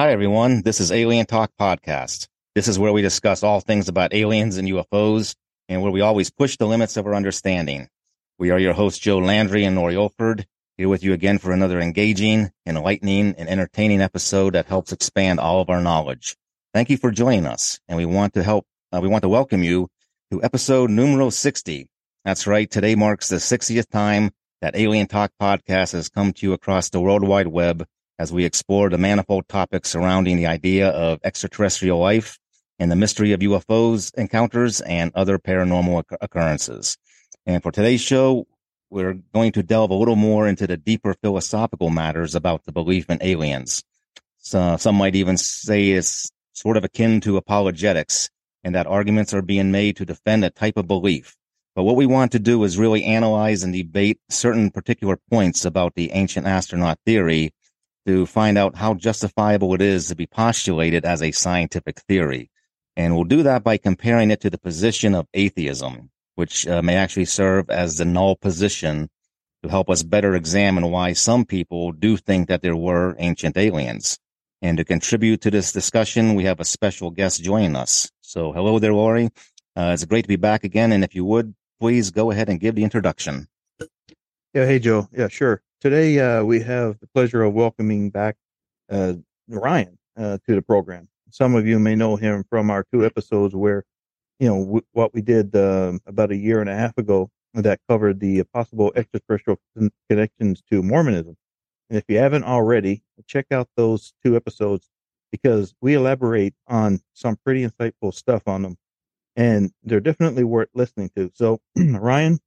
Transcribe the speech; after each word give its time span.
Hi, 0.00 0.12
everyone. 0.12 0.62
This 0.62 0.80
is 0.80 0.90
Alien 0.92 1.26
Talk 1.26 1.50
Podcast. 1.60 2.26
This 2.54 2.68
is 2.68 2.78
where 2.78 2.90
we 2.90 3.02
discuss 3.02 3.42
all 3.42 3.60
things 3.60 3.86
about 3.86 4.14
aliens 4.14 4.56
and 4.56 4.66
UFOs 4.66 5.34
and 5.68 5.82
where 5.82 5.92
we 5.92 6.00
always 6.00 6.30
push 6.30 6.56
the 6.56 6.66
limits 6.66 6.96
of 6.96 7.06
our 7.06 7.14
understanding. 7.14 7.86
We 8.38 8.50
are 8.50 8.58
your 8.58 8.72
hosts, 8.72 8.98
Joe 8.98 9.18
Landry 9.18 9.62
and 9.62 9.76
Lori 9.76 9.96
Olford, 9.96 10.46
here 10.78 10.88
with 10.88 11.04
you 11.04 11.12
again 11.12 11.36
for 11.36 11.52
another 11.52 11.78
engaging, 11.82 12.50
enlightening, 12.64 13.34
and 13.36 13.46
entertaining 13.46 14.00
episode 14.00 14.54
that 14.54 14.64
helps 14.64 14.90
expand 14.90 15.38
all 15.38 15.60
of 15.60 15.68
our 15.68 15.82
knowledge. 15.82 16.34
Thank 16.72 16.88
you 16.88 16.96
for 16.96 17.10
joining 17.10 17.44
us, 17.44 17.78
and 17.86 17.98
we 17.98 18.06
want 18.06 18.32
to 18.32 18.42
help, 18.42 18.64
uh, 18.94 19.00
we 19.02 19.08
want 19.08 19.20
to 19.20 19.28
welcome 19.28 19.62
you 19.62 19.88
to 20.32 20.42
episode 20.42 20.88
numero 20.88 21.28
60. 21.28 21.90
That's 22.24 22.46
right. 22.46 22.70
Today 22.70 22.94
marks 22.94 23.28
the 23.28 23.36
60th 23.36 23.90
time 23.90 24.30
that 24.62 24.76
Alien 24.76 25.08
Talk 25.08 25.32
Podcast 25.38 25.92
has 25.92 26.08
come 26.08 26.32
to 26.32 26.46
you 26.46 26.54
across 26.54 26.88
the 26.88 27.02
World 27.02 27.22
Wide 27.22 27.48
Web 27.48 27.86
as 28.20 28.30
we 28.30 28.44
explore 28.44 28.90
the 28.90 28.98
manifold 28.98 29.48
topics 29.48 29.88
surrounding 29.88 30.36
the 30.36 30.46
idea 30.46 30.90
of 30.90 31.18
extraterrestrial 31.24 31.98
life 31.98 32.38
and 32.78 32.92
the 32.92 32.96
mystery 32.96 33.32
of 33.32 33.40
UFOs 33.40 34.14
encounters 34.14 34.82
and 34.82 35.10
other 35.14 35.38
paranormal 35.38 36.04
occurrences. 36.20 36.98
And 37.46 37.62
for 37.62 37.72
today's 37.72 38.02
show, 38.02 38.46
we're 38.90 39.14
going 39.32 39.52
to 39.52 39.62
delve 39.62 39.90
a 39.90 39.94
little 39.94 40.16
more 40.16 40.46
into 40.46 40.66
the 40.66 40.76
deeper 40.76 41.14
philosophical 41.14 41.88
matters 41.88 42.34
about 42.34 42.64
the 42.64 42.72
belief 42.72 43.08
in 43.08 43.16
aliens. 43.22 43.82
So 44.36 44.76
some 44.76 44.96
might 44.96 45.16
even 45.16 45.38
say 45.38 45.92
it's 45.92 46.30
sort 46.52 46.76
of 46.76 46.84
akin 46.84 47.22
to 47.22 47.38
apologetics 47.38 48.28
and 48.62 48.74
that 48.74 48.86
arguments 48.86 49.32
are 49.32 49.40
being 49.40 49.70
made 49.70 49.96
to 49.96 50.04
defend 50.04 50.44
a 50.44 50.50
type 50.50 50.76
of 50.76 50.86
belief. 50.86 51.38
But 51.74 51.84
what 51.84 51.96
we 51.96 52.04
want 52.04 52.32
to 52.32 52.38
do 52.38 52.62
is 52.64 52.76
really 52.76 53.02
analyze 53.02 53.62
and 53.62 53.72
debate 53.72 54.20
certain 54.28 54.70
particular 54.70 55.18
points 55.30 55.64
about 55.64 55.94
the 55.94 56.12
ancient 56.12 56.46
astronaut 56.46 56.98
theory 57.06 57.54
to 58.06 58.26
find 58.26 58.56
out 58.56 58.76
how 58.76 58.94
justifiable 58.94 59.74
it 59.74 59.82
is 59.82 60.08
to 60.08 60.16
be 60.16 60.26
postulated 60.26 61.04
as 61.04 61.22
a 61.22 61.32
scientific 61.32 62.00
theory. 62.00 62.50
And 62.96 63.14
we'll 63.14 63.24
do 63.24 63.42
that 63.44 63.62
by 63.62 63.76
comparing 63.76 64.30
it 64.30 64.40
to 64.40 64.50
the 64.50 64.58
position 64.58 65.14
of 65.14 65.26
atheism, 65.34 66.10
which 66.34 66.66
uh, 66.66 66.82
may 66.82 66.96
actually 66.96 67.26
serve 67.26 67.70
as 67.70 67.96
the 67.96 68.04
null 68.04 68.36
position 68.36 69.08
to 69.62 69.68
help 69.68 69.90
us 69.90 70.02
better 70.02 70.34
examine 70.34 70.90
why 70.90 71.12
some 71.12 71.44
people 71.44 71.92
do 71.92 72.16
think 72.16 72.48
that 72.48 72.62
there 72.62 72.76
were 72.76 73.14
ancient 73.18 73.56
aliens. 73.56 74.18
And 74.62 74.76
to 74.78 74.84
contribute 74.84 75.40
to 75.42 75.50
this 75.50 75.72
discussion, 75.72 76.34
we 76.34 76.44
have 76.44 76.60
a 76.60 76.64
special 76.64 77.10
guest 77.10 77.42
joining 77.42 77.76
us. 77.76 78.10
So 78.20 78.52
hello 78.52 78.78
there, 78.78 78.94
Lori. 78.94 79.30
Uh, 79.76 79.92
it's 79.94 80.04
great 80.04 80.22
to 80.22 80.28
be 80.28 80.36
back 80.36 80.64
again. 80.64 80.92
And 80.92 81.04
if 81.04 81.14
you 81.14 81.24
would, 81.24 81.54
please 81.80 82.10
go 82.10 82.30
ahead 82.30 82.48
and 82.48 82.60
give 82.60 82.74
the 82.74 82.84
introduction. 82.84 83.48
Yeah. 84.52 84.66
Hey, 84.66 84.78
Joe. 84.78 85.08
Yeah, 85.12 85.28
sure. 85.28 85.62
Today, 85.80 86.18
uh, 86.18 86.44
we 86.44 86.60
have 86.60 86.98
the 87.00 87.06
pleasure 87.06 87.42
of 87.42 87.54
welcoming 87.54 88.10
back 88.10 88.36
uh, 88.90 89.14
Ryan 89.48 89.98
uh, 90.16 90.38
to 90.46 90.54
the 90.54 90.62
program. 90.62 91.08
Some 91.30 91.54
of 91.54 91.66
you 91.66 91.78
may 91.78 91.94
know 91.94 92.16
him 92.16 92.44
from 92.50 92.70
our 92.70 92.84
two 92.92 93.04
episodes 93.06 93.54
where, 93.54 93.84
you 94.38 94.48
know, 94.48 94.60
w- 94.64 94.86
what 94.92 95.14
we 95.14 95.22
did 95.22 95.56
um, 95.56 96.00
about 96.06 96.32
a 96.32 96.36
year 96.36 96.60
and 96.60 96.68
a 96.68 96.74
half 96.76 96.98
ago 96.98 97.30
that 97.54 97.80
covered 97.88 98.20
the 98.20 98.42
possible 98.52 98.92
extraterrestrial 98.94 99.58
connections 100.10 100.62
to 100.70 100.82
Mormonism. 100.82 101.36
And 101.88 101.98
if 101.98 102.04
you 102.08 102.18
haven't 102.18 102.44
already, 102.44 103.02
check 103.26 103.46
out 103.50 103.68
those 103.76 104.12
two 104.24 104.36
episodes 104.36 104.90
because 105.32 105.74
we 105.80 105.94
elaborate 105.94 106.54
on 106.68 107.00
some 107.14 107.36
pretty 107.44 107.66
insightful 107.66 108.12
stuff 108.12 108.42
on 108.46 108.62
them 108.62 108.76
and 109.36 109.72
they're 109.82 110.00
definitely 110.00 110.44
worth 110.44 110.68
listening 110.74 111.10
to. 111.16 111.30
So, 111.34 111.60
Ryan, 111.76 112.38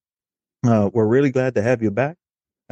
uh, 0.65 0.89
we're 0.94 1.07
really 1.07 1.31
glad 1.31 1.55
to 1.55 1.61
have 1.63 1.81
you 1.81 1.91
back. 1.91 2.17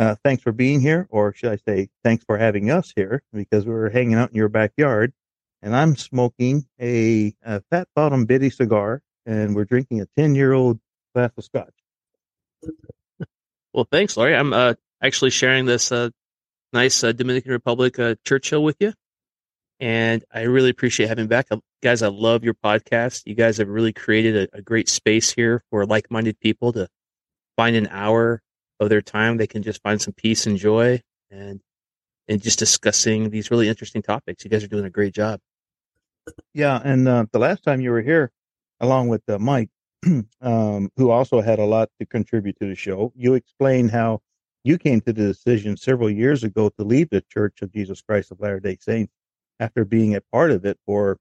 Uh, 0.01 0.16
thanks 0.23 0.41
for 0.41 0.51
being 0.51 0.81
here, 0.81 1.06
or 1.12 1.31
should 1.31 1.51
I 1.51 1.57
say, 1.57 1.88
thanks 2.03 2.25
for 2.25 2.35
having 2.35 2.72
us 2.72 2.91
here 2.95 3.22
because 3.31 3.67
we 3.67 3.72
are 3.72 3.88
hanging 3.88 4.16
out 4.16 4.31
in 4.31 4.35
your 4.35 4.50
backyard, 4.50 5.13
and 5.62 5.75
I'm 5.75 5.95
smoking 5.95 6.66
a, 6.81 7.35
a 7.44 7.62
Fat 7.69 7.88
Bottom 7.95 8.25
Betty 8.25 8.50
cigar, 8.50 9.03
and 9.28 9.56
we're 9.56 9.66
drinking 9.66 10.01
a 10.01 10.07
ten 10.17 10.34
year 10.34 10.53
old 10.53 10.79
glass 11.13 11.29
of 11.38 11.44
scotch. 11.44 11.75
Well, 13.73 13.88
thanks, 13.91 14.17
Lori. 14.17 14.35
I'm 14.35 14.53
uh, 14.53 14.73
actually 15.03 15.29
sharing 15.29 15.66
this 15.66 15.91
uh, 15.91 16.09
nice 16.73 17.03
uh, 17.03 17.11
Dominican 17.11 17.51
Republic 17.51 18.00
uh, 18.00 18.16
Churchill 18.25 18.63
with 18.63 18.78
you, 18.79 18.94
and 19.79 20.25
I 20.34 20.41
really 20.41 20.72
appreciate 20.72 21.09
having 21.09 21.28
back, 21.28 21.45
uh, 21.51 21.57
guys. 21.84 22.01
I 22.01 22.07
love 22.07 22.44
your 22.44 22.56
podcast. 22.56 23.22
You 23.28 23.35
guys 23.35 23.57
have 23.57 23.67
really 23.67 23.94
created 23.94 24.50
a, 24.51 24.57
a 24.57 24.61
great 24.63 24.90
space 24.90 25.31
here 25.31 25.63
for 25.69 25.85
like 25.85 26.09
minded 26.09 26.40
people 26.40 26.73
to 26.73 26.88
find 27.56 27.75
an 27.75 27.88
hour 27.91 28.41
of 28.81 28.89
their 28.89 29.01
time, 29.01 29.37
they 29.37 29.47
can 29.47 29.61
just 29.61 29.81
find 29.83 30.01
some 30.01 30.13
peace 30.13 30.47
and 30.47 30.57
joy 30.57 31.01
and 31.29 31.61
and 32.27 32.41
just 32.41 32.59
discussing 32.59 33.29
these 33.29 33.51
really 33.51 33.69
interesting 33.69 34.01
topics. 34.01 34.43
You 34.43 34.49
guys 34.49 34.63
are 34.63 34.67
doing 34.67 34.85
a 34.85 34.89
great 34.89 35.13
job. 35.13 35.39
Yeah, 36.53 36.79
and 36.83 37.07
uh, 37.07 37.25
the 37.31 37.39
last 37.39 37.63
time 37.63 37.81
you 37.81 37.91
were 37.91 38.01
here, 38.01 38.31
along 38.79 39.09
with 39.09 39.21
uh, 39.29 39.37
Mike, 39.37 39.69
um, 40.41 40.89
who 40.97 41.09
also 41.09 41.41
had 41.41 41.59
a 41.59 41.65
lot 41.65 41.89
to 41.99 42.05
contribute 42.05 42.57
to 42.59 42.67
the 42.67 42.75
show, 42.75 43.11
you 43.15 43.33
explained 43.33 43.91
how 43.91 44.19
you 44.63 44.77
came 44.77 45.01
to 45.01 45.13
the 45.13 45.27
decision 45.27 45.77
several 45.77 46.09
years 46.09 46.43
ago 46.43 46.69
to 46.69 46.83
leave 46.83 47.09
the 47.09 47.23
Church 47.29 47.61
of 47.61 47.71
Jesus 47.73 48.01
Christ 48.01 48.31
of 48.31 48.39
Latter 48.39 48.59
Day 48.59 48.77
Saints 48.79 49.13
after 49.59 49.83
being 49.85 50.15
a 50.15 50.21
part 50.31 50.51
of 50.51 50.65
it 50.65 50.77
for 50.85 51.17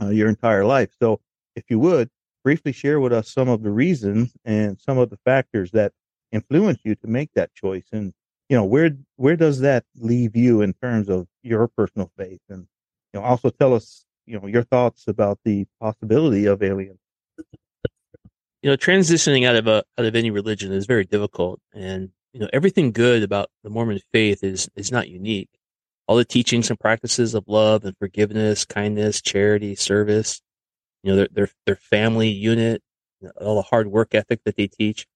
uh, 0.00 0.08
your 0.08 0.28
entire 0.28 0.64
life. 0.64 0.90
So, 1.00 1.20
if 1.56 1.64
you 1.68 1.78
would 1.80 2.10
briefly 2.42 2.72
share 2.72 3.00
with 3.00 3.12
us 3.12 3.30
some 3.30 3.48
of 3.48 3.62
the 3.62 3.70
reasons 3.70 4.32
and 4.44 4.80
some 4.80 4.98
of 4.98 5.10
the 5.10 5.18
factors 5.24 5.70
that 5.72 5.92
influence 6.32 6.80
you 6.84 6.94
to 6.96 7.06
make 7.06 7.30
that 7.34 7.54
choice 7.54 7.86
and 7.92 8.12
you 8.48 8.56
know 8.56 8.64
where 8.64 8.90
where 9.16 9.36
does 9.36 9.60
that 9.60 9.84
leave 9.96 10.36
you 10.36 10.60
in 10.60 10.74
terms 10.74 11.08
of 11.08 11.26
your 11.42 11.68
personal 11.68 12.10
faith 12.16 12.40
and 12.48 12.66
you 13.12 13.20
know 13.20 13.24
also 13.24 13.50
tell 13.50 13.74
us 13.74 14.04
you 14.26 14.38
know 14.38 14.46
your 14.46 14.62
thoughts 14.62 15.08
about 15.08 15.38
the 15.44 15.66
possibility 15.80 16.46
of 16.46 16.62
aliens. 16.62 16.98
You 18.62 18.70
know 18.70 18.76
transitioning 18.76 19.46
out 19.46 19.56
of 19.56 19.66
a 19.66 19.84
out 19.98 20.04
of 20.04 20.14
any 20.14 20.30
religion 20.30 20.72
is 20.72 20.86
very 20.86 21.04
difficult 21.04 21.60
and 21.72 22.10
you 22.32 22.40
know 22.40 22.48
everything 22.52 22.92
good 22.92 23.22
about 23.22 23.50
the 23.62 23.70
mormon 23.70 24.00
faith 24.12 24.44
is 24.44 24.68
is 24.76 24.92
not 24.92 25.08
unique. 25.08 25.48
All 26.06 26.16
the 26.16 26.24
teachings 26.24 26.70
and 26.70 26.78
practices 26.78 27.34
of 27.34 27.44
love 27.46 27.84
and 27.84 27.96
forgiveness 27.98 28.64
kindness 28.64 29.22
charity 29.22 29.76
service 29.76 30.42
you 31.02 31.10
know 31.10 31.16
their 31.16 31.28
their, 31.32 31.50
their 31.66 31.76
family 31.76 32.28
unit 32.28 32.82
all 33.40 33.56
the 33.56 33.62
hard 33.62 33.86
work 33.88 34.14
ethic 34.14 34.40
that 34.44 34.56
they 34.56 34.66
teach 34.66 35.06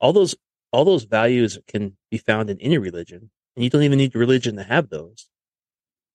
all 0.00 0.12
those 0.12 0.34
all 0.72 0.84
those 0.84 1.04
values 1.04 1.58
can 1.68 1.96
be 2.10 2.18
found 2.18 2.50
in 2.50 2.58
any 2.60 2.78
religion, 2.78 3.30
and 3.54 3.64
you 3.64 3.70
don't 3.70 3.82
even 3.82 3.98
need 3.98 4.14
religion 4.14 4.56
to 4.56 4.64
have 4.64 4.88
those. 4.90 5.28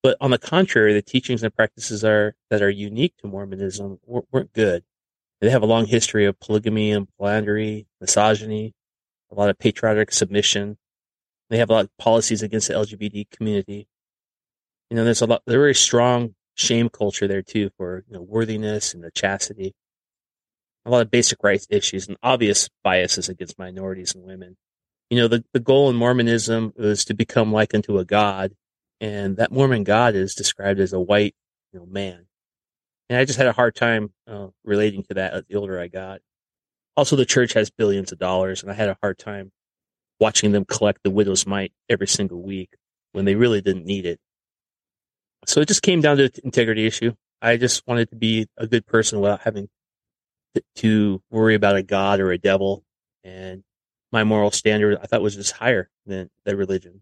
But 0.04 0.18
on 0.22 0.32
the 0.32 0.38
contrary, 0.38 0.94
the 0.94 1.02
teachings 1.02 1.44
and 1.44 1.54
practices 1.54 2.04
are 2.04 2.36
that 2.50 2.62
are 2.62 2.70
unique 2.70 3.16
to 3.18 3.28
Mormonism 3.28 4.00
weren't 4.06 4.54
good. 4.54 4.84
They 5.42 5.50
have 5.50 5.64
a 5.64 5.68
long 5.68 5.86
history 5.86 6.26
of 6.26 6.40
polygamy 6.40 6.92
and 6.92 7.08
philandry, 7.18 7.88
misogyny, 8.02 8.74
a 9.32 9.36
lot 9.36 9.50
of 9.50 9.58
patriotic 9.58 10.12
submission. 10.12 10.78
They 11.50 11.58
have 11.58 11.70
a 11.70 11.74
lot 11.74 11.86
of 11.86 11.98
policies 11.98 12.44
against 12.44 12.68
the 12.68 12.74
LGBT 12.76 13.30
community. 13.32 13.88
You 14.90 14.98
know, 14.98 15.04
there's 15.04 15.22
a 15.22 15.26
lot, 15.26 15.44
there's 15.46 15.56
a 15.56 15.60
very 15.60 15.76
strong 15.76 16.36
shame 16.56 16.90
culture 16.90 17.28
there 17.28 17.42
too 17.42 17.70
for 17.78 18.04
you 18.08 18.16
know, 18.16 18.22
worthiness 18.22 18.94
and 18.94 19.04
the 19.04 19.12
chastity 19.12 19.74
a 20.86 20.90
lot 20.90 21.02
of 21.02 21.12
basic 21.12 21.44
rights 21.44 21.68
issues 21.70 22.08
and 22.08 22.18
obvious 22.24 22.70
biases 22.84 23.30
against 23.30 23.60
minorities 23.60 24.16
and 24.16 24.24
women. 24.24 24.58
You 25.10 25.20
know, 25.20 25.28
the, 25.28 25.44
the 25.54 25.60
goal 25.60 25.90
in 25.90 25.96
Mormonism 25.96 26.74
is 26.78 27.06
to 27.06 27.14
become 27.14 27.52
like 27.52 27.74
unto 27.74 27.98
a 27.98 28.06
god, 28.06 28.54
and 29.02 29.38
that 29.38 29.52
Mormon 29.52 29.84
god 29.84 30.16
is 30.16 30.36
described 30.36 30.80
as 30.80 30.94
a 30.94 31.00
white, 31.00 31.36
you 31.74 31.80
know, 31.80 31.86
man. 31.86 32.26
And 33.10 33.18
I 33.18 33.26
just 33.26 33.40
had 33.40 33.48
a 33.48 33.54
hard 33.54 33.76
time 33.76 34.14
uh, 34.28 34.48
relating 34.64 35.04
to 35.04 35.16
that 35.16 35.48
the 35.48 35.56
older 35.56 35.80
I 35.80 35.88
got. 35.88 36.22
Also, 36.96 37.16
the 37.16 37.26
church 37.26 37.54
has 37.54 37.70
billions 37.72 38.12
of 38.12 38.20
dollars, 38.20 38.62
and 38.62 38.72
I 38.72 38.76
had 38.76 38.90
a 38.90 38.98
hard 39.02 39.18
time 39.18 39.52
watching 40.20 40.52
them 40.52 40.66
collect 40.66 41.02
the 41.04 41.10
widow's 41.10 41.48
mite 41.48 41.72
every 41.90 42.08
single 42.08 42.42
week 42.42 42.70
when 43.14 43.26
they 43.26 43.36
really 43.36 43.62
didn't 43.62 43.86
need 43.86 44.06
it. 44.06 44.20
So 45.46 45.62
it 45.62 45.68
just 45.68 45.82
came 45.82 46.02
down 46.02 46.18
to 46.18 46.26
an 46.26 46.32
integrity 46.44 46.86
issue. 46.86 47.14
I 47.42 47.58
just 47.58 47.88
wanted 47.88 48.10
to 48.10 48.16
be 48.16 48.48
a 48.58 48.68
good 48.68 48.86
person 48.86 49.22
without 49.22 49.42
having 49.42 49.70
to 50.76 51.22
worry 51.30 51.56
about 51.56 51.76
a 51.76 51.84
god 51.84 52.20
or 52.20 52.32
a 52.32 52.38
devil. 52.38 52.84
And 53.24 53.64
my 54.12 54.24
moral 54.24 54.52
standard, 54.52 54.98
I 55.02 55.06
thought 55.06 55.22
was 55.22 55.36
just 55.36 55.52
higher 55.52 55.90
than 56.06 56.30
that 56.46 56.56
religion. 56.56 57.02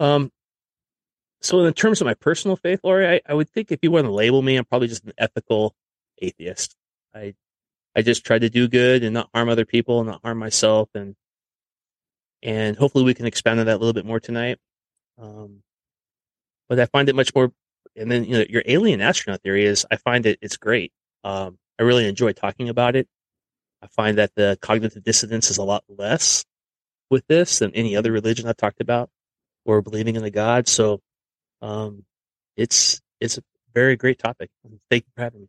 Um, 0.00 0.32
so 1.40 1.64
in 1.64 1.72
terms 1.74 2.00
of 2.00 2.06
my 2.06 2.14
personal 2.14 2.56
faith, 2.56 2.80
Lori, 2.82 3.06
I, 3.06 3.20
I 3.26 3.34
would 3.34 3.50
think 3.50 3.70
if 3.70 3.80
you 3.82 3.90
want 3.90 4.06
to 4.06 4.12
label 4.12 4.42
me, 4.42 4.56
I'm 4.56 4.64
probably 4.64 4.88
just 4.88 5.04
an 5.04 5.12
ethical 5.18 5.74
atheist. 6.18 6.76
I, 7.14 7.34
I 7.94 8.02
just 8.02 8.24
try 8.24 8.38
to 8.38 8.48
do 8.48 8.68
good 8.68 9.04
and 9.04 9.14
not 9.14 9.28
harm 9.34 9.48
other 9.48 9.64
people 9.64 10.00
and 10.00 10.08
not 10.08 10.22
harm 10.22 10.38
myself. 10.38 10.88
And, 10.94 11.14
and 12.42 12.76
hopefully 12.76 13.04
we 13.04 13.14
can 13.14 13.26
expand 13.26 13.60
on 13.60 13.66
that 13.66 13.76
a 13.76 13.78
little 13.78 13.92
bit 13.92 14.06
more 14.06 14.20
tonight. 14.20 14.58
Um, 15.20 15.62
but 16.68 16.80
I 16.80 16.86
find 16.86 17.08
it 17.08 17.14
much 17.14 17.34
more, 17.34 17.52
and 17.94 18.10
then, 18.10 18.24
you 18.24 18.38
know, 18.38 18.44
your 18.48 18.62
alien 18.66 19.00
astronaut 19.00 19.42
theory 19.42 19.66
is, 19.66 19.84
I 19.90 19.96
find 19.96 20.24
it, 20.26 20.38
it's 20.40 20.56
great. 20.56 20.92
Um, 21.22 21.58
I 21.82 21.84
really 21.84 22.06
enjoy 22.06 22.32
talking 22.32 22.68
about 22.68 22.94
it. 22.94 23.08
I 23.82 23.88
find 23.88 24.18
that 24.18 24.36
the 24.36 24.56
cognitive 24.62 25.02
dissonance 25.02 25.50
is 25.50 25.58
a 25.58 25.64
lot 25.64 25.82
less 25.88 26.44
with 27.10 27.26
this 27.26 27.58
than 27.58 27.74
any 27.74 27.96
other 27.96 28.12
religion 28.12 28.46
I've 28.46 28.56
talked 28.56 28.80
about 28.80 29.10
or 29.64 29.82
believing 29.82 30.14
in 30.14 30.22
a 30.22 30.30
God. 30.30 30.68
So, 30.68 31.00
um, 31.60 32.04
it's 32.56 33.00
it's 33.20 33.36
a 33.36 33.42
very 33.74 33.96
great 33.96 34.20
topic. 34.20 34.50
Thank 34.90 35.06
you 35.06 35.12
for 35.16 35.22
having 35.22 35.40
me. 35.40 35.48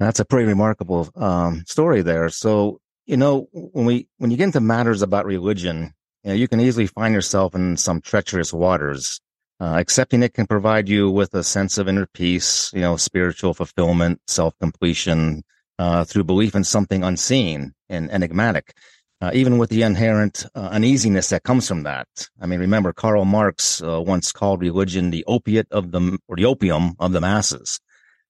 That's 0.00 0.18
a 0.18 0.24
pretty 0.24 0.48
remarkable 0.48 1.08
um, 1.14 1.62
story 1.68 2.02
there. 2.02 2.28
So, 2.28 2.80
you 3.06 3.16
know, 3.16 3.48
when 3.52 3.84
we 3.84 4.08
when 4.18 4.32
you 4.32 4.36
get 4.36 4.46
into 4.46 4.60
matters 4.60 5.02
about 5.02 5.24
religion, 5.24 5.94
you, 6.24 6.30
know, 6.30 6.34
you 6.34 6.48
can 6.48 6.58
easily 6.58 6.88
find 6.88 7.14
yourself 7.14 7.54
in 7.54 7.76
some 7.76 8.00
treacherous 8.00 8.52
waters. 8.52 9.20
Uh, 9.62 9.78
accepting 9.78 10.24
it 10.24 10.34
can 10.34 10.46
provide 10.46 10.88
you 10.88 11.08
with 11.08 11.32
a 11.34 11.44
sense 11.44 11.78
of 11.78 11.86
inner 11.86 12.06
peace, 12.06 12.70
you 12.74 12.80
know, 12.80 12.96
spiritual 12.96 13.54
fulfillment, 13.54 14.20
self 14.26 14.52
completion, 14.58 15.44
uh, 15.78 16.02
through 16.04 16.24
belief 16.24 16.56
in 16.56 16.64
something 16.64 17.04
unseen 17.04 17.72
and 17.88 18.10
enigmatic 18.10 18.74
uh, 19.22 19.30
even 19.32 19.56
with 19.56 19.70
the 19.70 19.82
inherent 19.82 20.44
uh, 20.56 20.68
uneasiness 20.72 21.28
that 21.28 21.44
comes 21.44 21.68
from 21.68 21.84
that. 21.84 22.08
I 22.40 22.46
mean, 22.46 22.58
remember 22.58 22.92
Karl 22.92 23.24
Marx 23.24 23.80
uh, 23.80 24.00
once 24.00 24.32
called 24.32 24.60
religion 24.60 25.10
the 25.10 25.24
opiate 25.28 25.68
of 25.70 25.92
the 25.92 26.18
or 26.26 26.34
the 26.34 26.44
opium 26.44 26.96
of 26.98 27.12
the 27.12 27.20
masses, 27.20 27.78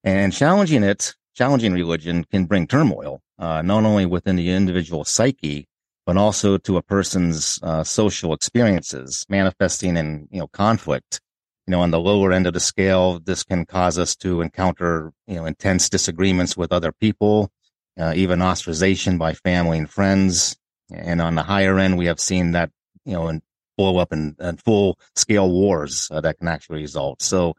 and 0.04 0.34
challenging 0.34 0.82
it, 0.82 1.14
challenging 1.34 1.72
religion 1.72 2.24
can 2.24 2.44
bring 2.44 2.66
turmoil 2.66 3.22
uh, 3.38 3.62
not 3.62 3.84
only 3.84 4.04
within 4.04 4.36
the 4.36 4.50
individual 4.50 5.02
psyche 5.06 5.66
but 6.06 6.16
also 6.16 6.58
to 6.58 6.76
a 6.76 6.82
person's 6.82 7.58
uh, 7.62 7.84
social 7.84 8.32
experiences, 8.32 9.24
manifesting 9.28 9.96
in 9.96 10.28
you 10.30 10.40
know 10.40 10.48
conflict. 10.48 11.20
You 11.66 11.72
know, 11.72 11.80
on 11.80 11.92
the 11.92 12.00
lower 12.00 12.32
end 12.32 12.48
of 12.48 12.54
the 12.54 12.60
scale, 12.60 13.20
this 13.20 13.44
can 13.44 13.64
cause 13.66 13.96
us 13.96 14.16
to 14.16 14.40
encounter 14.40 15.12
you 15.26 15.36
know 15.36 15.46
intense 15.46 15.88
disagreements 15.88 16.56
with 16.56 16.72
other 16.72 16.92
people, 16.92 17.50
uh, 17.98 18.12
even 18.16 18.40
ostracization 18.40 19.18
by 19.18 19.34
family 19.34 19.78
and 19.78 19.88
friends 19.88 20.56
and 20.92 21.20
on 21.20 21.34
the 21.34 21.42
higher 21.42 21.78
end, 21.78 21.98
we 21.98 22.06
have 22.06 22.20
seen 22.20 22.52
that, 22.52 22.70
you 23.04 23.12
know, 23.12 23.28
and 23.28 23.42
blow 23.76 23.98
up 23.98 24.12
in, 24.12 24.36
in 24.40 24.56
full 24.58 24.98
scale 25.16 25.50
wars 25.50 26.08
uh, 26.10 26.20
that 26.20 26.38
can 26.38 26.48
actually 26.48 26.80
result. 26.80 27.22
So 27.22 27.54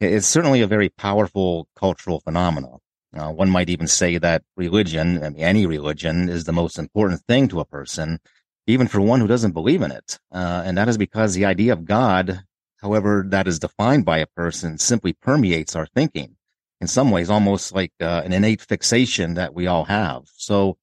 it's 0.00 0.26
certainly 0.26 0.60
a 0.60 0.66
very 0.66 0.90
powerful 0.90 1.68
cultural 1.76 2.20
phenomenon. 2.20 2.78
Uh, 3.16 3.30
one 3.30 3.48
might 3.48 3.70
even 3.70 3.86
say 3.86 4.18
that 4.18 4.42
religion, 4.56 5.22
I 5.22 5.30
mean, 5.30 5.42
any 5.42 5.66
religion, 5.66 6.28
is 6.28 6.44
the 6.44 6.52
most 6.52 6.78
important 6.78 7.22
thing 7.28 7.46
to 7.48 7.60
a 7.60 7.64
person, 7.64 8.18
even 8.66 8.88
for 8.88 9.00
one 9.00 9.20
who 9.20 9.28
doesn't 9.28 9.52
believe 9.52 9.82
in 9.82 9.92
it. 9.92 10.18
Uh, 10.32 10.62
and 10.64 10.76
that 10.76 10.88
is 10.88 10.98
because 10.98 11.34
the 11.34 11.44
idea 11.44 11.72
of 11.72 11.84
God, 11.84 12.42
however 12.80 13.24
that 13.28 13.46
is 13.46 13.58
defined 13.60 14.04
by 14.04 14.18
a 14.18 14.26
person, 14.26 14.78
simply 14.78 15.12
permeates 15.12 15.76
our 15.76 15.86
thinking. 15.86 16.36
In 16.80 16.88
some 16.88 17.10
ways, 17.12 17.30
almost 17.30 17.72
like 17.72 17.92
uh, 18.00 18.22
an 18.24 18.32
innate 18.32 18.60
fixation 18.60 19.34
that 19.34 19.54
we 19.54 19.68
all 19.68 19.84
have. 19.84 20.24
So 20.36 20.76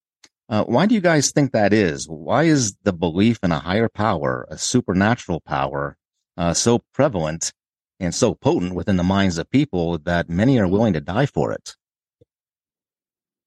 uh, 0.48 0.64
why 0.64 0.86
do 0.86 0.96
you 0.96 1.02
guys 1.02 1.32
think 1.32 1.52
that 1.52 1.74
is? 1.74 2.08
Why 2.08 2.44
is 2.44 2.76
the 2.84 2.94
belief 2.94 3.40
in 3.44 3.52
a 3.52 3.60
higher 3.60 3.90
power, 3.90 4.48
a 4.50 4.58
supernatural 4.58 5.42
power, 5.42 5.98
uh, 6.38 6.54
so 6.54 6.80
prevalent 6.94 7.52
and 8.00 8.16
so 8.16 8.34
potent 8.34 8.74
within 8.74 8.98
the 8.98 9.04
minds 9.04 9.38
of 9.38 9.50
people 9.50 9.98
that 10.00 10.30
many 10.30 10.60
are 10.60 10.68
willing 10.68 10.94
to 10.94 11.02
die 11.02 11.26
for 11.26 11.52
it? 11.52 11.76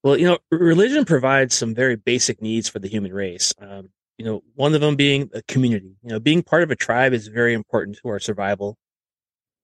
Well, 0.04 0.18
you 0.18 0.26
know, 0.26 0.38
religion 0.50 1.06
provides 1.06 1.54
some 1.54 1.74
very 1.74 1.96
basic 1.96 2.42
needs 2.42 2.68
for 2.68 2.78
the 2.78 2.88
human 2.88 3.12
race. 3.14 3.54
Um, 3.58 3.88
you 4.18 4.26
know, 4.26 4.42
one 4.54 4.74
of 4.74 4.82
them 4.82 4.96
being 4.96 5.30
a 5.32 5.40
community. 5.42 5.96
You 6.02 6.10
know, 6.10 6.20
being 6.20 6.42
part 6.42 6.62
of 6.62 6.70
a 6.70 6.76
tribe 6.76 7.14
is 7.14 7.28
very 7.28 7.54
important 7.54 7.96
to 8.02 8.08
our 8.08 8.20
survival. 8.20 8.76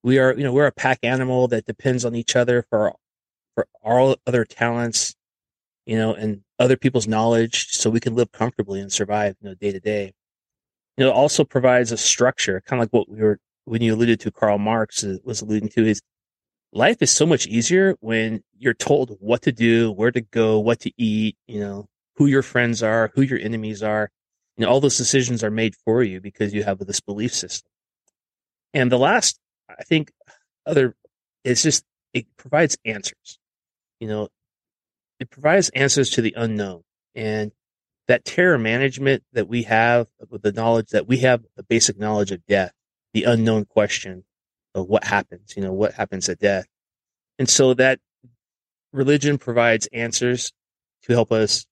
We 0.03 0.17
are, 0.17 0.33
you 0.35 0.43
know, 0.43 0.51
we're 0.51 0.65
a 0.65 0.71
pack 0.71 0.97
animal 1.03 1.47
that 1.49 1.65
depends 1.67 2.05
on 2.05 2.15
each 2.15 2.35
other 2.35 2.65
for 2.71 2.93
for 3.53 3.67
all 3.83 4.15
other 4.25 4.43
talents, 4.43 5.13
you 5.85 5.95
know, 5.95 6.15
and 6.15 6.41
other 6.57 6.75
people's 6.75 7.07
knowledge 7.07 7.67
so 7.69 7.91
we 7.91 7.99
can 7.99 8.15
live 8.15 8.31
comfortably 8.31 8.81
and 8.81 8.91
survive, 8.91 9.35
you 9.41 9.49
know, 9.49 9.55
day 9.55 9.71
to 9.71 9.79
day. 9.79 10.11
You 10.97 11.05
know, 11.05 11.11
it 11.11 11.15
also 11.15 11.43
provides 11.43 11.91
a 11.91 11.97
structure, 11.97 12.61
kind 12.65 12.81
of 12.81 12.85
like 12.85 12.93
what 12.93 13.09
we 13.09 13.21
were, 13.21 13.39
when 13.65 13.81
you 13.83 13.93
alluded 13.93 14.19
to 14.21 14.31
Karl 14.31 14.57
Marx 14.57 15.03
uh, 15.03 15.17
was 15.23 15.41
alluding 15.41 15.69
to 15.69 15.85
is 15.85 16.01
life 16.73 17.01
is 17.01 17.11
so 17.11 17.25
much 17.25 17.47
easier 17.47 17.95
when 17.99 18.43
you're 18.57 18.73
told 18.73 19.17
what 19.19 19.41
to 19.43 19.51
do, 19.51 19.91
where 19.91 20.11
to 20.11 20.21
go, 20.21 20.59
what 20.59 20.79
to 20.81 20.91
eat, 20.97 21.37
you 21.47 21.59
know, 21.59 21.87
who 22.15 22.25
your 22.27 22.41
friends 22.41 22.81
are, 22.83 23.11
who 23.15 23.21
your 23.21 23.39
enemies 23.39 23.83
are. 23.83 24.09
You 24.57 24.65
know, 24.65 24.71
all 24.71 24.79
those 24.79 24.97
decisions 24.97 25.43
are 25.43 25.51
made 25.51 25.75
for 25.85 26.03
you 26.03 26.21
because 26.21 26.53
you 26.53 26.63
have 26.63 26.79
this 26.79 27.01
belief 27.01 27.33
system. 27.33 27.69
And 28.73 28.91
the 28.91 28.99
last, 28.99 29.39
I 29.69 29.83
think, 29.83 30.11
other, 30.65 30.95
is 31.43 31.63
just, 31.63 31.83
it 32.13 32.25
provides 32.37 32.77
answers. 32.85 33.39
You 33.99 34.07
know, 34.07 34.29
it 35.19 35.29
provides 35.29 35.69
answers 35.69 36.11
to 36.11 36.21
the 36.21 36.33
unknown 36.37 36.83
and 37.15 37.51
that 38.07 38.25
terror 38.25 38.57
management 38.57 39.23
that 39.33 39.47
we 39.47 39.63
have 39.63 40.07
with 40.29 40.41
the 40.41 40.51
knowledge 40.51 40.89
that 40.89 41.07
we 41.07 41.17
have 41.17 41.43
the 41.55 41.63
basic 41.63 41.97
knowledge 41.97 42.31
of 42.31 42.45
death, 42.45 42.73
the 43.13 43.23
unknown 43.23 43.65
question 43.65 44.23
of 44.73 44.87
what 44.87 45.03
happens, 45.03 45.53
you 45.55 45.63
know, 45.63 45.73
what 45.73 45.93
happens 45.93 46.29
at 46.29 46.39
death. 46.39 46.65
And 47.39 47.49
so 47.49 47.73
that 47.75 47.99
religion 48.93 49.37
provides 49.37 49.87
answers 49.91 50.51
to 51.03 51.13
help 51.13 51.31
us 51.31 51.65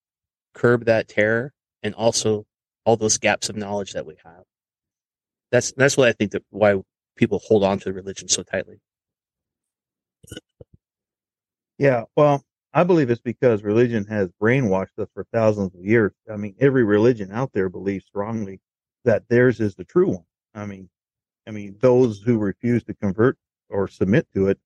curb 0.53 0.85
that 0.85 1.07
terror 1.07 1.53
and 1.83 1.93
also 1.95 2.45
all 2.85 2.97
those 2.97 3.17
gaps 3.17 3.49
of 3.49 3.55
knowledge 3.55 3.93
that 3.93 4.05
we 4.05 4.15
have. 4.23 4.43
That's 5.51 5.71
that's 5.73 5.97
what 5.97 6.07
I 6.07 6.13
think 6.13 6.31
that 6.31 6.43
why 6.49 6.81
people 7.15 7.39
hold 7.39 7.63
on 7.63 7.79
to 7.79 7.93
religion 7.93 8.27
so 8.27 8.43
tightly. 8.43 8.79
Yeah, 11.77 12.03
well, 12.15 12.43
I 12.73 12.83
believe 12.83 13.09
it's 13.09 13.21
because 13.21 13.63
religion 13.63 14.05
has 14.05 14.29
brainwashed 14.41 14.97
us 14.99 15.07
for 15.13 15.25
thousands 15.33 15.73
of 15.73 15.83
years. 15.83 16.11
I 16.31 16.35
mean, 16.35 16.55
every 16.59 16.83
religion 16.83 17.31
out 17.31 17.51
there 17.53 17.69
believes 17.69 18.05
strongly 18.05 18.59
that 19.05 19.27
theirs 19.29 19.59
is 19.59 19.75
the 19.75 19.85
true 19.85 20.09
one. 20.09 20.25
I 20.53 20.65
mean, 20.65 20.89
I 21.49 21.51
mean, 21.51 21.75
those 21.81 22.21
who 22.21 22.37
refuse 22.37 22.83
to 22.83 22.93
convert 22.93 23.35
or 23.69 23.87
submit 23.87 24.27
to 24.35 24.49
it, 24.49 24.59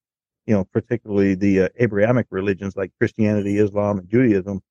you 0.46 0.54
know, 0.54 0.66
particularly 0.66 1.34
the 1.34 1.62
uh, 1.62 1.70
Abrahamic 1.78 2.28
religions 2.30 2.76
like 2.76 2.92
Christianity, 3.00 3.58
Islam, 3.58 4.00
and 4.00 4.10
Judaism, 4.10 4.62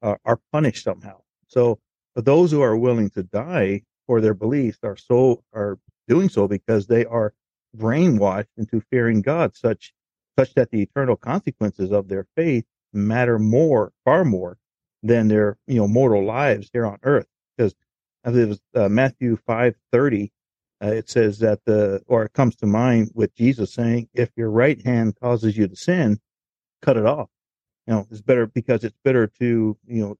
uh, 0.00 0.14
are 0.24 0.40
punished 0.50 0.82
somehow. 0.82 1.20
So, 1.46 1.78
those 2.14 2.50
who 2.50 2.62
are 2.62 2.74
willing 2.74 3.10
to 3.10 3.22
die 3.22 3.82
for 4.06 4.22
their 4.22 4.32
beliefs 4.32 4.78
are 4.82 4.96
so 4.96 5.44
are 5.52 5.78
doing 6.08 6.30
so 6.30 6.48
because 6.48 6.86
they 6.86 7.04
are 7.04 7.34
brainwashed 7.76 8.48
into 8.56 8.80
fearing 8.90 9.20
God, 9.20 9.54
such 9.54 9.92
such 10.38 10.54
that 10.54 10.70
the 10.70 10.80
eternal 10.80 11.16
consequences 11.16 11.92
of 11.92 12.08
their 12.08 12.26
faith 12.34 12.64
matter 12.94 13.38
more, 13.38 13.92
far 14.06 14.24
more 14.24 14.56
than 15.02 15.28
their, 15.28 15.58
you 15.66 15.76
know, 15.76 15.86
mortal 15.86 16.24
lives 16.24 16.70
here 16.72 16.86
on 16.86 16.98
earth. 17.02 17.26
Because 17.58 17.74
as 18.24 18.34
it 18.36 18.48
was 18.48 18.60
uh, 18.74 18.88
Matthew 18.88 19.36
5 19.36 19.76
30, 19.92 20.32
uh, 20.82 20.88
it 20.88 21.08
says 21.08 21.38
that 21.40 21.64
the, 21.64 22.02
or 22.06 22.24
it 22.24 22.32
comes 22.32 22.54
to 22.56 22.66
mind 22.66 23.10
with 23.14 23.34
Jesus 23.34 23.72
saying, 23.72 24.08
if 24.14 24.30
your 24.36 24.50
right 24.50 24.80
hand 24.84 25.16
causes 25.20 25.56
you 25.56 25.66
to 25.66 25.76
sin, 25.76 26.20
cut 26.82 26.96
it 26.96 27.06
off. 27.06 27.28
You 27.86 27.94
know, 27.94 28.06
it's 28.10 28.20
better 28.20 28.46
because 28.46 28.84
it's 28.84 28.98
better 29.02 29.26
to, 29.38 29.76
you 29.86 30.02
know, 30.02 30.16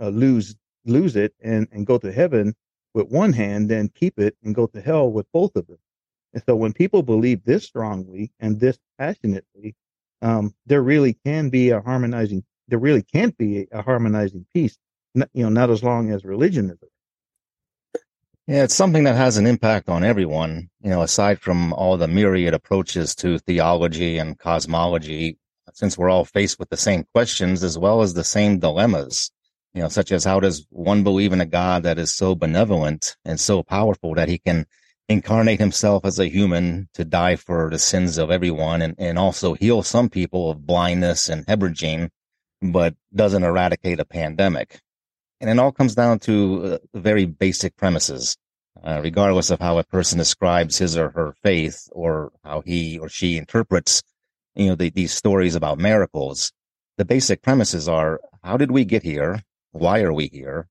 uh, 0.00 0.08
lose, 0.08 0.56
lose 0.84 1.14
it 1.14 1.34
and, 1.42 1.68
and 1.70 1.86
go 1.86 1.98
to 1.98 2.10
heaven 2.10 2.54
with 2.94 3.08
one 3.08 3.32
hand 3.32 3.68
than 3.68 3.88
keep 3.88 4.18
it 4.18 4.36
and 4.42 4.54
go 4.54 4.66
to 4.66 4.80
hell 4.80 5.10
with 5.10 5.26
both 5.32 5.54
of 5.56 5.66
them. 5.66 5.78
And 6.34 6.42
so 6.46 6.56
when 6.56 6.72
people 6.72 7.02
believe 7.02 7.44
this 7.44 7.64
strongly 7.64 8.32
and 8.40 8.58
this 8.58 8.78
passionately, 8.98 9.76
um, 10.22 10.54
there 10.66 10.82
really 10.82 11.12
can 11.12 11.50
be 11.50 11.70
a 11.70 11.80
harmonizing, 11.80 12.44
there 12.68 12.78
really 12.78 13.02
can't 13.02 13.36
be 13.36 13.68
a 13.70 13.82
harmonizing 13.82 14.46
peace, 14.52 14.78
you 15.14 15.42
know, 15.42 15.50
not 15.50 15.70
as 15.70 15.82
long 15.82 16.10
as 16.10 16.24
religion 16.24 16.70
is. 16.70 16.78
Yeah, 18.48 18.64
it's 18.64 18.74
something 18.74 19.04
that 19.04 19.14
has 19.14 19.36
an 19.36 19.46
impact 19.46 19.88
on 19.88 20.02
everyone, 20.02 20.68
you 20.80 20.90
know, 20.90 21.02
aside 21.02 21.38
from 21.40 21.72
all 21.74 21.96
the 21.96 22.08
myriad 22.08 22.54
approaches 22.54 23.14
to 23.16 23.38
theology 23.38 24.18
and 24.18 24.36
cosmology, 24.36 25.38
since 25.74 25.96
we're 25.96 26.10
all 26.10 26.24
faced 26.24 26.58
with 26.58 26.68
the 26.68 26.76
same 26.76 27.04
questions 27.14 27.62
as 27.62 27.78
well 27.78 28.02
as 28.02 28.14
the 28.14 28.24
same 28.24 28.58
dilemmas, 28.58 29.30
you 29.74 29.82
know, 29.82 29.88
such 29.88 30.10
as 30.10 30.24
how 30.24 30.40
does 30.40 30.66
one 30.70 31.04
believe 31.04 31.32
in 31.32 31.40
a 31.40 31.46
God 31.46 31.84
that 31.84 32.00
is 32.00 32.10
so 32.10 32.34
benevolent 32.34 33.16
and 33.24 33.38
so 33.38 33.62
powerful 33.62 34.14
that 34.16 34.28
he 34.28 34.38
can 34.38 34.66
incarnate 35.08 35.60
himself 35.60 36.04
as 36.04 36.18
a 36.18 36.28
human 36.28 36.88
to 36.94 37.04
die 37.04 37.36
for 37.36 37.70
the 37.70 37.78
sins 37.78 38.18
of 38.18 38.32
everyone 38.32 38.82
and, 38.82 38.96
and 38.98 39.20
also 39.20 39.54
heal 39.54 39.84
some 39.84 40.08
people 40.08 40.50
of 40.50 40.66
blindness 40.66 41.28
and 41.28 41.46
hemorrhaging, 41.46 42.08
but 42.60 42.96
doesn't 43.14 43.44
eradicate 43.44 44.00
a 44.00 44.04
pandemic. 44.04 44.80
And 45.42 45.50
it 45.50 45.58
all 45.58 45.72
comes 45.72 45.96
down 45.96 46.20
to 46.20 46.64
uh, 46.64 46.78
very 46.94 47.24
basic 47.26 47.76
premises, 47.76 48.36
uh, 48.80 49.00
regardless 49.02 49.50
of 49.50 49.58
how 49.58 49.76
a 49.76 49.82
person 49.82 50.18
describes 50.18 50.78
his 50.78 50.96
or 50.96 51.10
her 51.10 51.34
faith 51.42 51.88
or 51.90 52.30
how 52.44 52.60
he 52.60 52.96
or 52.96 53.08
she 53.08 53.38
interprets, 53.38 54.04
you 54.54 54.68
know, 54.68 54.76
the, 54.76 54.90
these 54.90 55.12
stories 55.12 55.56
about 55.56 55.78
miracles. 55.80 56.52
The 56.96 57.04
basic 57.04 57.42
premises 57.42 57.88
are, 57.88 58.20
how 58.44 58.56
did 58.56 58.70
we 58.70 58.84
get 58.84 59.02
here? 59.02 59.42
Why 59.72 60.02
are 60.02 60.12
we 60.12 60.28
here? 60.28 60.68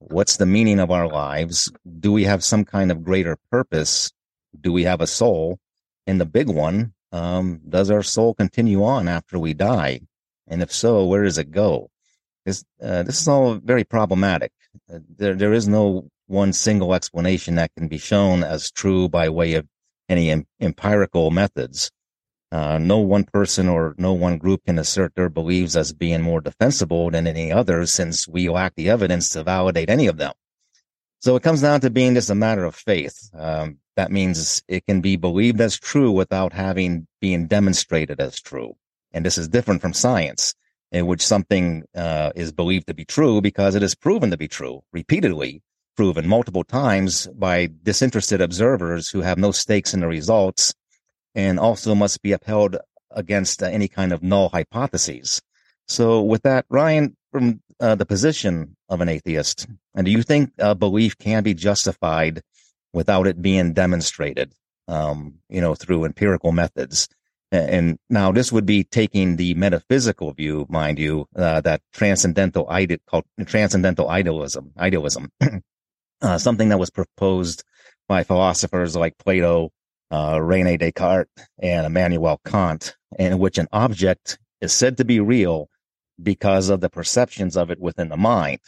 What's 0.00 0.36
the 0.36 0.44
meaning 0.44 0.80
of 0.80 0.90
our 0.90 1.08
lives? 1.08 1.72
Do 1.98 2.12
we 2.12 2.24
have 2.24 2.44
some 2.44 2.66
kind 2.66 2.90
of 2.90 3.02
greater 3.02 3.38
purpose? 3.50 4.12
Do 4.60 4.70
we 4.70 4.84
have 4.84 5.00
a 5.00 5.06
soul? 5.06 5.58
And 6.06 6.20
the 6.20 6.26
big 6.26 6.50
one, 6.50 6.92
um, 7.10 7.62
does 7.66 7.90
our 7.90 8.02
soul 8.02 8.34
continue 8.34 8.84
on 8.84 9.08
after 9.08 9.38
we 9.38 9.54
die? 9.54 10.00
And 10.46 10.60
if 10.60 10.70
so, 10.70 11.06
where 11.06 11.24
does 11.24 11.38
it 11.38 11.52
go? 11.52 11.88
This, 12.44 12.64
uh, 12.82 13.02
this 13.02 13.20
is 13.20 13.28
all 13.28 13.54
very 13.54 13.84
problematic. 13.84 14.52
Uh, 14.92 15.00
there, 15.16 15.34
there 15.34 15.52
is 15.52 15.68
no 15.68 16.08
one 16.26 16.52
single 16.52 16.94
explanation 16.94 17.56
that 17.56 17.74
can 17.76 17.88
be 17.88 17.98
shown 17.98 18.44
as 18.44 18.70
true 18.70 19.08
by 19.08 19.28
way 19.28 19.54
of 19.54 19.66
any 20.08 20.30
em- 20.30 20.46
empirical 20.60 21.30
methods. 21.30 21.90
Uh, 22.52 22.78
no 22.78 22.98
one 22.98 23.24
person 23.24 23.68
or 23.68 23.94
no 23.96 24.12
one 24.12 24.38
group 24.38 24.64
can 24.64 24.78
assert 24.78 25.14
their 25.14 25.28
beliefs 25.28 25.76
as 25.76 25.92
being 25.92 26.20
more 26.20 26.40
defensible 26.40 27.10
than 27.10 27.26
any 27.26 27.52
others 27.52 27.92
since 27.92 28.26
we 28.26 28.48
lack 28.48 28.74
the 28.74 28.90
evidence 28.90 29.28
to 29.28 29.44
validate 29.44 29.88
any 29.88 30.06
of 30.08 30.16
them. 30.16 30.32
So 31.20 31.36
it 31.36 31.42
comes 31.42 31.60
down 31.60 31.82
to 31.82 31.90
being 31.90 32.14
just 32.14 32.30
a 32.30 32.34
matter 32.34 32.64
of 32.64 32.74
faith. 32.74 33.30
Um, 33.34 33.78
that 33.96 34.10
means 34.10 34.62
it 34.66 34.86
can 34.86 35.00
be 35.00 35.16
believed 35.16 35.60
as 35.60 35.78
true 35.78 36.10
without 36.10 36.52
having 36.52 37.06
being 37.20 37.46
demonstrated 37.46 38.20
as 38.20 38.40
true. 38.40 38.74
And 39.12 39.24
this 39.24 39.36
is 39.36 39.48
different 39.48 39.82
from 39.82 39.92
science, 39.92 40.54
in 40.92 41.06
which 41.06 41.24
something 41.24 41.84
uh, 41.94 42.32
is 42.34 42.52
believed 42.52 42.86
to 42.88 42.94
be 42.94 43.04
true 43.04 43.40
because 43.40 43.74
it 43.74 43.82
is 43.82 43.94
proven 43.94 44.30
to 44.30 44.36
be 44.36 44.48
true 44.48 44.82
repeatedly, 44.92 45.62
proven 45.96 46.26
multiple 46.26 46.64
times 46.64 47.26
by 47.28 47.68
disinterested 47.82 48.40
observers 48.40 49.08
who 49.08 49.20
have 49.20 49.38
no 49.38 49.52
stakes 49.52 49.94
in 49.94 50.00
the 50.00 50.08
results 50.08 50.74
and 51.34 51.58
also 51.58 51.94
must 51.94 52.22
be 52.22 52.32
upheld 52.32 52.76
against 53.12 53.62
uh, 53.62 53.66
any 53.66 53.88
kind 53.88 54.12
of 54.12 54.22
null 54.22 54.48
hypotheses. 54.48 55.40
So 55.86 56.22
with 56.22 56.42
that, 56.42 56.66
Ryan, 56.68 57.16
from 57.32 57.60
uh, 57.80 57.94
the 57.94 58.06
position 58.06 58.76
of 58.88 59.00
an 59.00 59.08
atheist, 59.08 59.66
and 59.94 60.04
do 60.04 60.10
you 60.10 60.22
think 60.22 60.52
uh, 60.58 60.74
belief 60.74 61.18
can 61.18 61.42
be 61.42 61.54
justified 61.54 62.42
without 62.92 63.26
it 63.26 63.42
being 63.42 63.72
demonstrated, 63.72 64.52
um, 64.88 65.34
you 65.48 65.60
know, 65.60 65.74
through 65.74 66.04
empirical 66.04 66.52
methods? 66.52 67.08
And 67.52 67.98
now 68.08 68.30
this 68.30 68.52
would 68.52 68.66
be 68.66 68.84
taking 68.84 69.36
the 69.36 69.54
metaphysical 69.54 70.32
view, 70.32 70.66
mind 70.68 70.98
you, 70.98 71.26
uh, 71.34 71.60
that 71.62 71.82
transcendental 71.92 72.64
called 73.06 73.24
transcendental 73.44 74.08
idealism, 74.08 74.72
idealism, 74.78 75.32
uh, 76.22 76.38
something 76.38 76.68
that 76.68 76.78
was 76.78 76.90
proposed 76.90 77.64
by 78.08 78.22
philosophers 78.22 78.94
like 78.94 79.18
Plato, 79.18 79.70
uh, 80.12 80.40
Rene 80.40 80.76
Descartes, 80.76 81.28
and 81.58 81.86
Immanuel 81.86 82.40
Kant, 82.44 82.96
in 83.18 83.38
which 83.40 83.58
an 83.58 83.66
object 83.72 84.38
is 84.60 84.72
said 84.72 84.96
to 84.98 85.04
be 85.04 85.18
real 85.18 85.68
because 86.22 86.70
of 86.70 86.80
the 86.80 86.90
perceptions 86.90 87.56
of 87.56 87.70
it 87.70 87.80
within 87.80 88.10
the 88.10 88.16
mind. 88.16 88.60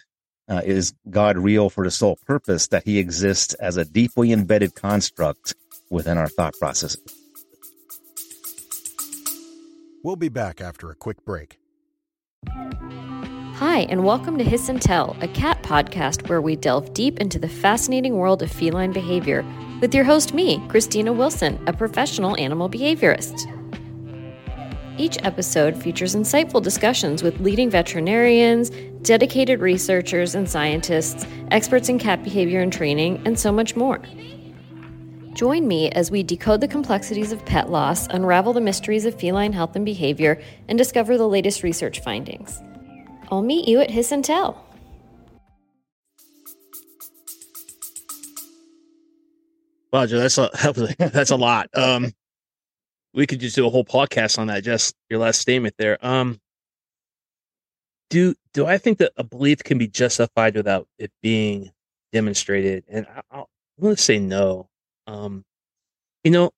Uh, 0.49 0.61
is 0.65 0.93
God 1.09 1.39
real 1.39 1.71
for 1.71 1.85
the 1.85 1.91
sole 1.91 2.19
purpose 2.27 2.67
that 2.69 2.85
he 2.85 2.99
exists 2.99 3.55
as 3.55 3.77
a 3.77 3.85
deeply 3.85 4.33
embedded 4.33 4.75
construct 4.75 5.55
within 5.89 6.19
our 6.19 6.29
thought 6.29 6.55
processes? 6.59 7.22
We'll 10.05 10.17
be 10.17 10.29
back 10.29 10.61
after 10.61 10.91
a 10.91 10.97
quick 10.97 11.25
break. 11.25 11.61
Hi, 13.55 13.87
and 13.89 14.05
welcome 14.05 14.37
to 14.37 14.43
Hiss 14.43 14.69
and 14.69 14.83
Tell, 14.83 15.17
a 15.21 15.29
cat 15.29 15.63
podcast 15.63 16.29
where 16.29 16.41
we 16.41 16.57
delve 16.57 16.93
deep 16.93 17.21
into 17.21 17.39
the 17.39 17.49
fascinating 17.49 18.17
world 18.17 18.43
of 18.43 18.51
feline 18.51 18.93
behavior 18.93 19.45
with 19.81 19.95
your 19.95 20.03
host, 20.03 20.35
me, 20.35 20.61
Christina 20.67 21.13
Wilson, 21.13 21.63
a 21.69 21.73
professional 21.73 22.37
animal 22.41 22.69
behaviorist. 22.69 23.47
Each 24.99 25.19
episode 25.23 25.81
features 25.81 26.17
insightful 26.17 26.61
discussions 26.61 27.23
with 27.23 27.39
leading 27.39 27.71
veterinarians, 27.71 28.71
dedicated 29.03 29.61
researchers 29.61 30.35
and 30.35 30.51
scientists, 30.51 31.25
experts 31.53 31.89
in 31.89 32.01
cat 32.01 32.25
behavior 32.25 32.61
and 32.61 32.73
training, 32.73 33.23
and 33.25 33.39
so 33.39 33.53
much 33.53 33.77
more. 33.77 34.03
Join 35.35 35.67
me 35.67 35.91
as 35.91 36.11
we 36.11 36.23
decode 36.23 36.61
the 36.61 36.69
complexities 36.69 37.33
of 37.33 37.45
pet 37.47 37.71
loss, 37.71 38.07
unravel 38.09 38.53
the 38.53 38.61
mysteries 38.61 39.07
of 39.07 39.19
feline 39.19 39.53
health 39.53 39.75
and 39.77 39.85
behavior, 39.85 40.41
and 40.69 40.77
discover 40.77 41.17
the 41.17 41.29
latest 41.29 41.63
research 41.63 42.01
findings. 42.01 42.61
I'll 43.31 43.43
meet 43.43 43.67
you 43.67 43.81
at 43.81 43.91
Hiss 43.91 44.13
and 44.13 44.23
Tell. 44.23 44.67
Wow, 49.91 50.07
Joe, 50.07 50.19
that's 50.19 50.39
a 50.39 50.51
that's 50.99 51.31
a 51.31 51.37
lot. 51.37 51.69
Um, 51.75 52.13
we 53.15 53.27
could 53.27 53.41
just 53.41 53.57
do 53.57 53.67
a 53.67 53.71
whole 53.71 53.85
podcast 53.85 54.39
on 54.39 54.49
that. 54.49 54.65
Just 54.65 54.95
your 55.09 55.21
last 55.21 55.41
statement 55.41 55.75
there. 55.79 56.05
Um, 56.05 56.41
do 58.11 58.35
do 58.53 58.67
I 58.67 58.77
think 58.77 58.99
that 58.99 59.13
a 59.17 59.25
belief 59.25 59.65
can 59.65 59.79
be 59.79 59.89
justified 59.89 60.57
without 60.57 60.89
it 60.99 61.11
being 61.23 61.71
demonstrated? 62.13 62.85
And 62.89 63.07
I, 63.07 63.23
I'll, 63.31 63.49
I'm 63.79 63.83
going 63.83 63.97
to 63.97 64.03
say 64.03 64.19
no. 64.19 64.69
Um, 65.13 65.45
you 66.25 66.31
know, 66.31 66.51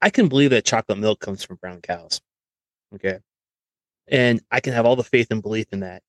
I 0.00 0.10
can 0.10 0.28
believe 0.28 0.50
that 0.50 0.64
chocolate 0.64 0.98
milk 0.98 1.20
comes 1.20 1.44
from 1.44 1.56
brown 1.56 1.82
cows. 1.82 2.20
Okay, 2.94 3.18
and 4.08 4.40
I 4.50 4.60
can 4.60 4.72
have 4.72 4.86
all 4.86 4.96
the 4.96 5.04
faith 5.04 5.28
and 5.30 5.42
belief 5.42 5.66
in 5.72 5.80
that, 5.80 6.02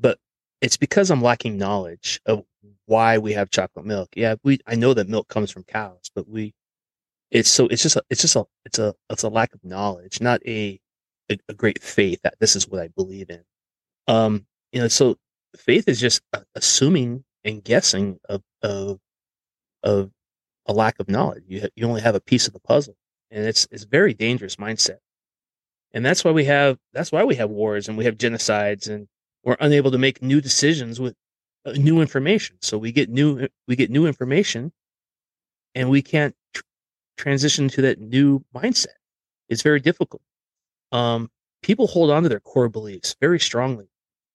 but 0.00 0.18
it's 0.60 0.76
because 0.76 1.10
I'm 1.10 1.22
lacking 1.22 1.56
knowledge 1.56 2.20
of 2.26 2.44
why 2.86 3.18
we 3.18 3.32
have 3.34 3.50
chocolate 3.50 3.86
milk. 3.86 4.10
Yeah, 4.16 4.34
we 4.42 4.58
I 4.66 4.74
know 4.74 4.94
that 4.94 5.08
milk 5.08 5.28
comes 5.28 5.50
from 5.50 5.64
cows, 5.64 6.10
but 6.14 6.28
we 6.28 6.54
it's 7.30 7.50
so 7.50 7.66
it's 7.68 7.82
just 7.82 7.96
a, 7.96 8.02
it's 8.10 8.22
just 8.22 8.36
a 8.36 8.44
it's 8.64 8.78
a 8.78 8.94
it's 9.10 9.22
a 9.22 9.28
lack 9.28 9.54
of 9.54 9.62
knowledge, 9.64 10.20
not 10.20 10.40
a, 10.46 10.80
a 11.30 11.38
a, 11.48 11.54
great 11.54 11.82
faith 11.82 12.20
that 12.22 12.34
this 12.40 12.56
is 12.56 12.68
what 12.68 12.80
I 12.80 12.88
believe 12.88 13.30
in. 13.30 13.44
Um, 14.08 14.46
you 14.72 14.80
know, 14.80 14.88
so 14.88 15.16
faith 15.56 15.88
is 15.88 16.00
just 16.00 16.22
assuming 16.56 17.24
and 17.44 17.62
guessing 17.62 18.18
of 18.28 18.42
of 18.62 18.98
of 19.84 20.10
a 20.68 20.72
lack 20.72 21.00
of 21.00 21.08
knowledge. 21.08 21.44
You 21.48 21.68
you 21.74 21.86
only 21.86 22.02
have 22.02 22.14
a 22.14 22.20
piece 22.20 22.46
of 22.46 22.52
the 22.52 22.60
puzzle, 22.60 22.96
and 23.30 23.44
it's 23.46 23.66
it's 23.70 23.84
very 23.84 24.14
dangerous 24.14 24.56
mindset. 24.56 24.98
And 25.92 26.04
that's 26.04 26.24
why 26.24 26.30
we 26.32 26.44
have 26.44 26.78
that's 26.92 27.10
why 27.10 27.24
we 27.24 27.36
have 27.36 27.50
wars 27.50 27.88
and 27.88 27.96
we 27.98 28.04
have 28.04 28.18
genocides 28.18 28.88
and 28.88 29.08
we're 29.44 29.56
unable 29.60 29.90
to 29.90 29.98
make 29.98 30.22
new 30.22 30.40
decisions 30.40 31.00
with 31.00 31.14
uh, 31.64 31.72
new 31.72 32.00
information. 32.00 32.58
So 32.60 32.78
we 32.78 32.92
get 32.92 33.08
new 33.08 33.48
we 33.66 33.76
get 33.76 33.90
new 33.90 34.06
information, 34.06 34.72
and 35.74 35.90
we 35.90 36.02
can't 36.02 36.34
tr- 36.52 36.62
transition 37.16 37.68
to 37.70 37.82
that 37.82 38.00
new 38.00 38.44
mindset. 38.54 38.96
It's 39.48 39.62
very 39.62 39.80
difficult. 39.80 40.22
Um, 40.92 41.30
people 41.62 41.86
hold 41.86 42.10
on 42.10 42.22
to 42.22 42.28
their 42.28 42.40
core 42.40 42.68
beliefs 42.68 43.16
very 43.20 43.40
strongly. 43.40 43.88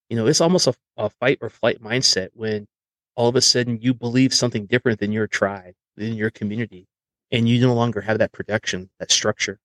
You 0.09 0.17
know, 0.17 0.27
it's 0.27 0.41
almost 0.41 0.67
a, 0.67 0.75
a 0.97 1.09
fight 1.09 1.39
or 1.41 1.49
flight 1.49 1.81
mindset 1.81 2.29
when 2.33 2.67
all 3.15 3.29
of 3.29 3.35
a 3.35 3.41
sudden 3.41 3.79
you 3.81 3.93
believe 3.93 4.33
something 4.33 4.65
different 4.65 4.99
than 4.99 5.11
your 5.11 5.27
tribe, 5.27 5.75
than 5.97 6.13
your 6.13 6.31
community, 6.31 6.87
and 7.31 7.47
you 7.47 7.61
no 7.61 7.73
longer 7.73 8.01
have 8.01 8.19
that 8.19 8.31
protection, 8.31 8.89
that 8.99 9.11
structure. 9.11 9.59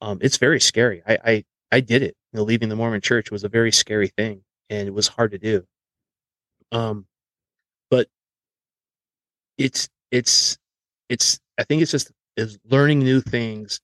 Um, 0.00 0.18
it's 0.22 0.36
very 0.36 0.60
scary. 0.60 1.02
I, 1.06 1.18
I 1.24 1.44
I 1.72 1.80
did 1.80 2.02
it. 2.02 2.16
You 2.32 2.38
know, 2.38 2.44
leaving 2.44 2.68
the 2.68 2.76
Mormon 2.76 3.00
Church 3.00 3.30
was 3.30 3.44
a 3.44 3.48
very 3.48 3.72
scary 3.72 4.08
thing 4.08 4.42
and 4.70 4.88
it 4.88 4.92
was 4.92 5.08
hard 5.08 5.32
to 5.32 5.38
do. 5.38 5.64
Um, 6.72 7.06
but 7.90 8.08
it's 9.56 9.88
it's 10.10 10.58
it's 11.08 11.40
I 11.58 11.64
think 11.64 11.82
it's 11.82 11.90
just 11.90 12.12
is 12.36 12.58
learning 12.64 13.00
new 13.00 13.20
things 13.20 13.80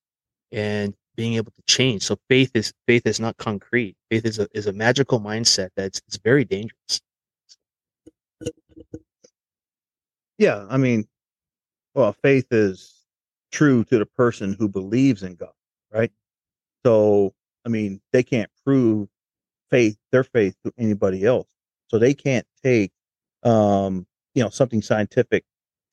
and 0.52 0.94
being 1.16 1.34
able 1.34 1.52
to 1.52 1.62
change. 1.66 2.02
So 2.02 2.16
faith 2.28 2.50
is 2.54 2.72
faith 2.86 3.06
is 3.06 3.20
not 3.20 3.36
concrete. 3.38 3.96
Faith 4.10 4.26
is 4.26 4.38
a 4.38 4.48
is 4.52 4.66
a 4.66 4.72
magical 4.72 5.20
mindset 5.20 5.70
that's 5.76 6.02
it's 6.06 6.18
very 6.18 6.44
dangerous. 6.44 7.00
Yeah, 10.38 10.66
I 10.68 10.76
mean, 10.76 11.06
well, 11.94 12.12
faith 12.12 12.46
is 12.50 13.04
true 13.52 13.84
to 13.84 13.98
the 13.98 14.06
person 14.06 14.56
who 14.58 14.68
believes 14.68 15.22
in 15.22 15.36
God, 15.36 15.52
right? 15.92 16.10
So, 16.84 17.34
I 17.64 17.68
mean, 17.68 18.00
they 18.12 18.22
can't 18.22 18.50
prove 18.64 19.08
faith, 19.70 19.96
their 20.12 20.24
faith 20.24 20.56
to 20.64 20.72
anybody 20.78 21.24
else. 21.24 21.48
So 21.88 21.98
they 21.98 22.14
can't 22.14 22.46
take, 22.62 22.92
um, 23.42 24.06
you 24.34 24.42
know, 24.42 24.50
something 24.50 24.82
scientific 24.82 25.44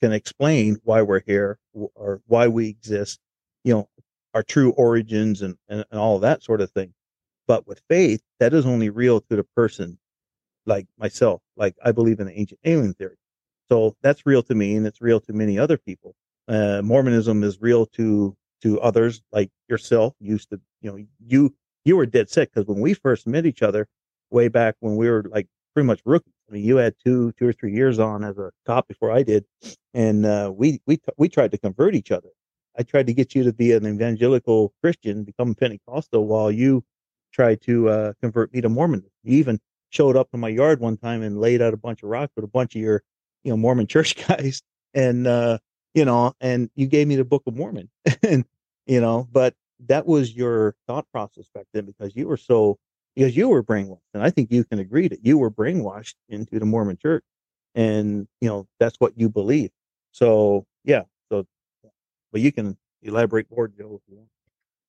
can 0.01 0.11
explain 0.11 0.79
why 0.83 1.03
we're 1.03 1.21
here 1.21 1.59
or 1.73 2.21
why 2.25 2.47
we 2.47 2.67
exist, 2.69 3.19
you 3.63 3.73
know, 3.73 3.89
our 4.33 4.43
true 4.43 4.71
origins 4.71 5.41
and, 5.41 5.57
and, 5.69 5.85
and 5.91 5.99
all 5.99 6.19
that 6.19 6.41
sort 6.41 6.61
of 6.61 6.71
thing. 6.71 6.93
But 7.47 7.67
with 7.67 7.81
faith, 7.89 8.21
that 8.39 8.53
is 8.53 8.65
only 8.65 8.89
real 8.89 9.21
to 9.21 9.35
the 9.35 9.43
person 9.43 9.99
like 10.65 10.87
myself. 10.97 11.41
Like 11.55 11.75
I 11.83 11.91
believe 11.91 12.19
in 12.19 12.27
the 12.27 12.39
ancient 12.39 12.59
alien 12.63 12.93
theory. 12.93 13.17
So 13.71 13.95
that's 14.01 14.25
real 14.25 14.43
to 14.43 14.53
me 14.53 14.75
and 14.75 14.85
it's 14.85 14.99
real 14.99 15.21
to 15.21 15.31
many 15.31 15.57
other 15.57 15.77
people. 15.77 16.13
Uh, 16.49 16.81
Mormonism 16.83 17.41
is 17.41 17.61
real 17.61 17.85
to, 17.85 18.35
to 18.63 18.81
others 18.81 19.21
like 19.31 19.49
yourself 19.69 20.13
used 20.19 20.49
to, 20.49 20.59
you 20.81 20.91
know, 20.91 21.05
you 21.25 21.55
you 21.85 21.95
were 21.95 22.05
dead 22.05 22.29
sick 22.29 22.51
because 22.53 22.67
when 22.67 22.81
we 22.81 22.93
first 22.93 23.25
met 23.25 23.45
each 23.45 23.61
other 23.61 23.87
way 24.29 24.49
back 24.49 24.75
when 24.81 24.97
we 24.97 25.09
were 25.09 25.23
like 25.29 25.47
pretty 25.73 25.87
much 25.87 26.01
rookies. 26.05 26.33
I 26.49 26.53
mean, 26.53 26.65
you 26.65 26.75
had 26.75 26.95
two, 27.03 27.31
two 27.39 27.47
or 27.47 27.53
three 27.53 27.73
years 27.73 27.97
on 27.97 28.25
as 28.25 28.37
a 28.37 28.51
cop 28.65 28.89
before 28.89 29.09
I 29.11 29.23
did, 29.23 29.45
and 29.93 30.25
uh, 30.25 30.51
we 30.53 30.81
we 30.85 30.99
we 31.17 31.29
tried 31.29 31.51
to 31.51 31.57
convert 31.57 31.95
each 31.95 32.11
other. 32.11 32.29
I 32.77 32.83
tried 32.83 33.07
to 33.07 33.13
get 33.13 33.33
you 33.35 33.43
to 33.43 33.53
be 33.53 33.71
an 33.71 33.87
evangelical 33.87 34.73
Christian, 34.81 35.23
become 35.23 35.55
Pentecostal, 35.55 36.25
while 36.25 36.51
you 36.51 36.83
tried 37.31 37.61
to 37.61 37.89
uh, 37.89 38.13
convert 38.21 38.53
me 38.53 38.61
to 38.61 38.69
Mormon. 38.69 39.05
You 39.23 39.37
even 39.37 39.59
showed 39.89 40.17
up 40.17 40.29
in 40.33 40.39
my 40.39 40.49
yard 40.49 40.79
one 40.79 40.97
time 40.97 41.21
and 41.21 41.39
laid 41.39 41.61
out 41.61 41.73
a 41.73 41.77
bunch 41.77 42.03
of 42.03 42.09
rocks 42.09 42.33
with 42.35 42.45
a 42.45 42.49
bunch 42.49 42.75
of 42.75 42.81
your, 42.81 43.03
you 43.43 43.51
know, 43.51 43.57
Mormon 43.57 43.87
church 43.87 44.15
guys, 44.27 44.61
and 44.93 45.27
uh, 45.27 45.57
you 45.93 46.05
know, 46.05 46.33
and 46.41 46.69
you 46.75 46.87
gave 46.87 47.07
me 47.07 47.15
the 47.15 47.25
Book 47.25 47.43
of 47.47 47.55
Mormon, 47.55 47.89
and 48.23 48.45
you 48.85 49.01
know, 49.01 49.27
but 49.31 49.55
that 49.87 50.05
was 50.05 50.35
your 50.35 50.75
thought 50.87 51.05
process 51.11 51.49
back 51.53 51.65
then 51.73 51.85
because 51.85 52.15
you 52.15 52.27
were 52.27 52.37
so 52.37 52.77
because 53.15 53.35
you 53.35 53.49
were 53.49 53.63
brainwashed 53.63 53.99
and 54.13 54.23
i 54.23 54.29
think 54.29 54.51
you 54.51 54.63
can 54.63 54.79
agree 54.79 55.07
that 55.07 55.25
you 55.25 55.37
were 55.37 55.49
brainwashed 55.49 56.13
into 56.29 56.59
the 56.59 56.65
mormon 56.65 56.95
church 56.95 57.23
and 57.75 58.27
you 58.39 58.47
know 58.47 58.67
that's 58.79 58.97
what 58.99 59.13
you 59.17 59.29
believe. 59.29 59.71
So 60.11 60.65
yeah 60.83 61.03
so 61.29 61.45
but 62.31 62.41
you 62.41 62.51
can 62.51 62.77
elaborate 63.01 63.47
more 63.51 63.67
joe 63.67 64.01
if 64.01 64.11
you 64.11 64.17
want. 64.17 64.27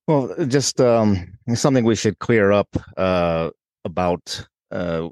Well, 0.08 0.46
just 0.46 0.80
um, 0.80 1.38
something 1.54 1.84
we 1.84 1.94
should 1.94 2.18
clear 2.18 2.50
up 2.50 2.68
uh, 2.96 3.50
about 3.84 4.46
uh, 4.72 5.08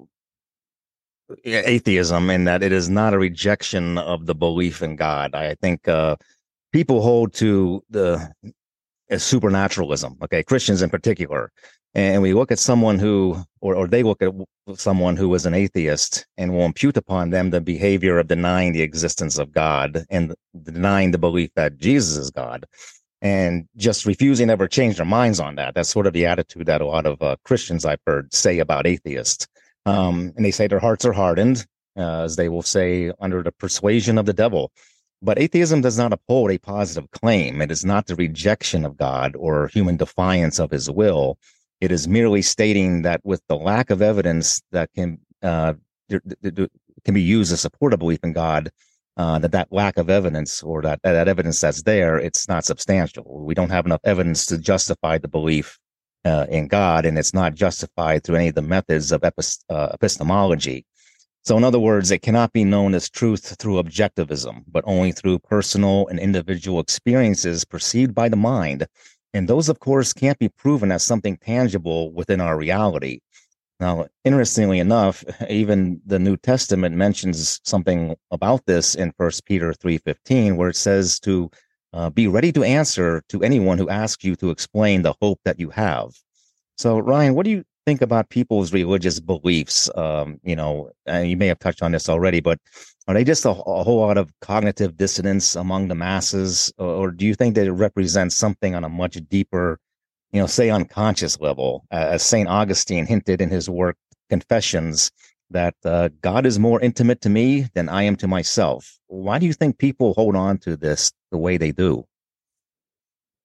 atheism 1.44 2.30
in 2.30 2.44
that 2.44 2.62
it 2.62 2.72
is 2.72 2.88
not 2.88 3.14
a 3.14 3.18
rejection 3.18 3.98
of 3.98 4.26
the 4.26 4.34
belief 4.34 4.82
in 4.82 4.96
God. 4.96 5.34
I 5.34 5.54
think 5.56 5.88
uh, 5.88 6.16
people 6.72 7.02
hold 7.02 7.32
to 7.34 7.82
the 7.90 8.32
supernaturalism, 9.16 10.16
okay, 10.22 10.42
Christians 10.42 10.82
in 10.82 10.90
particular. 10.90 11.50
And 11.94 12.22
we 12.22 12.34
look 12.34 12.52
at 12.52 12.60
someone 12.60 13.00
who, 13.00 13.42
or, 13.60 13.74
or 13.74 13.88
they 13.88 14.04
look 14.04 14.22
at 14.22 14.32
someone 14.74 15.16
who 15.16 15.34
is 15.34 15.44
an 15.44 15.54
atheist 15.54 16.24
and 16.36 16.52
will 16.52 16.64
impute 16.64 16.96
upon 16.96 17.30
them 17.30 17.50
the 17.50 17.60
behavior 17.60 18.18
of 18.18 18.28
denying 18.28 18.72
the 18.72 18.82
existence 18.82 19.38
of 19.38 19.52
God 19.52 20.04
and 20.08 20.34
denying 20.62 21.10
the 21.10 21.18
belief 21.18 21.50
that 21.56 21.78
Jesus 21.78 22.16
is 22.16 22.30
God 22.30 22.64
and 23.22 23.66
just 23.76 24.06
refusing 24.06 24.46
to 24.46 24.52
ever 24.52 24.68
change 24.68 24.96
their 24.96 25.04
minds 25.04 25.40
on 25.40 25.56
that. 25.56 25.74
That's 25.74 25.90
sort 25.90 26.06
of 26.06 26.12
the 26.12 26.26
attitude 26.26 26.66
that 26.66 26.80
a 26.80 26.86
lot 26.86 27.06
of 27.06 27.20
uh, 27.20 27.36
Christians 27.44 27.84
I've 27.84 28.00
heard 28.06 28.32
say 28.32 28.60
about 28.60 28.86
atheists. 28.86 29.48
Um, 29.86 30.32
and 30.36 30.44
they 30.44 30.50
say 30.50 30.66
their 30.66 30.78
hearts 30.78 31.04
are 31.04 31.12
hardened, 31.12 31.66
uh, 31.96 32.22
as 32.22 32.36
they 32.36 32.48
will 32.48 32.62
say, 32.62 33.12
under 33.20 33.42
the 33.42 33.52
persuasion 33.52 34.18
of 34.18 34.26
the 34.26 34.32
devil. 34.32 34.72
But 35.22 35.38
atheism 35.38 35.82
does 35.82 35.98
not 35.98 36.12
uphold 36.12 36.50
a 36.50 36.58
positive 36.58 37.10
claim. 37.10 37.60
It 37.60 37.70
is 37.70 37.84
not 37.84 38.06
the 38.06 38.16
rejection 38.16 38.84
of 38.84 38.96
God 38.96 39.36
or 39.36 39.68
human 39.68 39.96
defiance 39.96 40.58
of 40.58 40.70
his 40.70 40.90
will. 40.90 41.38
It 41.80 41.92
is 41.92 42.08
merely 42.08 42.42
stating 42.42 43.02
that 43.02 43.20
with 43.24 43.42
the 43.48 43.56
lack 43.56 43.90
of 43.90 44.02
evidence 44.02 44.62
that 44.72 44.90
can 44.94 45.18
uh, 45.42 45.74
can 46.08 47.14
be 47.14 47.22
used 47.22 47.50
to 47.50 47.56
support 47.56 47.94
a 47.94 47.98
belief 47.98 48.20
in 48.22 48.32
God, 48.32 48.70
uh, 49.16 49.38
that 49.38 49.52
that 49.52 49.68
lack 49.70 49.96
of 49.96 50.10
evidence 50.10 50.62
or 50.62 50.82
that, 50.82 51.00
that 51.02 51.28
evidence 51.28 51.60
that's 51.60 51.82
there, 51.82 52.18
it's 52.18 52.48
not 52.48 52.64
substantial. 52.64 53.24
We 53.44 53.54
don't 53.54 53.70
have 53.70 53.86
enough 53.86 54.00
evidence 54.04 54.46
to 54.46 54.58
justify 54.58 55.18
the 55.18 55.28
belief 55.28 55.78
uh, 56.24 56.46
in 56.48 56.68
God, 56.68 57.06
and 57.06 57.18
it's 57.18 57.34
not 57.34 57.54
justified 57.54 58.24
through 58.24 58.36
any 58.36 58.48
of 58.48 58.54
the 58.54 58.62
methods 58.62 59.12
of 59.12 59.22
epist- 59.22 59.64
uh, 59.68 59.88
epistemology. 59.92 60.84
So, 61.42 61.56
in 61.56 61.64
other 61.64 61.78
words, 61.78 62.10
it 62.10 62.20
cannot 62.20 62.52
be 62.52 62.64
known 62.64 62.94
as 62.94 63.08
truth 63.08 63.56
through 63.58 63.82
objectivism, 63.82 64.64
but 64.68 64.84
only 64.86 65.12
through 65.12 65.38
personal 65.38 66.06
and 66.08 66.18
individual 66.18 66.80
experiences 66.80 67.64
perceived 67.64 68.14
by 68.14 68.28
the 68.28 68.36
mind. 68.36 68.86
And 69.32 69.48
those, 69.48 69.68
of 69.68 69.78
course, 69.78 70.12
can't 70.12 70.38
be 70.38 70.50
proven 70.50 70.92
as 70.92 71.02
something 71.02 71.38
tangible 71.38 72.12
within 72.12 72.40
our 72.40 72.58
reality. 72.58 73.20
Now, 73.78 74.08
interestingly 74.24 74.78
enough, 74.78 75.24
even 75.48 76.02
the 76.04 76.18
New 76.18 76.36
Testament 76.36 76.94
mentions 76.94 77.60
something 77.64 78.14
about 78.30 78.66
this 78.66 78.94
in 78.94 79.12
First 79.16 79.46
Peter 79.46 79.72
3:15 79.72 80.56
where 80.56 80.68
it 80.68 80.76
says 80.76 81.18
to 81.20 81.50
uh, 81.92 82.10
be 82.10 82.28
ready 82.28 82.52
to 82.52 82.62
answer 82.62 83.22
to 83.28 83.42
anyone 83.42 83.78
who 83.78 83.88
asks 83.88 84.24
you 84.24 84.36
to 84.36 84.50
explain 84.50 85.02
the 85.02 85.14
hope 85.20 85.40
that 85.44 85.58
you 85.58 85.70
have. 85.70 86.10
So, 86.76 86.98
Ryan, 86.98 87.34
what 87.34 87.44
do 87.44 87.50
you 87.50 87.64
think 87.86 88.02
about 88.02 88.28
people's 88.28 88.72
religious 88.72 89.20
beliefs? 89.20 89.90
Um, 89.96 90.38
you 90.42 90.56
know, 90.56 90.90
you 91.06 91.36
may 91.36 91.46
have 91.46 91.58
touched 91.58 91.82
on 91.82 91.92
this 91.92 92.08
already, 92.08 92.40
but 92.40 92.58
are 93.08 93.14
they 93.14 93.24
just 93.24 93.44
a, 93.44 93.50
a 93.50 93.82
whole 93.82 94.00
lot 94.00 94.18
of 94.18 94.32
cognitive 94.40 94.96
dissonance 94.96 95.56
among 95.56 95.88
the 95.88 95.94
masses, 95.94 96.72
or, 96.78 96.86
or 96.86 97.10
do 97.10 97.26
you 97.26 97.34
think 97.34 97.54
that 97.56 97.66
it 97.66 97.72
represents 97.72 98.36
something 98.36 98.74
on 98.74 98.84
a 98.84 98.88
much 98.88 99.18
deeper 99.28 99.78
you 100.32 100.40
know, 100.40 100.46
say 100.46 100.70
unconscious 100.70 101.40
level, 101.40 101.84
uh, 101.90 101.96
as 102.10 102.22
St. 102.22 102.48
Augustine 102.48 103.06
hinted 103.06 103.40
in 103.40 103.50
his 103.50 103.68
work 103.68 103.96
Confessions, 104.28 105.10
that 105.50 105.74
uh, 105.84 106.08
God 106.20 106.46
is 106.46 106.58
more 106.58 106.80
intimate 106.80 107.20
to 107.22 107.28
me 107.28 107.68
than 107.74 107.88
I 107.88 108.04
am 108.04 108.16
to 108.16 108.28
myself. 108.28 108.98
Why 109.08 109.38
do 109.38 109.46
you 109.46 109.52
think 109.52 109.78
people 109.78 110.14
hold 110.14 110.36
on 110.36 110.58
to 110.58 110.76
this 110.76 111.12
the 111.30 111.38
way 111.38 111.56
they 111.56 111.72
do? 111.72 112.06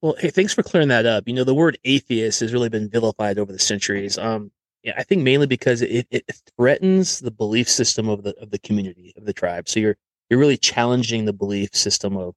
Well, 0.01 0.15
hey, 0.19 0.29
thanks 0.29 0.53
for 0.53 0.61
clearing 0.61 0.89
that 0.89 1.05
up. 1.05 1.27
You 1.27 1.33
know, 1.33 1.43
the 1.43 1.55
word 1.55 1.79
atheist 1.83 2.39
has 2.41 2.53
really 2.53 2.69
been 2.69 2.89
vilified 2.89 3.39
over 3.39 3.51
the 3.51 3.59
centuries. 3.59 4.17
Um, 4.17 4.51
yeah, 4.83 4.93
I 4.97 5.03
think 5.03 5.23
mainly 5.23 5.47
because 5.47 5.81
it, 5.81 6.05
it 6.11 6.29
threatens 6.55 7.19
the 7.19 7.31
belief 7.31 7.67
system 7.67 8.07
of 8.07 8.21
the 8.21 8.35
of 8.39 8.51
the 8.51 8.59
community 8.59 9.13
of 9.17 9.25
the 9.25 9.33
tribe. 9.33 9.67
So 9.67 9.79
you're 9.79 9.97
you're 10.29 10.39
really 10.39 10.57
challenging 10.57 11.25
the 11.25 11.33
belief 11.33 11.75
system 11.75 12.17
of, 12.17 12.35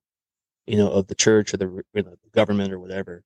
you 0.66 0.76
know, 0.78 0.90
of 0.90 1.08
the 1.08 1.14
church 1.14 1.52
or 1.52 1.58
the, 1.58 1.66
or 1.66 2.02
the 2.02 2.16
government 2.32 2.72
or 2.72 2.78
whatever. 2.78 3.22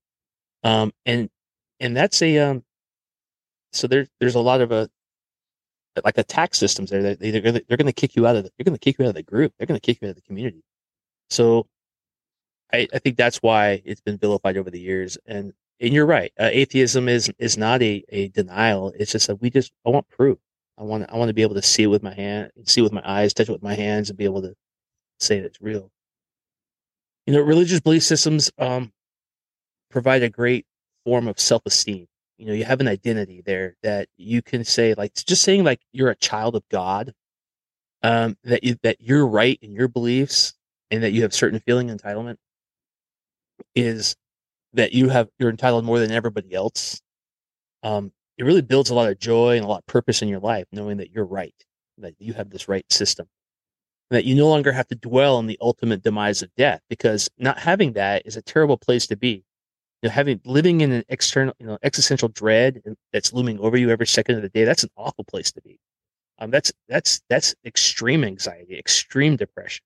Um, 0.64 0.92
and 1.06 1.30
and 1.78 1.96
that's 1.96 2.20
a 2.20 2.38
um, 2.38 2.64
so 3.72 3.86
there's 3.86 4.08
there's 4.18 4.34
a 4.34 4.40
lot 4.40 4.60
of 4.60 4.72
a 4.72 4.88
like 6.04 6.14
the 6.14 6.24
tax 6.24 6.58
systems 6.58 6.90
there. 6.90 7.14
They, 7.14 7.30
they're 7.30 7.52
they're 7.52 7.76
going 7.76 7.86
to 7.86 7.92
kick 7.92 8.16
you 8.16 8.26
out 8.26 8.36
of 8.36 8.44
the, 8.44 8.50
they're 8.56 8.64
going 8.64 8.76
to 8.76 8.80
kick 8.80 8.98
you 8.98 9.04
out 9.04 9.10
of 9.10 9.14
the 9.14 9.22
group. 9.22 9.52
They're 9.58 9.66
going 9.66 9.80
to 9.80 9.84
kick 9.84 10.00
you 10.00 10.08
out 10.08 10.10
of 10.10 10.16
the 10.16 10.22
community. 10.22 10.62
So 11.30 11.66
I, 12.72 12.88
I 12.92 12.98
think 12.98 13.16
that's 13.16 13.38
why 13.38 13.82
it's 13.84 14.00
been 14.00 14.18
vilified 14.18 14.56
over 14.56 14.70
the 14.70 14.80
years. 14.80 15.18
And 15.26 15.52
and 15.80 15.92
you're 15.92 16.06
right. 16.06 16.32
Uh, 16.38 16.48
atheism 16.52 17.08
is 17.08 17.30
is 17.38 17.58
not 17.58 17.82
a, 17.82 18.04
a 18.10 18.28
denial. 18.28 18.92
It's 18.98 19.12
just 19.12 19.26
that 19.26 19.36
we 19.36 19.50
just 19.50 19.72
I 19.86 19.90
want 19.90 20.08
proof. 20.08 20.38
I 20.78 20.84
want 20.84 21.10
I 21.10 21.16
want 21.16 21.28
to 21.28 21.34
be 21.34 21.42
able 21.42 21.54
to 21.56 21.62
see 21.62 21.84
it 21.84 21.88
with 21.88 22.02
my 22.02 22.14
hand, 22.14 22.50
see 22.64 22.80
it 22.80 22.84
with 22.84 22.92
my 22.92 23.02
eyes, 23.04 23.34
touch 23.34 23.48
it 23.48 23.52
with 23.52 23.62
my 23.62 23.74
hands, 23.74 24.08
and 24.08 24.18
be 24.18 24.24
able 24.24 24.42
to 24.42 24.54
say 25.20 25.40
that 25.40 25.46
it's 25.46 25.60
real. 25.60 25.90
You 27.26 27.34
know, 27.34 27.40
religious 27.40 27.80
belief 27.80 28.02
systems 28.02 28.50
um, 28.58 28.92
provide 29.90 30.22
a 30.22 30.30
great 30.30 30.66
form 31.04 31.28
of 31.28 31.38
self 31.38 31.62
esteem. 31.66 32.06
You 32.38 32.46
know, 32.46 32.52
you 32.52 32.64
have 32.64 32.80
an 32.80 32.88
identity 32.88 33.42
there 33.44 33.76
that 33.82 34.08
you 34.16 34.42
can 34.42 34.64
say, 34.64 34.94
like, 34.94 35.14
just 35.14 35.42
saying, 35.42 35.64
like, 35.64 35.80
you're 35.92 36.10
a 36.10 36.16
child 36.16 36.56
of 36.56 36.68
God, 36.68 37.12
um, 38.02 38.36
that 38.44 38.64
you, 38.64 38.76
that 38.82 39.00
you're 39.00 39.26
right 39.26 39.58
in 39.62 39.72
your 39.72 39.88
beliefs 39.88 40.54
and 40.90 41.02
that 41.02 41.12
you 41.12 41.22
have 41.22 41.34
certain 41.34 41.60
feeling 41.60 41.88
entitlement 41.88 42.36
is 43.74 44.16
that 44.72 44.92
you 44.92 45.08
have, 45.08 45.28
you're 45.38 45.50
entitled 45.50 45.84
more 45.84 45.98
than 46.00 46.10
everybody 46.10 46.52
else. 46.54 47.00
Um, 47.82 48.12
it 48.38 48.44
really 48.44 48.62
builds 48.62 48.90
a 48.90 48.94
lot 48.94 49.10
of 49.10 49.18
joy 49.18 49.56
and 49.56 49.64
a 49.64 49.68
lot 49.68 49.80
of 49.80 49.86
purpose 49.86 50.22
in 50.22 50.28
your 50.28 50.40
life, 50.40 50.66
knowing 50.72 50.96
that 50.96 51.12
you're 51.12 51.24
right, 51.24 51.54
that 51.98 52.14
you 52.18 52.32
have 52.32 52.50
this 52.50 52.68
right 52.68 52.90
system 52.90 53.28
that 54.12 54.26
you 54.26 54.34
no 54.34 54.46
longer 54.46 54.72
have 54.72 54.86
to 54.88 54.94
dwell 54.94 55.36
on 55.36 55.46
the 55.46 55.58
ultimate 55.60 56.02
demise 56.02 56.42
of 56.42 56.54
death 56.54 56.82
because 56.90 57.30
not 57.38 57.58
having 57.58 57.94
that 57.94 58.22
is 58.26 58.36
a 58.36 58.42
terrible 58.42 58.76
place 58.76 59.06
to 59.06 59.16
be 59.16 59.42
you 60.02 60.08
know, 60.08 60.12
having 60.12 60.40
living 60.44 60.80
in 60.80 60.92
an 60.92 61.04
external, 61.08 61.54
you 61.58 61.66
know, 61.66 61.78
existential 61.82 62.28
dread 62.28 62.82
that's 63.12 63.32
looming 63.32 63.58
over 63.60 63.76
you 63.76 63.90
every 63.90 64.06
second 64.06 64.36
of 64.36 64.42
the 64.42 64.48
day, 64.48 64.64
that's 64.64 64.82
an 64.82 64.90
awful 64.96 65.24
place 65.24 65.52
to 65.52 65.62
be. 65.62 65.78
Um, 66.38 66.50
that's 66.50 66.72
that's 66.88 67.22
that's 67.28 67.54
extreme 67.64 68.24
anxiety, 68.24 68.76
extreme 68.76 69.36
depression, 69.36 69.84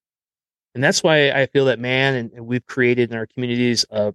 and 0.74 0.82
that's 0.82 1.02
why 1.02 1.30
I 1.30 1.46
feel 1.46 1.66
that 1.66 1.78
man 1.78 2.14
and, 2.14 2.32
and 2.32 2.46
we've 2.46 2.64
created 2.66 3.10
in 3.10 3.18
our 3.18 3.26
communities 3.26 3.84
uh, 3.90 4.12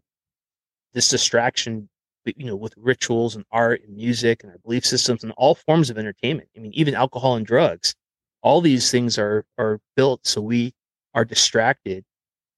this 0.93 1.09
distraction, 1.09 1.87
you 2.25 2.47
know, 2.47 2.55
with 2.55 2.73
rituals 2.77 3.35
and 3.35 3.45
art 3.51 3.83
and 3.83 3.95
music 3.95 4.43
and 4.43 4.51
our 4.51 4.57
belief 4.59 4.85
systems 4.85 5.23
and 5.23 5.33
all 5.37 5.53
forms 5.55 5.91
of 5.91 5.99
entertainment. 5.99 6.49
I 6.57 6.61
mean, 6.61 6.73
even 6.73 6.95
alcohol 6.95 7.35
and 7.35 7.45
drugs. 7.45 7.93
All 8.41 8.59
these 8.59 8.89
things 8.89 9.19
are 9.19 9.45
are 9.59 9.79
built 9.95 10.25
so 10.25 10.41
we 10.41 10.73
are 11.13 11.25
distracted 11.25 12.03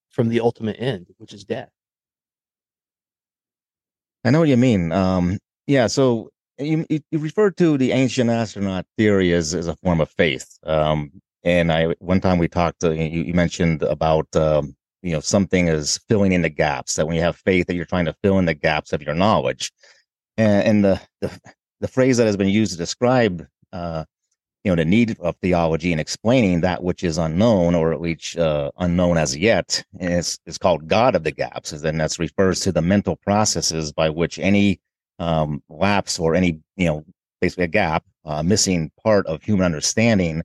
from 0.09 0.29
the 0.29 0.39
ultimate 0.39 0.77
end, 0.79 1.07
which 1.17 1.33
is 1.33 1.43
death. 1.43 1.72
I 4.23 4.31
know 4.31 4.39
what 4.39 4.49
you 4.49 4.57
mean. 4.57 4.91
Um, 4.91 5.39
yeah. 5.67 5.87
So 5.87 6.29
you, 6.57 6.85
you 6.89 7.19
referred 7.19 7.57
to 7.57 7.77
the 7.77 7.91
ancient 7.91 8.29
astronaut 8.29 8.85
theory 8.97 9.33
as, 9.33 9.53
as 9.53 9.67
a 9.67 9.75
form 9.77 10.01
of 10.01 10.09
faith. 10.09 10.57
Um, 10.63 11.11
and 11.43 11.71
I 11.71 11.87
one 11.99 12.21
time 12.21 12.37
we 12.37 12.47
talked. 12.47 12.83
Uh, 12.83 12.91
you, 12.91 13.23
you, 13.23 13.33
mentioned 13.33 13.83
about 13.83 14.33
um, 14.35 14.75
you 15.01 15.11
know 15.11 15.19
something 15.19 15.67
is 15.67 15.99
filling 16.07 16.31
in 16.31 16.41
the 16.41 16.49
gaps. 16.49 16.95
That 16.95 17.05
when 17.05 17.17
you 17.17 17.21
have 17.21 17.35
faith, 17.35 17.67
that 17.67 17.75
you're 17.75 17.83
trying 17.83 18.05
to 18.05 18.15
fill 18.23 18.39
in 18.39 18.45
the 18.45 18.53
gaps 18.53 18.93
of 18.93 19.01
your 19.01 19.13
knowledge. 19.13 19.71
And, 20.37 20.63
and 20.67 20.85
the, 20.85 21.01
the 21.19 21.41
the 21.81 21.89
phrase 21.89 22.15
that 22.15 22.27
has 22.27 22.37
been 22.37 22.47
used 22.47 22.71
to 22.71 22.77
describe 22.77 23.45
uh, 23.73 24.05
you 24.63 24.71
know 24.71 24.75
the 24.75 24.85
need 24.85 25.17
of 25.19 25.35
theology 25.37 25.91
and 25.91 25.99
explaining 25.99 26.61
that 26.61 26.83
which 26.83 27.03
is 27.03 27.17
unknown 27.17 27.75
or 27.75 27.91
at 27.91 27.99
least 27.99 28.37
uh, 28.37 28.71
unknown 28.77 29.17
as 29.17 29.35
yet 29.35 29.83
is 29.99 30.39
is 30.45 30.57
called 30.57 30.87
God 30.87 31.15
of 31.15 31.23
the 31.23 31.31
gaps, 31.31 31.71
and 31.71 31.99
that 31.99 32.17
refers 32.19 32.61
to 32.61 32.71
the 32.71 32.81
mental 32.81 33.17
processes 33.17 33.91
by 33.91 34.09
which 34.09 34.39
any 34.39 34.79
um, 35.19 35.61
lapse 35.69 36.17
or 36.17 36.33
any 36.35 36.59
you 36.77 36.87
know 36.87 37.05
basically 37.41 37.65
a 37.65 37.67
gap, 37.67 38.05
uh, 38.25 38.41
missing 38.41 38.89
part 39.03 39.25
of 39.27 39.43
human 39.43 39.65
understanding, 39.65 40.41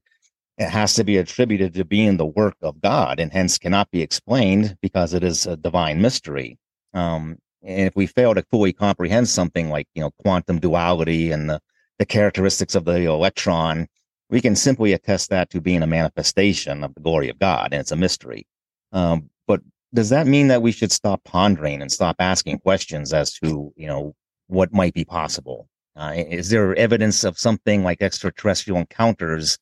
it 0.59 0.69
has 0.69 0.95
to 0.95 1.05
be 1.05 1.17
attributed 1.17 1.75
to 1.75 1.85
being 1.85 2.17
the 2.17 2.27
work 2.27 2.57
of 2.61 2.81
God, 2.81 3.21
and 3.21 3.33
hence 3.33 3.57
cannot 3.57 3.89
be 3.93 4.03
explained 4.03 4.77
because 4.83 5.15
it 5.15 5.23
is 5.23 5.47
a 5.47 5.57
divine 5.57 6.03
mystery. 6.03 6.59
Um, 6.93 7.39
and 7.63 7.87
if 7.87 7.95
we 7.95 8.07
fail 8.07 8.35
to 8.35 8.45
fully 8.51 8.73
comprehend 8.73 9.29
something 9.29 9.71
like 9.71 9.87
you 9.95 10.03
know 10.03 10.11
quantum 10.23 10.59
duality 10.59 11.31
and 11.31 11.49
the 11.49 11.61
the 12.01 12.07
characteristics 12.07 12.75
of 12.75 12.85
the 12.85 13.05
electron 13.05 13.87
we 14.31 14.41
can 14.41 14.57
simply 14.57 14.93
attest 14.93 15.31
that 15.31 15.51
to 15.51 15.61
being 15.61 15.83
a 15.83 15.87
manifestation 15.87 16.85
of 16.85 16.95
the 16.95 17.01
glory 17.01 17.29
of 17.29 17.39
God, 17.39 17.73
and 17.73 17.81
it's 17.81 17.93
a 17.93 17.97
mystery. 17.97 18.47
Um, 18.93 19.31
but 19.47 19.61
does 19.95 20.11
that 20.11 20.27
mean 20.27 20.49
that 20.49 20.63
we 20.63 20.73
should 20.73 20.93
stop 20.93 21.25
pondering 21.25 21.81
and 21.81 21.91
stop 21.91 22.17
asking 22.19 22.59
questions 22.59 23.13
as 23.13 23.33
to, 23.35 23.73
you 23.77 23.87
know, 23.87 24.15
what 24.49 24.73
might 24.73 24.95
be 24.95 25.05
possible? 25.05 25.69
Uh, 25.97 26.15
is 26.17 26.51
there 26.51 26.75
evidence 26.77 27.25
of 27.25 27.39
something 27.39 27.83
like 27.83 28.03
extraterrestrial 28.03 28.79
encounters 28.79 29.59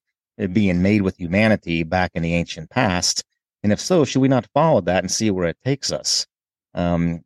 being 0.52 0.82
made 0.82 1.02
with 1.02 1.16
humanity 1.18 1.82
back 1.82 2.10
in 2.14 2.22
the 2.22 2.34
ancient 2.34 2.68
past? 2.70 3.24
And 3.62 3.72
if 3.72 3.80
so, 3.80 4.04
should 4.04 4.20
we 4.20 4.28
not 4.28 4.48
follow 4.52 4.80
that 4.82 5.02
and 5.02 5.10
see 5.10 5.30
where 5.30 5.48
it 5.48 5.56
takes 5.64 5.90
us? 5.90 6.26
Um, 6.76 7.22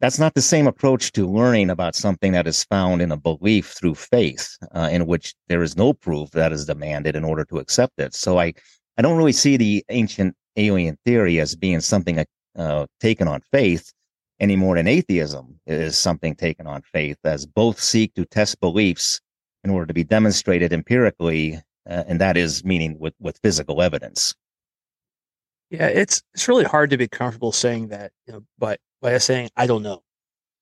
that's 0.00 0.18
not 0.18 0.34
the 0.34 0.42
same 0.42 0.66
approach 0.66 1.12
to 1.12 1.26
learning 1.30 1.70
about 1.70 1.94
something 1.94 2.32
that 2.32 2.46
is 2.46 2.64
found 2.64 3.02
in 3.02 3.12
a 3.12 3.16
belief 3.16 3.74
through 3.78 3.96
faith, 3.96 4.56
uh, 4.72 4.88
in 4.90 5.06
which 5.06 5.34
there 5.48 5.62
is 5.62 5.76
no 5.76 5.92
proof 5.92 6.30
that 6.30 6.52
is 6.52 6.64
demanded 6.64 7.14
in 7.14 7.24
order 7.24 7.44
to 7.46 7.58
accept 7.58 7.98
it. 7.98 8.14
So 8.14 8.38
I, 8.38 8.54
I 8.96 9.02
don't 9.02 9.18
really 9.18 9.32
see 9.32 9.56
the 9.56 9.84
ancient 9.90 10.34
alien 10.56 10.96
theory 11.04 11.40
as 11.40 11.54
being 11.54 11.80
something 11.80 12.24
uh, 12.56 12.86
taken 13.00 13.28
on 13.28 13.40
faith 13.52 13.92
any 14.40 14.56
more 14.56 14.76
than 14.76 14.88
atheism 14.88 15.60
is 15.66 15.96
something 15.96 16.34
taken 16.34 16.66
on 16.66 16.82
faith, 16.82 17.18
as 17.24 17.46
both 17.46 17.80
seek 17.80 18.14
to 18.14 18.24
test 18.24 18.60
beliefs 18.60 19.20
in 19.62 19.70
order 19.70 19.86
to 19.86 19.94
be 19.94 20.04
demonstrated 20.04 20.72
empirically, 20.72 21.56
uh, 21.88 22.04
and 22.06 22.20
that 22.20 22.36
is 22.36 22.64
meaning 22.64 22.98
with, 22.98 23.14
with 23.20 23.38
physical 23.42 23.80
evidence. 23.80 24.34
Yeah, 25.74 25.88
it's 25.88 26.22
it's 26.34 26.48
really 26.48 26.64
hard 26.64 26.90
to 26.90 26.96
be 26.96 27.08
comfortable 27.08 27.52
saying 27.52 27.88
that, 27.88 28.12
you 28.26 28.32
know, 28.32 28.44
but 28.58 28.80
by 29.00 29.18
saying 29.18 29.50
I 29.56 29.66
don't 29.66 29.82
know. 29.82 30.02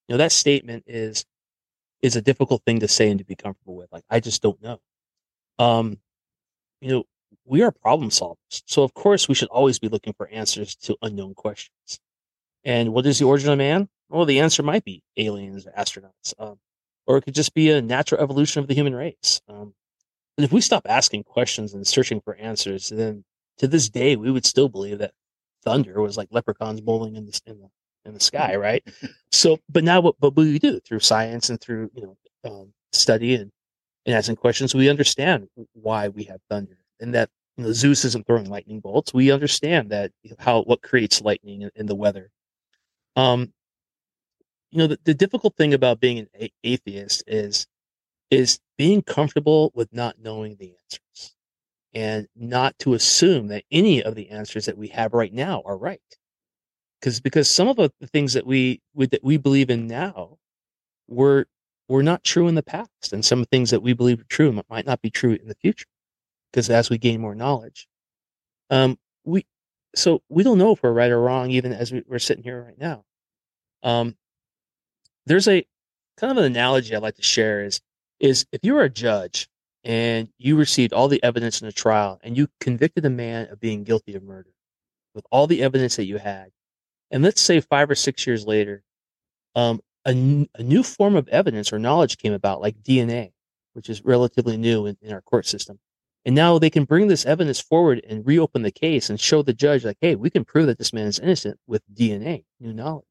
You 0.09 0.15
know, 0.15 0.19
that 0.19 0.33
statement 0.33 0.85
is 0.87 1.25
is 2.03 2.17
a 2.17 2.23
difficult 2.23 2.63
thing 2.65 2.81
to 2.81 2.89
say 2.89 3.11
and 3.11 3.19
to 3.19 3.25
be 3.25 3.37
comfortable 3.37 3.77
with. 3.77 3.93
Like 3.93 4.05
I 4.11 4.21
just 4.21 4.43
don't 4.43 4.61
know. 4.63 4.81
Um, 5.59 5.99
you 6.81 6.91
know, 6.91 7.05
we 7.45 7.63
are 7.63 7.71
problem 7.71 8.11
solvers. 8.11 8.63
So 8.67 8.83
of 8.83 8.95
course 8.95 9.29
we 9.29 9.35
should 9.35 9.49
always 9.49 9.79
be 9.79 9.89
looking 9.89 10.13
for 10.15 10.29
answers 10.29 10.75
to 10.77 10.97
unknown 11.03 11.35
questions. 11.35 12.01
And 12.65 12.93
what 12.93 13.07
is 13.07 13.19
the 13.19 13.27
origin 13.27 13.51
of 13.51 13.59
man? 13.59 13.89
Well, 14.09 14.25
the 14.25 14.41
answer 14.41 14.63
might 14.63 14.85
be 14.85 15.03
aliens, 15.17 15.67
or 15.67 15.73
astronauts, 15.73 16.35
um, 16.39 16.59
or 17.07 17.17
it 17.17 17.23
could 17.23 17.35
just 17.35 17.55
be 17.55 17.71
a 17.71 17.81
natural 17.81 18.21
evolution 18.21 18.61
of 18.61 18.69
the 18.69 18.75
human 18.75 18.95
race. 18.95 19.41
Um, 19.49 19.75
and 20.37 20.45
if 20.45 20.53
we 20.53 20.61
stop 20.61 20.87
asking 20.89 21.25
questions 21.25 21.75
and 21.75 21.87
searching 21.87 22.21
for 22.21 22.35
answers, 22.37 22.89
then 22.89 23.25
to 23.59 23.69
this 23.69 23.89
day 23.89 24.17
we 24.17 24.31
would 24.31 24.47
still 24.47 24.69
believe 24.69 24.99
that 24.99 25.13
thunder 25.65 26.01
was 26.01 26.17
like 26.17 26.29
leprechauns 26.31 26.81
bowling 26.81 27.17
in 27.17 27.27
the 27.27 27.41
in 27.47 27.59
the, 27.59 27.69
in 28.05 28.15
the 28.15 28.21
sky, 28.21 28.57
right? 28.57 28.83
so, 29.33 29.59
but 29.69 29.85
now 29.85 30.01
what, 30.01 30.17
what 30.19 30.35
we 30.35 30.59
do 30.59 30.81
through 30.81 31.01
science 31.01 31.51
and 31.51 31.61
through 31.61 31.91
you 31.95 32.03
know 32.03 32.17
um, 32.45 32.73
study 32.93 33.35
and 33.35 33.51
and 34.05 34.17
asking 34.17 34.37
questions, 34.37 34.75
we 34.75 34.91
understand 34.91 35.49
why 35.75 36.09
we 36.09 36.25
have 36.25 36.41
thunder 36.51 36.77
and 37.01 37.15
that 37.15 37.31
you 37.57 37.65
know, 37.65 37.73
Zeus 37.73 38.05
isn't 38.05 38.27
throwing 38.27 38.49
lightning 38.51 38.81
bolts. 38.81 39.15
We 39.15 39.31
understand 39.31 39.91
that 39.91 40.11
how 40.39 40.63
what 40.63 40.83
creates 40.83 41.21
lightning 41.21 41.63
in, 41.63 41.71
in 41.75 41.87
the 41.87 41.95
weather. 41.95 42.31
Um, 43.15 43.53
you 44.71 44.79
know, 44.79 44.87
the, 44.87 44.99
the 45.05 45.15
difficult 45.15 45.55
thing 45.57 45.75
about 45.75 46.01
being 46.01 46.19
an 46.19 46.29
a- 46.41 46.53
atheist 46.65 47.25
is 47.27 47.67
is 48.31 48.59
being 48.79 49.03
comfortable 49.03 49.71
with 49.75 49.93
not 49.93 50.17
knowing 50.19 50.57
the 50.57 50.75
answers 50.83 51.35
and 51.95 52.27
not 52.35 52.79
to 52.81 52.95
assume 52.95 53.49
that 53.49 53.65
any 53.71 54.03
of 54.03 54.15
the 54.15 54.31
answers 54.31 54.67
that 54.67 54.79
we 54.79 54.89
have 54.89 55.13
right 55.13 55.33
now 55.33 55.63
are 55.65 55.77
right. 55.77 56.01
Because 57.01 57.21
because 57.21 57.51
some 57.51 57.69
of 57.69 57.77
the 57.77 57.91
things 58.13 58.33
that 58.35 58.47
we 58.47 58.81
that 58.97 59.25
we 59.25 59.37
believe 59.37 59.71
in 59.71 59.87
now 59.87 60.39
were 61.09 61.47
were 61.89 62.03
not 62.03 62.25
true 62.25 62.49
in 62.49 62.55
the 62.55 62.63
past, 62.63 63.13
and 63.13 63.25
some 63.25 63.45
things 63.47 63.71
that 63.71 63.83
we 63.83 63.93
believe 63.93 64.21
are 64.21 64.25
true 64.25 64.63
might 64.71 64.87
not 64.87 65.03
be 65.03 65.11
true 65.11 65.33
in 65.33 65.49
the 65.49 65.57
future. 65.57 65.87
Because 66.51 66.71
as 66.71 66.91
we 66.91 66.99
gain 66.99 67.21
more 67.21 67.35
knowledge, 67.35 67.89
um, 68.71 68.99
we 69.25 69.47
so 69.95 70.23
we 70.29 70.43
don't 70.43 70.59
know 70.59 70.73
if 70.73 70.83
we're 70.83 70.93
right 70.93 71.11
or 71.11 71.21
wrong, 71.21 71.51
even 71.51 71.73
as 71.73 71.93
we, 71.93 72.05
are 72.11 72.19
sitting 72.19 72.45
here 72.45 72.63
right 72.63 72.79
now. 72.79 73.05
Um, 73.83 74.17
there's 75.27 75.49
a 75.49 75.67
kind 76.17 76.31
of 76.31 76.39
an 76.39 76.45
analogy 76.45 76.95
I'd 76.95 77.03
like 77.03 77.17
to 77.17 77.23
share 77.23 77.65
is 77.65 77.81
is 78.21 78.47
if 78.53 78.61
you 78.63 78.75
were 78.75 78.85
a 78.85 78.91
judge 78.91 79.49
and 79.85 80.29
you 80.39 80.57
received 80.57 80.93
all 80.93 81.09
the 81.09 81.23
evidence 81.23 81.61
in 81.61 81.67
the 81.67 81.73
trial 81.73 82.21
and 82.23 82.37
you 82.37 82.49
convicted 82.61 83.05
a 83.05 83.11
man 83.11 83.49
of 83.51 83.61
being 83.61 83.85
guilty 83.85 84.15
of 84.15 84.23
murder 84.23 84.51
with 85.15 85.27
all 85.31 85.47
the 85.47 85.63
evidence 85.63 85.97
that 85.97 86.07
you 86.07 86.19
had, 86.19 86.51
and 87.11 87.23
let's 87.23 87.41
say 87.41 87.61
five 87.61 87.91
or 87.91 87.95
six 87.95 88.27
years 88.27 88.47
later, 88.47 88.83
um, 89.55 89.81
a, 90.05 90.11
n- 90.11 90.49
a 90.57 90.63
new 90.63 90.83
form 90.83 91.17
of 91.17 91.29
evidence 91.29 91.73
or 91.73 91.79
knowledge 91.79 92.19
came 92.19 92.33
about, 92.33 92.61
like 92.61 92.83
DNA, 92.83 93.33
which 93.75 93.89
is 93.89 94.05
relatively 94.05 94.57
new 94.57 94.87
in, 94.87 94.97
in 95.03 95.13
our 95.13 95.23
court 95.23 95.47
system. 95.47 95.79
And 96.25 96.35
now 96.35 96.59
they 96.59 96.71
can 96.71 96.85
bring 96.85 97.09
this 97.09 97.27
evidence 97.27 97.61
forward 97.61 98.03
and 98.09 98.27
reopen 98.27 98.63
the 98.63 98.71
case 98.71 99.11
and 99.11 99.21
show 99.21 99.43
the 99.43 99.53
judge, 99.53 99.85
like, 99.85 99.99
hey, 100.01 100.15
we 100.15 100.31
can 100.31 100.45
prove 100.45 100.67
that 100.67 100.79
this 100.79 100.93
man 100.93 101.07
is 101.07 101.19
innocent 101.19 101.59
with 101.67 101.83
DNA, 101.93 102.45
new 102.61 102.73
knowledge. 102.73 103.05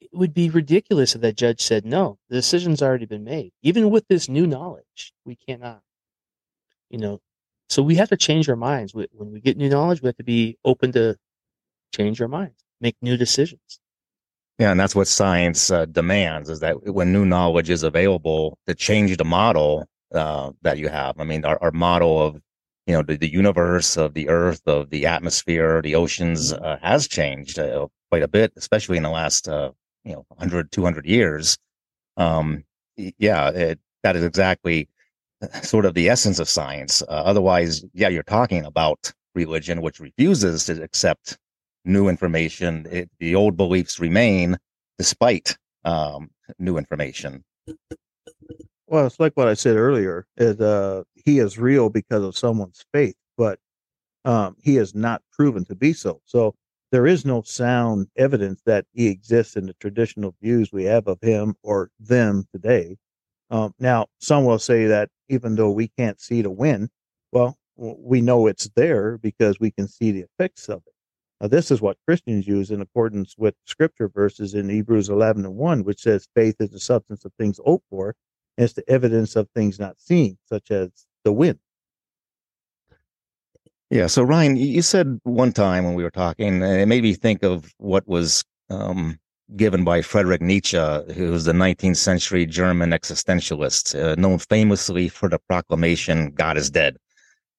It 0.00 0.10
would 0.12 0.32
be 0.32 0.50
ridiculous 0.50 1.14
if 1.14 1.20
that 1.22 1.36
judge 1.36 1.60
said, 1.60 1.84
no, 1.84 2.18
the 2.28 2.36
decision's 2.36 2.82
already 2.82 3.06
been 3.06 3.24
made. 3.24 3.52
Even 3.62 3.90
with 3.90 4.06
this 4.08 4.28
new 4.28 4.46
knowledge, 4.46 5.12
we 5.24 5.36
cannot. 5.36 5.82
You 6.90 6.98
know, 6.98 7.20
so 7.68 7.82
we 7.82 7.96
have 7.96 8.08
to 8.10 8.16
change 8.16 8.48
our 8.48 8.56
minds. 8.56 8.94
When 8.94 9.32
we 9.32 9.40
get 9.40 9.56
new 9.56 9.68
knowledge, 9.68 10.00
we 10.00 10.06
have 10.06 10.16
to 10.16 10.24
be 10.24 10.56
open 10.64 10.92
to 10.92 11.16
change 11.94 12.20
our 12.22 12.28
minds, 12.28 12.64
make 12.80 12.96
new 13.02 13.16
decisions. 13.16 13.80
Yeah, 14.58 14.70
and 14.70 14.80
that's 14.80 14.94
what 14.94 15.06
science 15.06 15.70
uh, 15.70 15.84
demands 15.86 16.48
is 16.50 16.60
that 16.60 16.92
when 16.92 17.12
new 17.12 17.24
knowledge 17.24 17.70
is 17.70 17.82
available, 17.82 18.58
to 18.66 18.74
change 18.74 19.16
the 19.16 19.24
model 19.24 19.84
uh, 20.12 20.50
that 20.62 20.78
you 20.78 20.88
have. 20.88 21.20
I 21.20 21.24
mean, 21.24 21.44
our, 21.44 21.58
our 21.62 21.70
model 21.70 22.20
of 22.20 22.40
you 22.88 22.94
know 22.94 23.02
the, 23.02 23.16
the 23.16 23.30
universe 23.30 23.96
of 23.96 24.14
the 24.14 24.28
earth 24.30 24.62
of 24.66 24.88
the 24.88 25.06
atmosphere 25.06 25.82
the 25.82 25.94
oceans 25.94 26.52
mm-hmm. 26.52 26.64
uh, 26.64 26.76
has 26.80 27.06
changed 27.06 27.58
uh, 27.58 27.86
quite 28.10 28.22
a 28.22 28.28
bit 28.28 28.50
especially 28.56 28.96
in 28.96 29.02
the 29.02 29.10
last 29.10 29.46
uh, 29.46 29.70
you 30.08 30.14
know 30.14 30.24
100 30.28 30.72
200 30.72 31.06
years 31.06 31.58
um, 32.16 32.64
yeah 32.96 33.50
it, 33.50 33.78
that 34.02 34.16
is 34.16 34.24
exactly 34.24 34.88
uh, 35.42 35.60
sort 35.60 35.84
of 35.84 35.94
the 35.94 36.08
essence 36.08 36.38
of 36.38 36.48
science 36.48 37.02
uh, 37.02 37.22
otherwise 37.24 37.84
yeah 37.92 38.08
you're 38.08 38.22
talking 38.22 38.64
about 38.64 39.12
religion 39.34 39.82
which 39.82 40.00
refuses 40.00 40.64
to 40.64 40.82
accept 40.82 41.38
new 41.84 42.08
information 42.08 42.86
it, 42.90 43.10
the 43.20 43.34
old 43.34 43.56
beliefs 43.56 44.00
remain 44.00 44.56
despite 44.98 45.56
um, 45.84 46.30
new 46.58 46.78
information 46.78 47.44
well, 48.90 49.06
it's 49.06 49.20
like 49.20 49.34
what 49.34 49.48
I 49.48 49.54
said 49.54 49.76
earlier. 49.76 50.26
Is 50.38 50.58
uh, 50.60 51.02
he 51.14 51.40
is 51.40 51.58
real 51.58 51.90
because 51.90 52.24
of 52.24 52.36
someone's 52.36 52.86
faith, 52.90 53.16
but 53.36 53.58
um, 54.24 54.56
he 54.62 54.78
is 54.78 54.94
not 54.94 55.22
proven 55.30 55.66
to 55.66 55.74
be 55.74 55.92
so. 55.92 56.22
So 56.24 56.54
there 56.90 57.06
is 57.06 57.24
no 57.24 57.42
sound 57.42 58.08
evidence 58.16 58.62
that 58.64 58.86
he 58.92 59.08
exists 59.08 59.56
in 59.56 59.66
the 59.66 59.74
traditional 59.74 60.34
views 60.40 60.72
we 60.72 60.84
have 60.84 61.06
of 61.06 61.18
him 61.20 61.54
or 61.62 61.90
them 62.00 62.46
today. 62.52 62.96
Um, 63.50 63.74
now, 63.78 64.06
some 64.18 64.44
will 64.44 64.58
say 64.58 64.86
that 64.86 65.10
even 65.28 65.54
though 65.54 65.70
we 65.70 65.88
can't 65.88 66.20
see 66.20 66.42
the 66.42 66.50
wind, 66.50 66.88
well, 67.32 67.56
we 67.76 68.20
know 68.20 68.46
it's 68.46 68.68
there 68.74 69.18
because 69.18 69.60
we 69.60 69.70
can 69.70 69.86
see 69.86 70.10
the 70.10 70.22
effects 70.22 70.68
of 70.68 70.82
it. 70.86 70.92
Now, 71.40 71.48
this 71.48 71.70
is 71.70 71.80
what 71.80 71.98
Christians 72.06 72.48
use 72.48 72.70
in 72.70 72.80
accordance 72.80 73.36
with 73.38 73.54
scripture 73.64 74.08
verses 74.08 74.54
in 74.54 74.68
Hebrews 74.68 75.08
11 75.08 75.44
and 75.44 75.54
1, 75.54 75.84
which 75.84 76.00
says 76.00 76.28
faith 76.34 76.56
is 76.58 76.70
the 76.70 76.80
substance 76.80 77.24
of 77.24 77.32
things 77.38 77.60
hoped 77.64 77.86
for 77.90 78.16
as 78.56 78.72
the 78.72 78.88
evidence 78.90 79.36
of 79.36 79.48
things 79.54 79.78
not 79.78 80.00
seen, 80.00 80.36
such 80.46 80.70
as 80.70 80.90
the 81.22 81.32
wind. 81.32 81.60
Yeah. 83.90 84.06
So 84.06 84.22
Ryan, 84.22 84.56
you 84.56 84.82
said 84.82 85.18
one 85.22 85.52
time 85.52 85.84
when 85.84 85.94
we 85.94 86.02
were 86.02 86.10
talking, 86.10 86.62
it 86.62 86.86
made 86.86 87.02
me 87.02 87.14
think 87.14 87.42
of 87.42 87.72
what 87.78 88.06
was 88.06 88.44
um, 88.68 89.18
given 89.56 89.82
by 89.82 90.02
Friedrich 90.02 90.42
Nietzsche, 90.42 90.76
who 90.76 91.30
was 91.30 91.46
the 91.46 91.52
19th 91.52 91.96
century 91.96 92.44
German 92.44 92.90
existentialist, 92.90 93.98
uh, 93.98 94.14
known 94.16 94.38
famously 94.38 95.08
for 95.08 95.30
the 95.30 95.38
proclamation 95.38 96.32
"God 96.32 96.58
is 96.58 96.70
dead," 96.70 96.98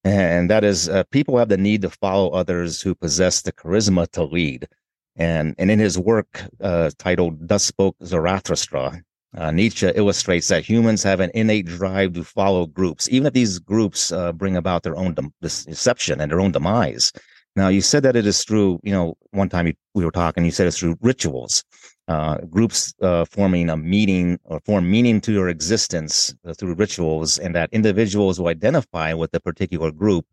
and 0.03 0.51
that 0.51 0.63
is, 0.63 0.87
uh, 0.87 1.03
people 1.11 1.37
have 1.37 1.49
the 1.49 1.57
need 1.57 1.81
to 1.81 1.89
follow 1.89 2.29
others 2.29 2.79
who 2.81 2.93
possess 2.93 3.41
the 3.41 3.51
charisma 3.51 4.07
to 4.11 4.23
lead. 4.23 4.67
And 5.15 5.55
and 5.57 5.71
in 5.71 5.79
his 5.79 5.97
work 5.97 6.43
uh, 6.61 6.91
titled 6.99 7.47
"Thus 7.47 7.63
Spoke 7.63 7.95
Zarathustra," 8.05 9.01
Uh, 9.37 9.51
Nietzsche 9.51 9.87
illustrates 9.93 10.47
that 10.47 10.65
humans 10.65 11.03
have 11.03 11.19
an 11.19 11.29
innate 11.35 11.67
drive 11.67 12.13
to 12.13 12.23
follow 12.23 12.65
groups, 12.65 13.07
even 13.11 13.27
if 13.27 13.33
these 13.33 13.59
groups 13.59 14.11
uh, 14.11 14.31
bring 14.33 14.57
about 14.57 14.81
their 14.81 14.95
own 14.95 15.13
de- 15.13 15.31
deception 15.41 16.19
and 16.19 16.31
their 16.31 16.41
own 16.41 16.51
demise. 16.51 17.11
Now, 17.55 17.67
you 17.67 17.81
said 17.81 18.03
that 18.03 18.15
it 18.15 18.25
is 18.25 18.43
through, 18.43 18.79
you 18.83 18.91
know, 18.91 19.15
one 19.31 19.49
time 19.49 19.67
you, 19.67 19.73
we 19.93 20.03
were 20.03 20.11
talking, 20.11 20.45
you 20.45 20.51
said 20.51 20.65
it's 20.65 20.79
through 20.79 20.97
rituals, 21.01 21.63
uh, 22.07 22.37
groups 22.49 22.93
uh, 23.01 23.25
forming 23.25 23.69
a 23.69 23.77
meaning 23.77 24.39
or 24.45 24.59
form 24.61 24.89
meaning 24.89 25.21
to 25.21 25.31
your 25.31 25.49
existence 25.49 26.33
uh, 26.47 26.53
through 26.53 26.73
rituals, 26.73 27.37
and 27.37 27.53
that 27.53 27.69
individuals 27.71 28.39
will 28.39 28.47
identify 28.47 29.13
with 29.13 29.33
a 29.35 29.39
particular 29.39 29.91
group 29.91 30.25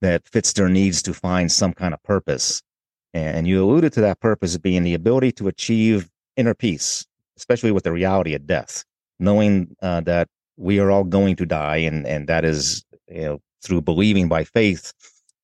that 0.00 0.26
fits 0.28 0.52
their 0.54 0.68
needs 0.70 1.02
to 1.02 1.12
find 1.12 1.52
some 1.52 1.74
kind 1.74 1.92
of 1.92 2.02
purpose. 2.02 2.62
And 3.12 3.46
you 3.46 3.62
alluded 3.62 3.92
to 3.94 4.00
that 4.02 4.20
purpose 4.20 4.56
being 4.56 4.84
the 4.84 4.94
ability 4.94 5.32
to 5.32 5.48
achieve 5.48 6.08
inner 6.36 6.54
peace 6.54 7.06
especially 7.38 7.72
with 7.72 7.84
the 7.84 7.92
reality 7.92 8.34
of 8.34 8.46
death, 8.46 8.84
knowing 9.18 9.74
uh, 9.82 10.00
that 10.02 10.28
we 10.56 10.78
are 10.80 10.90
all 10.90 11.04
going 11.04 11.36
to 11.36 11.46
die, 11.46 11.78
and 11.78 12.06
and 12.06 12.28
that 12.28 12.44
is 12.44 12.84
you 13.08 13.22
know 13.22 13.38
through 13.62 13.80
believing 13.80 14.28
by 14.28 14.44
faith, 14.44 14.92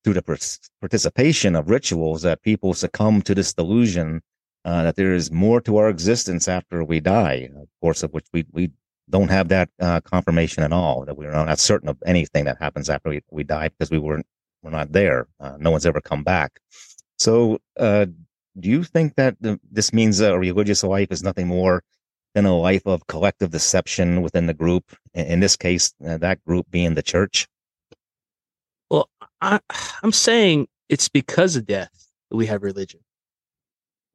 through 0.02 0.14
the 0.14 0.58
participation 0.80 1.56
of 1.56 1.70
rituals, 1.70 2.22
that 2.22 2.42
people 2.42 2.74
succumb 2.74 3.22
to 3.22 3.34
this 3.34 3.54
delusion 3.54 4.20
uh, 4.64 4.82
that 4.84 4.96
there 4.96 5.14
is 5.14 5.30
more 5.30 5.60
to 5.60 5.76
our 5.76 5.88
existence 5.88 6.48
after 6.48 6.82
we 6.84 7.00
die. 7.00 7.48
Of 7.56 7.68
course, 7.80 8.02
of 8.02 8.12
which 8.12 8.26
we 8.32 8.46
we 8.52 8.70
don't 9.10 9.30
have 9.30 9.48
that 9.48 9.68
uh, 9.80 10.00
confirmation 10.00 10.62
at 10.62 10.72
all. 10.72 11.04
That 11.04 11.16
we're 11.16 11.32
not 11.32 11.58
certain 11.58 11.88
of 11.88 12.02
anything 12.06 12.44
that 12.46 12.58
happens 12.58 12.88
after 12.88 13.10
we, 13.10 13.20
we 13.30 13.44
die 13.44 13.68
because 13.68 13.90
we 13.90 13.98
weren't 13.98 14.26
we're 14.62 14.70
not 14.70 14.92
there. 14.92 15.28
Uh, 15.40 15.56
no 15.58 15.70
one's 15.70 15.86
ever 15.86 16.00
come 16.00 16.24
back. 16.24 16.60
So, 17.18 17.58
uh, 17.78 18.06
do 18.58 18.68
you 18.68 18.84
think 18.84 19.16
that 19.16 19.36
this 19.70 19.92
means 19.92 20.20
a 20.20 20.38
religious 20.38 20.82
life 20.82 21.10
is 21.10 21.22
nothing 21.22 21.48
more 21.48 21.82
than 22.34 22.46
a 22.46 22.56
life 22.56 22.86
of 22.86 23.06
collective 23.06 23.50
deception 23.50 24.22
within 24.22 24.46
the 24.46 24.54
group? 24.54 24.96
In 25.14 25.40
this 25.40 25.56
case, 25.56 25.92
uh, 26.06 26.18
that 26.18 26.44
group 26.44 26.70
being 26.70 26.94
the 26.94 27.02
church. 27.02 27.48
Well, 28.90 29.08
I, 29.40 29.60
I'm 30.02 30.12
saying 30.12 30.68
it's 30.88 31.08
because 31.08 31.56
of 31.56 31.66
death 31.66 32.08
that 32.30 32.36
we 32.36 32.46
have 32.46 32.62
religion. 32.62 33.00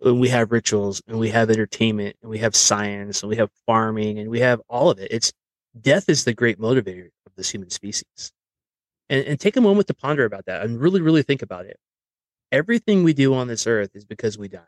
And 0.02 0.22
we 0.22 0.30
have 0.30 0.54
rituals 0.54 1.02
and 1.08 1.20
we 1.20 1.30
have 1.30 1.50
entertainment 1.50 2.16
and 2.22 2.32
we 2.32 2.38
have 2.38 2.56
science 2.56 3.22
and 3.22 3.30
we 3.30 3.36
have 3.36 3.50
farming 3.66 4.18
and 4.20 4.30
we 4.30 4.40
have 4.40 4.62
all 4.70 4.90
of 4.90 4.98
it. 5.00 5.10
It's 5.12 5.34
death 5.80 6.08
is 6.08 6.24
the 6.24 6.34
great 6.34 6.58
motivator 6.58 7.08
of 7.26 7.34
this 7.36 7.50
human 7.50 7.70
species. 7.70 8.32
And, 9.10 9.26
and 9.26 9.40
take 9.40 9.58
a 9.58 9.62
moment 9.62 9.88
to 9.88 9.94
ponder 9.94 10.24
about 10.24 10.46
that 10.46 10.64
and 10.64 10.80
really, 10.80 11.02
really 11.02 11.24
think 11.24 11.42
about 11.42 11.66
it. 11.66 11.78
Everything 12.52 13.04
we 13.04 13.14
do 13.14 13.34
on 13.34 13.48
this 13.48 13.66
earth 13.68 13.96
is 13.96 14.06
because 14.06 14.38
we 14.38 14.48
die. 14.48 14.62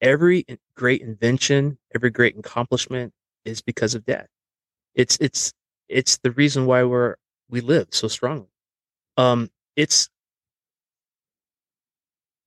Every 0.00 0.46
great 0.74 1.02
invention, 1.02 1.78
every 1.94 2.10
great 2.10 2.36
accomplishment 2.38 3.12
is 3.44 3.60
because 3.60 3.94
of 3.94 4.04
death. 4.04 4.28
It's 4.94 5.18
it's 5.20 5.52
it's 5.88 6.18
the 6.18 6.32
reason 6.32 6.66
why 6.66 6.84
we're 6.84 7.16
we 7.50 7.60
live 7.60 7.88
so 7.90 8.08
strongly. 8.08 8.48
Um, 9.16 9.50
it's 9.76 10.10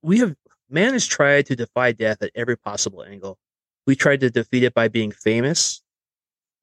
we 0.02 0.18
have 0.18 0.34
man 0.68 0.92
has 0.92 1.06
tried 1.06 1.46
to 1.46 1.56
defy 1.56 1.92
death 1.92 2.22
at 2.22 2.30
every 2.34 2.56
possible 2.56 3.02
angle. 3.02 3.38
We 3.86 3.96
tried 3.96 4.20
to 4.20 4.30
defeat 4.30 4.62
it 4.64 4.74
by 4.74 4.88
being 4.88 5.12
famous, 5.12 5.82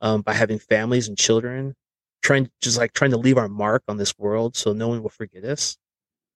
um, 0.02 0.22
by 0.22 0.34
having 0.34 0.60
families 0.60 1.08
and 1.08 1.18
children, 1.18 1.76
trying 2.24 2.52
just 2.62 2.78
like 2.78 2.94
trying 2.94 3.12
to 3.12 3.18
leave 3.18 3.38
our 3.38 3.50
mark 3.50 3.84
on 3.88 3.98
this 3.98 4.18
world 4.20 4.56
so 4.58 4.74
no 4.74 4.90
one 4.90 5.04
will 5.04 5.10
forget 5.10 5.46
us. 5.46 5.78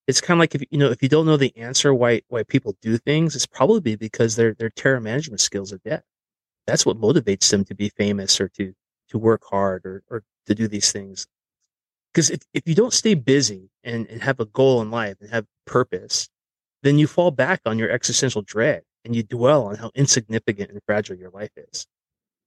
It's 0.08 0.22
kind 0.22 0.38
of 0.38 0.40
like 0.40 0.56
if 0.56 0.64
you 0.70 0.78
know 0.78 0.92
if 0.92 1.02
you 1.02 1.10
don't 1.10 1.26
know 1.26 1.38
the 1.38 1.56
answer 1.58 1.94
why 1.94 2.22
why 2.28 2.44
people 2.44 2.76
do 2.82 2.98
things, 2.98 3.36
it's 3.36 3.48
probably 3.48 3.96
because 3.96 4.36
their 4.36 4.54
their 4.54 4.70
terror 4.70 5.00
management 5.02 5.42
skills 5.42 5.74
are 5.74 5.80
dead. 5.80 6.04
That's 6.68 6.86
what 6.86 7.00
motivates 7.00 7.50
them 7.52 7.66
to 7.66 7.76
be 7.76 7.90
famous 7.90 8.42
or 8.42 8.50
to 8.50 8.74
to 9.10 9.18
work 9.20 9.44
hard 9.46 9.86
or 9.86 10.04
or 10.10 10.24
to 10.48 10.56
do 10.56 10.68
these 10.68 10.92
things. 10.92 11.28
Because 12.14 12.30
if, 12.30 12.42
if 12.54 12.64
you 12.68 12.76
don't 12.76 12.94
stay 12.94 13.14
busy 13.14 13.70
and, 13.84 14.08
and 14.08 14.22
have 14.24 14.40
a 14.40 14.46
goal 14.46 14.82
in 14.82 14.92
life 14.92 15.18
and 15.22 15.30
have 15.32 15.46
purpose, 15.66 16.30
then 16.84 17.00
you 17.00 17.08
fall 17.08 17.32
back 17.32 17.62
on 17.66 17.80
your 17.80 17.90
existential 17.92 18.42
dread 18.42 18.84
and 19.06 19.16
you 19.16 19.24
dwell 19.24 19.66
on 19.68 19.76
how 19.76 19.92
insignificant 19.96 20.72
and 20.72 20.82
fragile 20.86 21.18
your 21.18 21.32
life 21.32 21.52
is. 21.58 21.88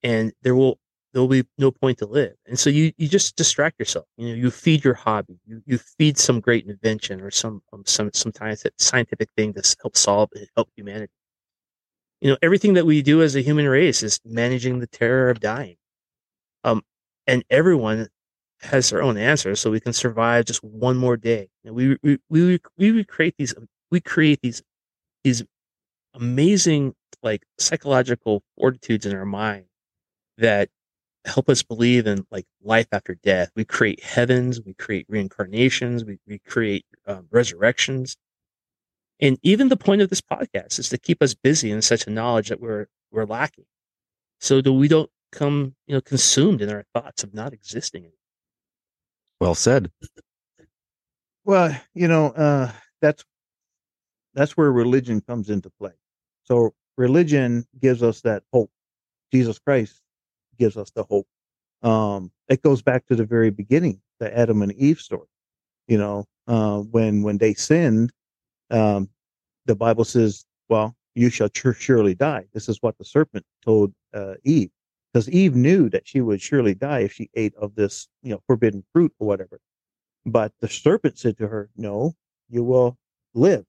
And 0.03 0.33
there 0.43 0.55
will 0.57 0.79
there 1.13 1.23
will 1.23 1.29
be 1.29 1.45
no 1.57 1.71
point 1.71 1.99
to 1.99 2.07
live. 2.07 2.35
And 2.47 2.59
so 2.59 2.71
you, 2.71 2.93
you 2.99 3.09
just 3.09 3.37
distract 3.37 3.79
yourself. 3.79 4.07
You 4.17 4.29
know, 4.29 4.35
you 4.35 4.51
feed 4.51 4.85
your 4.85 4.95
hobby, 4.95 5.39
you, 5.47 5.63
you 5.67 5.79
feed 5.79 6.19
some 6.19 6.41
great 6.41 6.67
invention 6.67 7.21
or 7.21 7.31
some, 7.31 7.63
um, 7.73 7.83
some, 7.87 8.11
some 8.13 8.33
scientific 8.77 9.29
thing 9.37 9.55
to 9.55 9.77
help 9.83 9.97
solve, 9.97 10.31
help 10.55 10.69
humanity. 10.77 11.13
You 12.21 12.31
know, 12.31 12.37
everything 12.43 12.75
that 12.75 12.85
we 12.85 13.01
do 13.01 13.23
as 13.23 13.37
a 13.37 13.41
human 13.41 13.69
race 13.69 14.03
is 14.03 14.21
managing 14.25 14.81
the 14.81 14.87
terror 14.87 15.31
of 15.31 15.41
dying. 15.41 15.77
Um, 16.65 16.83
and 17.27 17.45
everyone 17.49 18.09
has 18.61 18.91
their 18.91 19.03
own 19.03 19.17
answer 19.17 19.55
so 19.55 19.71
we 19.71 19.81
can 19.81 19.93
survive 19.93 20.45
just 20.45 20.63
one 20.65 20.97
more 20.97 21.17
day. 21.17 21.49
You 21.63 21.71
know, 21.71 21.75
we, 21.75 22.19
we, 22.29 22.59
we, 22.77 22.93
we 22.93 23.05
create 23.05 23.35
these, 23.39 23.55
we 23.91 24.01
create 24.01 24.41
these, 24.43 24.63
these 25.25 25.43
amazing, 26.13 26.95
like 27.23 27.45
psychological 27.59 28.43
fortitudes 28.57 29.07
in 29.07 29.17
our 29.17 29.25
mind 29.25 29.67
that 30.39 30.69
help 31.29 31.49
us 31.49 31.63
believe 31.63 32.07
in 32.07 32.27
like 32.31 32.47
life 32.63 32.89
after 32.93 33.15
death. 33.15 33.51
We 33.55 33.65
create 33.65 34.03
heavens, 34.03 34.61
we 34.61 34.75
create 34.75 35.07
reincarnations, 35.09 36.05
we, 36.05 36.19
we 36.27 36.39
create 36.41 36.85
um, 37.07 37.27
resurrections. 37.31 38.17
And 39.21 39.39
even 39.43 39.69
the 39.69 39.77
point 39.77 40.01
of 40.01 40.11
this 40.11 40.21
podcast 40.21 40.79
is 40.79 40.89
to 40.91 40.99
keep 40.99 41.23
us 41.23 41.35
busy 41.35 41.71
in 41.71 41.83
such 41.83 42.07
a 42.07 42.11
knowledge 42.11 42.49
that 42.49 42.61
we're, 42.61 42.87
we're 43.11 43.25
lacking. 43.25 43.67
So 44.41 44.61
that 44.61 44.73
we 44.73 44.89
don't 44.89 45.11
come, 45.33 45.75
you 45.87 45.95
know, 45.95 46.01
consumed 46.01 46.63
in 46.63 46.71
our 46.71 46.85
thoughts 46.95 47.25
of 47.25 47.35
not 47.35 47.53
existing. 47.53 48.11
Well 49.41 49.55
said. 49.55 49.91
Well, 51.45 51.77
you 51.95 52.09
know, 52.09 52.29
uh, 52.29 52.71
that's, 53.01 53.25
that's 54.35 54.57
where 54.57 54.71
religion 54.71 55.21
comes 55.21 55.51
into 55.51 55.71
play. 55.81 55.93
So 56.45 56.75
religion 56.97 57.67
gives 57.81 58.03
us 58.03 58.21
that 58.23 58.45
hope. 58.53 58.71
Jesus 59.33 59.59
Christ 59.59 60.01
gives 60.59 60.77
us 60.77 60.91
the 60.91 61.05
hope. 61.05 61.27
Um, 61.83 62.31
it 62.49 62.63
goes 62.63 62.83
back 62.83 63.07
to 63.07 63.17
the 63.17 63.25
very 63.25 63.51
beginning, 63.51 64.01
the 64.19 64.37
Adam 64.37 64.63
and 64.63 64.73
Eve 64.73 65.01
story. 65.01 65.29
You 65.87 65.99
know, 65.99 66.25
uh, 66.47 66.81
when 66.81 67.23
when 67.23 67.39
they 67.39 67.55
sinned, 67.55 68.13
um, 68.71 69.09
the 69.67 69.77
Bible 69.77 70.05
says, 70.05 70.45
"Well, 70.69 70.97
you 71.15 71.31
shall 71.31 71.51
surely 71.53 72.15
die." 72.15 72.47
This 72.53 72.69
is 72.69 72.79
what 72.83 72.99
the 72.99 73.05
serpent 73.05 73.45
told 73.65 73.95
uh, 74.15 74.35
Eve, 74.45 74.71
because 75.13 75.29
Eve 75.31 75.55
knew 75.55 75.89
that 75.91 76.07
she 76.07 76.21
would 76.21 76.41
surely 76.41 76.75
die 76.75 77.01
if 77.01 77.13
she 77.13 77.31
ate 77.35 77.55
of 77.57 77.75
this, 77.75 78.09
you 78.23 78.31
know, 78.31 78.43
forbidden 78.47 78.85
fruit 78.93 79.13
or 79.19 79.27
whatever. 79.27 79.61
But 80.27 80.53
the 80.61 80.69
serpent 80.69 81.19
said 81.19 81.39
to 81.39 81.49
her, 81.49 81.71
"No, 81.77 82.15
you 82.49 82.65
will 82.65 82.99
live." 83.35 83.65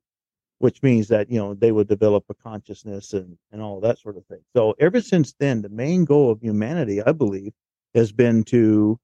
Which 0.60 0.84
means 0.84 1.08
that 1.08 1.30
you 1.32 1.40
know 1.40 1.54
they 1.54 1.72
would 1.72 1.88
develop 1.88 2.26
a 2.30 2.34
consciousness 2.36 3.14
and 3.14 3.38
and 3.52 3.62
all 3.62 3.80
that 3.80 3.98
sort 3.98 4.18
of 4.18 4.26
thing. 4.28 4.42
So 4.56 4.76
ever 4.80 5.02
since 5.02 5.34
then, 5.40 5.62
the 5.62 5.70
main 5.70 6.06
goal 6.06 6.32
of 6.32 6.42
humanity, 6.42 7.02
I 7.02 7.12
believe, 7.12 7.54
has 7.96 8.12
been 8.12 8.44
to 8.46 9.00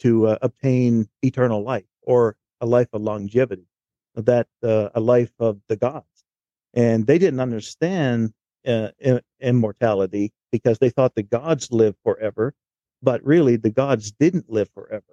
to 0.00 0.26
uh, 0.26 0.38
obtain 0.42 1.08
eternal 1.22 1.62
life 1.62 1.86
or 2.02 2.36
a 2.60 2.66
life 2.66 2.88
of 2.92 3.02
longevity, 3.02 3.66
that 4.14 4.46
uh, 4.62 4.90
a 4.94 5.00
life 5.00 5.32
of 5.38 5.60
the 5.68 5.76
gods, 5.76 6.24
and 6.74 7.06
they 7.06 7.18
didn't 7.18 7.40
understand 7.40 8.32
uh, 8.66 8.88
immortality 9.40 10.32
because 10.50 10.78
they 10.78 10.90
thought 10.90 11.14
the 11.14 11.22
gods 11.22 11.70
lived 11.70 11.98
forever, 12.02 12.52
but 13.02 13.24
really 13.24 13.56
the 13.56 13.70
gods 13.70 14.10
didn't 14.10 14.50
live 14.50 14.68
forever. 14.74 15.04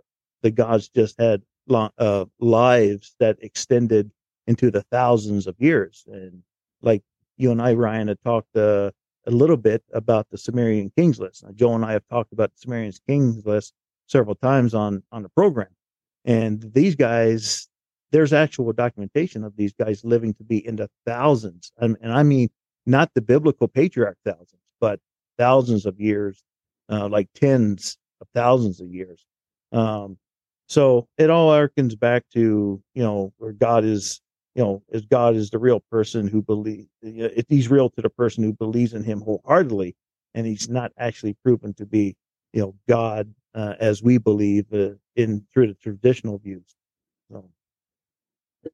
The 0.41 0.51
gods 0.51 0.89
just 0.89 1.19
had 1.19 1.43
long, 1.67 1.91
uh, 1.97 2.25
lives 2.39 3.15
that 3.19 3.38
extended 3.41 4.12
into 4.47 4.71
the 4.71 4.82
thousands 4.84 5.47
of 5.47 5.56
years. 5.60 6.03
And 6.08 6.43
like 6.82 7.03
you 7.38 7.51
and 7.51 7.62
I, 7.62 7.73
Ryan, 7.73 8.08
had 8.10 8.21
talked 8.23 8.56
uh, 8.56 8.91
a 9.25 9.32
little 9.32 9.58
bit 9.58 9.84
about 9.93 10.27
the 10.29 10.38
Sumerian 10.38 10.91
Kings 10.95 11.19
list. 11.19 11.43
Now, 11.43 11.51
Joe 11.53 11.75
and 11.75 11.86
I 11.86 11.93
have 11.93 12.08
talked 12.10 12.34
about 12.34 12.51
the 12.51 12.60
Sumerian 12.60 12.93
Kings 13.08 13.45
list 13.45 13.73
several 14.08 14.36
times 14.36 14.73
on 14.73 15.03
on 15.12 15.23
the 15.23 15.29
program. 15.29 15.69
And 16.25 16.71
these 16.73 16.95
guys, 16.95 17.67
there's 18.12 18.34
actual 18.34 18.71
documentation 18.73 19.43
of 19.43 19.56
these 19.56 19.73
guys 19.73 20.03
living 20.03 20.34
to 20.36 20.43
be 20.43 20.65
in 20.65 20.75
the 20.75 20.89
thousands. 21.06 21.71
And, 21.77 21.97
and 22.01 22.13
I 22.13 22.23
mean, 22.23 22.49
not 22.86 23.12
the 23.13 23.21
biblical 23.21 23.67
patriarch 23.67 24.17
thousands, 24.25 24.62
but 24.79 24.99
thousands 25.38 25.86
of 25.86 25.99
years, 25.99 26.43
uh, 26.89 27.08
like 27.10 27.27
tens 27.34 27.97
of 28.21 28.27
thousands 28.34 28.79
of 28.79 28.93
years. 28.93 29.25
Um, 29.71 30.17
so 30.67 31.08
it 31.17 31.29
all 31.29 31.49
harkens 31.49 31.99
back 31.99 32.23
to, 32.34 32.82
you 32.93 33.03
know, 33.03 33.34
where 33.38 33.51
God 33.51 33.84
is 33.84 34.21
you 34.56 34.63
know, 34.63 34.84
as 34.94 35.06
God 35.06 35.36
is 35.36 35.50
the 35.50 35.60
real 35.60 35.80
person 35.80 36.28
who 36.28 36.42
believes, 36.42 36.88
if 37.02 37.46
he's 37.50 37.70
real 37.70 37.89
to 37.92 38.02
the 38.02 38.10
person 38.10 38.44
who 38.44 38.54
believes 38.54 38.94
in 38.94 39.04
him 39.04 39.22
wholeheartedly, 39.22 39.96
and 40.36 40.46
he's 40.46 40.70
not 40.70 40.92
actually 40.98 41.36
proven 41.44 41.74
to 41.76 41.86
be, 41.86 42.16
you 42.54 42.62
know, 42.62 42.76
God 42.88 43.34
uh, 43.56 43.74
as 43.80 44.04
we 44.04 44.18
believe 44.18 44.66
uh, 44.74 44.92
in 45.16 45.46
through 45.54 45.68
the 45.68 45.74
traditional 45.76 46.38
views. 46.38 46.76
So. 47.32 47.50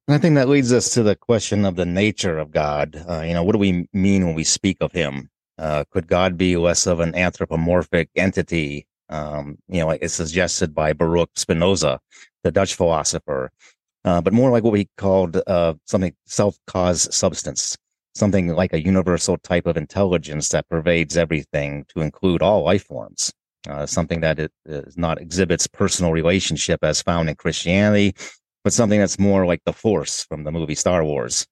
I 0.08 0.18
think 0.18 0.36
that 0.36 0.50
leads 0.50 0.72
us 0.72 0.90
to 0.92 1.04
the 1.04 1.16
question 1.16 1.66
of 1.66 1.76
the 1.76 1.86
nature 1.86 2.38
of 2.38 2.52
God. 2.52 3.04
Uh, 3.08 3.22
you 3.22 3.34
know, 3.34 3.44
what 3.44 3.54
do 3.54 3.60
we 3.60 3.88
mean 3.94 4.26
when 4.26 4.36
we 4.36 4.44
speak 4.44 4.78
of 4.82 4.92
Him? 4.92 5.30
Uh, 5.58 5.84
could 5.92 6.08
God 6.08 6.38
be 6.38 6.58
less 6.58 6.88
of 6.88 7.00
an 7.00 7.16
anthropomorphic 7.16 8.10
entity? 8.16 8.86
Um, 9.10 9.58
you 9.68 9.80
know, 9.80 9.90
it's 9.90 10.14
suggested 10.14 10.76
by 10.76 10.94
Baruch 10.94 11.32
Spinoza, 11.36 12.00
the 12.44 12.52
Dutch 12.52 12.76
philosopher, 12.76 13.52
uh, 14.06 14.22
but 14.22 14.34
more 14.34 14.50
like 14.50 14.64
what 14.64 14.74
we 14.74 14.88
called 14.98 15.42
uh, 15.48 15.74
something 15.86 16.14
self-cause 16.26 17.14
substance, 17.16 17.78
something 18.16 18.50
like 18.50 18.74
a 18.74 18.84
universal 18.84 19.38
type 19.38 19.66
of 19.66 19.78
intelligence 19.78 20.50
that 20.50 20.68
pervades 20.70 21.18
everything 21.18 21.86
to 21.90 22.02
include 22.02 22.42
all 22.42 22.64
life 22.64 22.86
forms. 22.86 23.32
Uh, 23.68 23.86
something 23.86 24.22
that 24.22 24.40
it 24.40 24.52
is 24.66 24.98
not 24.98 25.22
exhibits 25.22 25.68
personal 25.68 26.14
relationship 26.14 26.80
as 26.82 27.02
found 27.02 27.28
in 27.28 27.36
Christianity, 27.36 28.16
but 28.64 28.72
something 28.72 29.00
that's 29.00 29.20
more 29.20 29.46
like 29.46 29.62
the 29.66 29.74
Force 29.74 30.24
from 30.24 30.46
the 30.46 30.52
movie 30.52 30.76
Star 30.76 31.04
Wars. 31.04 31.46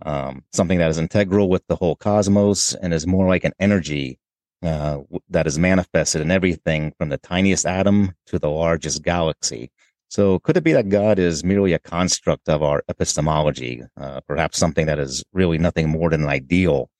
Um, 0.00 0.44
something 0.52 0.78
that 0.78 0.88
is 0.88 0.98
integral 0.98 1.50
with 1.50 1.66
the 1.66 1.76
whole 1.76 1.94
cosmos 1.94 2.74
and 2.74 2.94
is 2.94 3.06
more 3.06 3.28
like 3.28 3.44
an 3.44 3.52
energy 3.60 4.18
uh, 4.62 5.00
that 5.28 5.46
is 5.46 5.58
manifested 5.58 6.22
in 6.22 6.30
everything 6.30 6.92
from 6.96 7.10
the 7.10 7.18
tiniest 7.18 7.66
atom 7.66 8.12
to 8.26 8.38
the 8.38 8.48
largest 8.48 9.02
galaxy. 9.02 9.70
So 10.12 10.40
could 10.40 10.58
it 10.58 10.62
be 10.62 10.74
that 10.74 10.90
God 10.90 11.18
is 11.18 11.42
merely 11.42 11.72
a 11.72 11.78
construct 11.78 12.46
of 12.50 12.62
our 12.62 12.84
epistemology, 12.86 13.80
uh, 13.98 14.20
perhaps 14.28 14.58
something 14.58 14.84
that 14.84 14.98
is 14.98 15.24
really 15.32 15.56
nothing 15.56 15.88
more 15.88 16.10
than 16.10 16.24
an 16.24 16.28
ideal, 16.28 16.90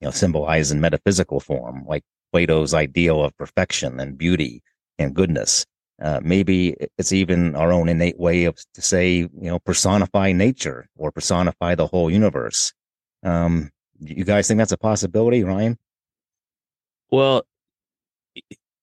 you 0.00 0.06
know, 0.06 0.10
symbolized 0.10 0.72
in 0.72 0.80
metaphysical 0.80 1.38
form, 1.38 1.84
like 1.86 2.02
Plato's 2.32 2.74
ideal 2.74 3.22
of 3.22 3.36
perfection 3.36 4.00
and 4.00 4.18
beauty 4.18 4.64
and 4.98 5.14
goodness? 5.14 5.64
Uh, 6.02 6.18
maybe 6.24 6.74
it's 6.98 7.12
even 7.12 7.54
our 7.54 7.72
own 7.72 7.88
innate 7.88 8.18
way 8.18 8.46
of 8.46 8.58
to 8.74 8.82
say, 8.82 9.18
you 9.18 9.30
know, 9.32 9.60
personify 9.60 10.32
nature 10.32 10.88
or 10.96 11.12
personify 11.12 11.76
the 11.76 11.86
whole 11.86 12.10
universe. 12.10 12.72
Um, 13.22 13.70
you 14.00 14.24
guys 14.24 14.48
think 14.48 14.58
that's 14.58 14.72
a 14.72 14.76
possibility, 14.76 15.44
Ryan? 15.44 15.78
Well, 17.12 17.46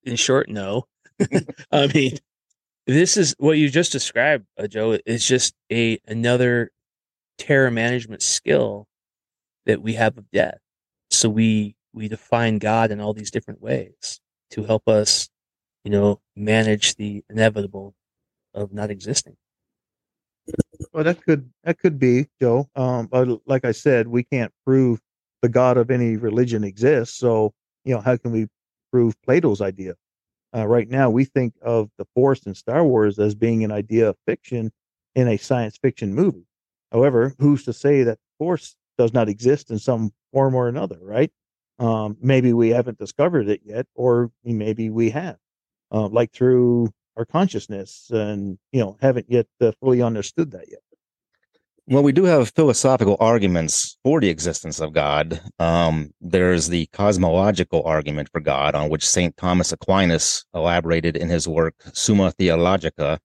in 0.04 0.16
short, 0.16 0.48
no. 0.48 0.86
I 1.74 1.88
mean, 1.88 2.18
this 2.88 3.18
is 3.18 3.36
what 3.40 3.58
you 3.58 3.70
just 3.70 3.92
described, 3.92 4.46
uh, 4.58 4.68
Joe. 4.68 4.98
Is 5.06 5.26
just 5.26 5.56
a 5.72 6.00
another 6.08 6.72
terror 7.38 7.72
management 7.72 8.22
skill 8.22 8.88
that 9.66 9.82
we 9.82 9.94
have 9.94 10.18
of 10.18 10.30
death. 10.32 10.60
So 11.12 11.30
we 11.30 11.76
we 11.94 12.08
define 12.08 12.60
God 12.60 12.92
in 12.92 13.00
all 13.00 13.14
these 13.14 13.32
different 13.32 13.62
ways 13.62 14.20
to 14.52 14.64
help 14.64 14.88
us, 14.88 15.30
you 15.84 15.92
know, 15.92 16.22
manage 16.36 16.96
the 16.96 17.24
inevitable 17.30 17.96
of 18.54 18.74
not 18.74 18.92
existing. 18.92 19.36
Well, 20.94 21.04
that 21.04 21.24
could 21.24 21.50
that 21.64 21.80
could 21.80 22.00
be 22.00 22.28
Joe. 22.42 22.70
Um, 22.76 23.08
but 23.08 23.42
like 23.48 23.66
I 23.66 23.72
said, 23.72 24.08
we 24.08 24.24
can't 24.24 24.54
prove 24.66 25.00
the 25.42 25.50
God 25.50 25.78
of 25.78 25.92
any 25.92 26.18
religion 26.18 26.64
exists. 26.64 27.18
So 27.18 27.54
you 27.86 27.96
know, 27.96 28.02
how 28.02 28.18
can 28.18 28.32
we 28.32 28.48
prove 28.92 29.16
Plato's 29.24 29.62
idea? 29.62 29.96
Uh, 30.56 30.68
right 30.68 30.90
now, 30.90 31.10
we 31.10 31.26
think 31.26 31.54
of 31.62 31.90
the 31.98 32.06
Force 32.14 32.44
in 32.46 32.54
Star 32.54 32.86
Wars 32.86 33.18
as 33.18 33.34
being 33.34 33.64
an 33.64 33.72
idea 33.72 34.10
of 34.10 34.18
fiction 34.28 34.72
in 35.16 35.28
a 35.28 35.38
science 35.38 35.78
fiction 35.78 36.14
movie. 36.14 36.46
However, 36.92 37.34
who's 37.40 37.66
to 37.66 37.74
say 37.74 38.04
that 38.04 38.20
Force 38.38 38.76
does 38.98 39.14
not 39.14 39.30
exist 39.30 39.72
in 39.72 39.80
some 39.80 40.12
form 40.32 40.54
or 40.54 40.68
another, 40.68 41.00
right? 41.02 41.32
Um, 41.80 42.18
maybe 42.22 42.54
we 42.54 42.70
haven't 42.70 43.00
discovered 43.00 43.50
it 43.50 43.62
yet, 43.64 43.88
or 43.96 44.32
maybe 44.44 44.90
we 44.92 45.10
have, 45.10 45.38
uh, 45.92 46.08
like 46.08 46.32
through 46.32 46.94
our 47.18 47.26
consciousness, 47.26 48.10
and 48.12 48.60
you 48.72 48.80
know, 48.80 48.98
haven't 49.02 49.26
yet 49.30 49.48
uh, 49.60 49.72
fully 49.82 50.02
understood 50.02 50.52
that 50.52 50.70
yet. 50.70 50.82
Well, 51.86 52.04
we 52.04 52.14
do 52.14 52.24
have 52.24 52.54
philosophical 52.56 53.18
arguments 53.20 53.98
for 54.04 54.22
the 54.22 54.30
existence 54.30 54.80
of 54.80 54.94
God. 54.94 55.42
Um, 55.60 56.12
there's 56.22 56.70
the 56.70 56.86
cosmological 56.94 57.84
argument 57.84 58.30
for 58.32 58.40
God, 58.40 58.74
on 58.74 58.90
which 58.90 59.06
St. 59.06 59.36
Thomas 59.36 59.74
Aquinas 59.74 60.46
elaborated 60.54 61.18
in 61.18 61.28
his 61.28 61.46
work 61.46 61.76
Summa 61.92 62.32
Theologica. 62.32 63.20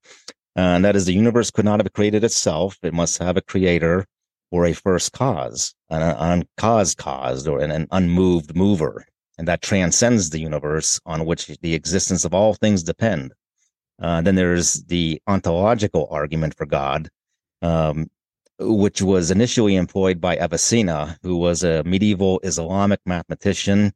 And 0.56 0.84
that 0.84 0.96
is, 0.96 1.06
the 1.06 1.12
universe 1.12 1.52
could 1.52 1.66
not 1.66 1.78
have 1.78 1.92
created 1.92 2.24
itself. 2.24 2.76
It 2.82 2.92
must 2.92 3.18
have 3.18 3.36
a 3.36 3.42
creator 3.42 4.06
or 4.50 4.66
a 4.66 4.72
first 4.72 5.12
cause, 5.12 5.72
an 5.88 6.02
uncaused 6.02 6.98
caused 6.98 7.46
or 7.46 7.60
an, 7.60 7.70
an 7.70 7.86
unmoved 7.92 8.56
mover. 8.56 9.06
And 9.38 9.46
that 9.46 9.62
transcends 9.62 10.30
the 10.30 10.40
universe 10.40 11.00
on 11.06 11.26
which 11.26 11.46
the 11.46 11.74
existence 11.74 12.24
of 12.24 12.34
all 12.34 12.54
things 12.54 12.82
depend. 12.82 13.34
Uh, 14.02 14.20
then 14.20 14.34
there's 14.34 14.82
the 14.84 15.22
ontological 15.28 16.08
argument 16.10 16.56
for 16.56 16.66
God, 16.66 17.08
um, 17.62 18.08
which 18.58 19.00
was 19.02 19.30
initially 19.30 19.76
employed 19.76 20.20
by 20.20 20.36
Avicenna, 20.36 21.16
who 21.22 21.36
was 21.36 21.62
a 21.62 21.84
medieval 21.84 22.40
Islamic 22.42 23.00
mathematician. 23.06 23.92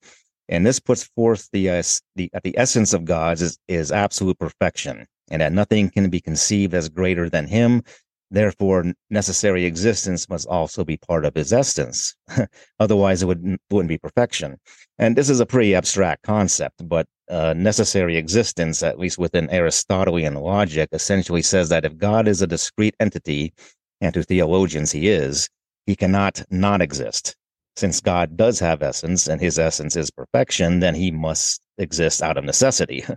And 0.48 0.66
this 0.66 0.80
puts 0.80 1.04
forth 1.04 1.48
the, 1.52 1.70
uh, 1.70 1.82
the 2.16 2.30
the 2.42 2.56
essence 2.58 2.92
of 2.92 3.04
God 3.04 3.40
is, 3.40 3.58
is 3.68 3.92
absolute 3.92 4.38
perfection, 4.38 5.06
and 5.30 5.40
that 5.40 5.52
nothing 5.52 5.88
can 5.88 6.10
be 6.10 6.20
conceived 6.20 6.74
as 6.74 6.88
greater 6.88 7.28
than 7.28 7.46
Him. 7.46 7.82
Therefore, 8.30 8.92
necessary 9.10 9.66
existence 9.66 10.28
must 10.28 10.46
also 10.48 10.84
be 10.84 10.96
part 10.96 11.24
of 11.24 11.34
His 11.34 11.52
essence. 11.52 12.14
Otherwise, 12.80 13.22
it 13.22 13.26
would 13.26 13.58
wouldn't 13.70 13.88
be 13.88 13.98
perfection. 13.98 14.58
And 14.98 15.16
this 15.16 15.30
is 15.30 15.40
a 15.40 15.46
pretty 15.46 15.74
abstract 15.74 16.22
concept, 16.22 16.86
but 16.88 17.06
uh, 17.30 17.54
necessary 17.56 18.16
existence, 18.16 18.82
at 18.82 18.98
least 18.98 19.18
within 19.18 19.50
Aristotelian 19.50 20.34
logic, 20.34 20.88
essentially 20.92 21.42
says 21.42 21.68
that 21.70 21.84
if 21.84 21.96
God 21.96 22.28
is 22.28 22.42
a 22.42 22.46
discrete 22.46 22.94
entity 23.00 23.54
and 24.02 24.12
to 24.12 24.22
theologians 24.22 24.92
he 24.92 25.08
is, 25.08 25.48
he 25.86 25.96
cannot 25.96 26.42
not 26.50 26.82
exist. 26.82 27.34
Since 27.76 28.02
God 28.02 28.36
does 28.36 28.60
have 28.60 28.82
essence 28.82 29.28
and 29.28 29.40
his 29.40 29.58
essence 29.58 29.96
is 29.96 30.10
perfection, 30.10 30.80
then 30.80 30.94
he 30.94 31.10
must 31.10 31.62
exist 31.78 32.20
out 32.22 32.36
of 32.36 32.44
necessity. 32.44 33.04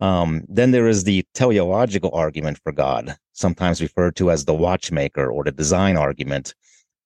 Um, 0.00 0.42
then 0.48 0.72
there 0.72 0.88
is 0.88 1.04
the 1.04 1.24
teleological 1.34 2.10
argument 2.12 2.58
for 2.64 2.72
God, 2.72 3.16
sometimes 3.32 3.80
referred 3.80 4.16
to 4.16 4.32
as 4.32 4.44
the 4.44 4.52
watchmaker 4.52 5.30
or 5.30 5.44
the 5.44 5.52
design 5.52 5.96
argument, 5.96 6.52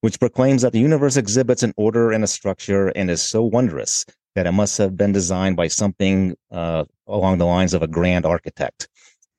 which 0.00 0.18
proclaims 0.18 0.62
that 0.62 0.72
the 0.72 0.80
universe 0.80 1.18
exhibits 1.18 1.62
an 1.62 1.74
order 1.76 2.12
and 2.12 2.24
a 2.24 2.26
structure 2.26 2.88
and 2.88 3.10
is 3.10 3.22
so 3.22 3.42
wondrous 3.42 4.06
that 4.34 4.46
it 4.46 4.52
must 4.52 4.78
have 4.78 4.96
been 4.96 5.12
designed 5.12 5.54
by 5.54 5.68
something 5.68 6.34
uh, 6.50 6.86
along 7.06 7.38
the 7.38 7.46
lines 7.46 7.74
of 7.74 7.82
a 7.82 7.86
grand 7.86 8.24
architect. 8.24 8.88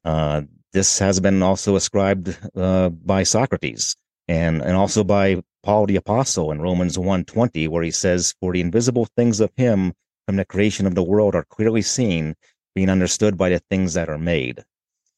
Uh, 0.06 0.44
this 0.74 1.00
has 1.00 1.20
been 1.20 1.42
also 1.42 1.76
ascribed 1.76 2.38
uh, 2.56 2.90
by 2.90 3.24
Socrates 3.24 3.96
and, 4.28 4.62
and 4.62 4.76
also 4.76 5.04
by 5.04 5.42
Paul 5.64 5.88
the 5.88 5.96
Apostle 5.96 6.52
in 6.52 6.62
Romans 6.62 6.98
1.20, 6.98 7.68
where 7.68 7.84
he 7.84 7.92
says, 7.92 8.34
For 8.40 8.54
the 8.54 8.62
invisible 8.62 9.08
things 9.18 9.40
of 9.40 9.52
him 9.58 9.94
from 10.26 10.36
the 10.36 10.46
creation 10.46 10.86
of 10.86 10.96
the 10.96 11.04
world 11.04 11.36
are 11.36 11.46
clearly 11.46 11.82
seen, 11.82 12.36
being 12.76 12.90
understood 12.90 13.38
by 13.38 13.50
the 13.50 13.62
things 13.70 13.94
that 13.96 14.10
are 14.10 14.20
made. 14.20 14.64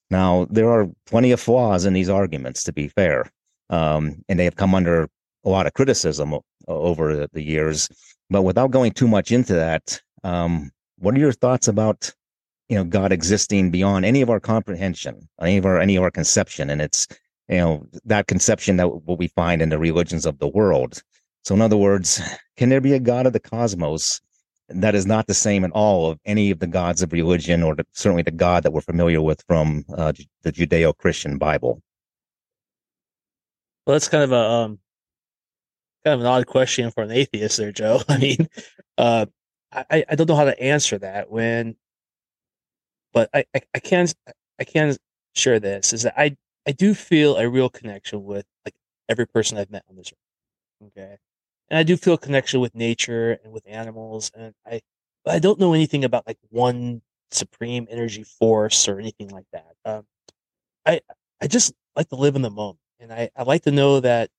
Now, 0.10 0.48
there 0.50 0.70
are 0.70 0.90
plenty 1.06 1.32
of 1.32 1.40
flaws 1.40 1.86
in 1.86 1.94
these 1.94 2.10
arguments, 2.10 2.64
to 2.64 2.74
be 2.74 2.88
fair, 2.88 3.30
um, 3.70 4.24
and 4.30 4.40
they 4.40 4.46
have 4.46 4.56
come 4.56 4.74
under 4.74 5.10
a 5.46 5.50
lot 5.50 5.68
of 5.68 5.74
criticism 5.74 6.34
over 6.68 7.28
the 7.32 7.42
years. 7.42 7.90
But 8.30 8.44
without 8.44 8.72
going 8.72 8.92
too 8.92 9.08
much 9.08 9.32
into 9.32 9.54
that, 9.54 10.02
um, 10.24 10.72
what 10.98 11.16
are 11.16 11.20
your 11.20 11.32
thoughts 11.32 11.68
about 11.68 12.14
you 12.72 12.78
know 12.78 12.86
God 12.86 13.12
existing 13.12 13.70
beyond 13.70 14.06
any 14.06 14.22
of 14.22 14.30
our 14.30 14.40
comprehension, 14.40 15.28
any 15.42 15.58
of 15.58 15.66
our 15.66 15.78
any 15.78 15.98
of 15.98 16.04
our 16.04 16.10
conception, 16.10 16.70
and 16.70 16.82
it's 16.82 17.06
you 17.50 17.58
know 17.58 17.86
that 18.06 18.28
conception 18.28 18.78
that 18.78 19.04
what 19.04 19.20
we 19.20 19.28
find 19.28 19.62
in 19.62 19.68
the 19.68 19.78
religions 19.78 20.26
of 20.26 20.40
the 20.40 20.48
world. 20.48 21.04
So, 21.44 21.54
in 21.54 21.62
other 21.62 21.76
words, 21.76 22.22
can 22.56 22.70
there 22.70 22.80
be 22.80 22.94
a 22.94 23.00
God 23.00 23.26
of 23.26 23.34
the 23.34 23.42
cosmos 23.42 24.22
that 24.70 24.96
is 24.96 25.06
not 25.06 25.28
the 25.28 25.34
same 25.34 25.66
at 25.66 25.72
all 25.72 26.10
of 26.10 26.20
any 26.24 26.50
of 26.50 26.60
the 26.60 26.68
gods 26.68 27.02
of 27.02 27.12
religion, 27.12 27.62
or 27.62 27.76
the, 27.76 27.86
certainly 27.92 28.24
the 28.24 28.32
God 28.32 28.64
that 28.64 28.72
we're 28.72 28.80
familiar 28.80 29.22
with 29.22 29.44
from 29.50 29.84
uh, 29.98 30.14
the 30.44 30.54
Judeo-Christian 30.54 31.38
Bible? 31.38 31.82
Well, 33.86 33.96
that's 33.96 34.08
kind 34.08 34.24
of 34.24 34.32
a 34.32 34.50
um, 34.50 34.80
kind 36.06 36.14
of 36.14 36.22
an 36.22 36.26
odd 36.26 36.48
question 36.48 36.90
for 36.90 37.04
an 37.04 37.12
atheist, 37.12 37.58
there, 37.58 37.74
Joe. 37.74 38.00
I 38.08 38.18
mean, 38.18 38.48
uh, 38.98 39.26
I 39.74 40.06
I 40.08 40.16
don't 40.16 40.30
know 40.30 40.38
how 40.38 40.46
to 40.46 40.58
answer 40.58 40.98
that 41.00 41.30
when 41.30 41.76
but 43.14 43.30
I, 43.34 43.46
I, 43.56 43.62
I 43.76 43.80
can 43.80 44.08
I 44.60 44.64
can 44.64 44.96
share 45.36 45.60
this 45.60 45.94
is 45.94 46.04
that 46.04 46.14
I 46.18 46.36
I 46.68 46.72
do 46.72 46.94
feel 46.94 47.38
a 47.38 47.50
real 47.50 47.70
connection 47.70 48.24
with 48.24 48.46
like 48.66 48.76
every 49.10 49.28
person 49.28 49.58
I've 49.58 49.72
met 49.72 49.84
on 49.90 49.96
this 49.96 50.12
earth. 50.12 50.90
Okay. 50.90 51.18
And 51.70 51.78
I 51.78 51.84
do 51.84 51.98
feel 51.98 52.16
a 52.16 52.18
connection 52.18 52.60
with 52.60 52.76
nature 52.76 53.40
and 53.44 53.54
with 53.54 53.64
animals 53.68 54.32
and 54.36 54.54
I 54.66 54.82
I 55.28 55.40
don't 55.40 55.60
know 55.60 55.74
anything 55.74 56.04
about 56.06 56.28
like 56.28 56.38
one 56.50 57.02
supreme 57.32 57.88
energy 57.90 58.24
force 58.24 58.88
or 58.88 59.00
anything 59.00 59.30
like 59.30 59.46
that. 59.54 59.76
Um, 59.86 60.06
I 60.86 61.02
I 61.42 61.48
just 61.48 61.74
like 61.96 62.10
to 62.10 62.16
live 62.16 62.36
in 62.36 62.42
the 62.42 62.50
moment 62.50 62.80
and 63.00 63.12
I, 63.14 63.30
I 63.36 63.44
like 63.44 63.64
to 63.64 63.72
know 63.72 64.00
that 64.02 64.30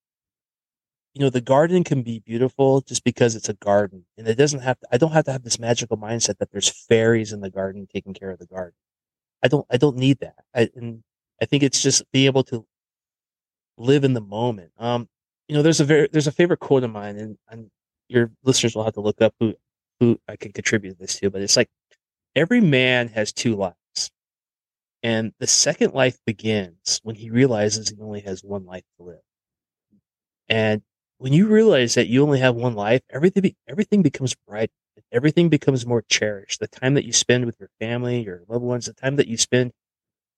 you 1.14 1.20
know 1.20 1.30
the 1.30 1.40
garden 1.40 1.84
can 1.84 2.02
be 2.02 2.20
beautiful 2.20 2.80
just 2.80 3.04
because 3.04 3.34
it's 3.36 3.48
a 3.48 3.54
garden 3.54 4.04
and 4.16 4.26
it 4.28 4.36
doesn't 4.36 4.60
have 4.60 4.78
to 4.80 4.86
i 4.92 4.96
don't 4.96 5.12
have 5.12 5.24
to 5.24 5.32
have 5.32 5.42
this 5.42 5.58
magical 5.58 5.96
mindset 5.96 6.38
that 6.38 6.50
there's 6.50 6.68
fairies 6.68 7.32
in 7.32 7.40
the 7.40 7.50
garden 7.50 7.86
taking 7.92 8.14
care 8.14 8.30
of 8.30 8.38
the 8.38 8.46
garden. 8.46 8.74
I 9.42 9.48
don't 9.48 9.66
i 9.70 9.76
don't 9.76 9.96
need 9.96 10.18
that. 10.20 10.44
I, 10.54 10.70
and 10.76 11.02
i 11.40 11.46
think 11.46 11.62
it's 11.62 11.82
just 11.82 12.02
being 12.12 12.26
able 12.26 12.44
to 12.44 12.66
live 13.78 14.04
in 14.04 14.14
the 14.14 14.20
moment. 14.20 14.72
Um 14.78 15.08
you 15.48 15.56
know 15.56 15.62
there's 15.62 15.80
a 15.80 15.84
very 15.84 16.08
there's 16.12 16.26
a 16.26 16.32
favorite 16.32 16.60
quote 16.60 16.84
of 16.84 16.90
mine 16.90 17.16
and, 17.16 17.38
and 17.50 17.70
your 18.08 18.30
listeners 18.44 18.74
will 18.74 18.84
have 18.84 18.94
to 18.94 19.00
look 19.00 19.20
up 19.20 19.34
who 19.40 19.54
who 20.00 20.18
i 20.28 20.36
can 20.36 20.52
contribute 20.52 20.98
this 20.98 21.18
to 21.18 21.30
but 21.30 21.42
it's 21.42 21.56
like 21.56 21.68
every 22.36 22.60
man 22.60 23.08
has 23.08 23.32
two 23.32 23.54
lives 23.56 23.76
and 25.02 25.32
the 25.40 25.46
second 25.46 25.94
life 25.94 26.18
begins 26.24 27.00
when 27.02 27.16
he 27.16 27.30
realizes 27.30 27.88
he 27.88 28.00
only 28.00 28.20
has 28.20 28.44
one 28.44 28.64
life 28.64 28.84
to 28.98 29.04
live. 29.04 29.20
And 30.48 30.82
when 31.22 31.32
you 31.32 31.46
realize 31.46 31.94
that 31.94 32.08
you 32.08 32.20
only 32.20 32.40
have 32.40 32.56
one 32.56 32.74
life, 32.74 33.00
everything 33.08 33.42
be, 33.42 33.56
everything 33.68 34.02
becomes 34.02 34.34
bright. 34.48 34.72
Everything 35.12 35.48
becomes 35.48 35.86
more 35.86 36.02
cherished. 36.08 36.58
The 36.58 36.66
time 36.66 36.94
that 36.94 37.04
you 37.04 37.12
spend 37.12 37.46
with 37.46 37.60
your 37.60 37.68
family, 37.78 38.24
your 38.24 38.42
loved 38.48 38.64
ones, 38.64 38.86
the 38.86 38.92
time 38.92 39.14
that 39.16 39.28
you 39.28 39.36
spend, 39.36 39.70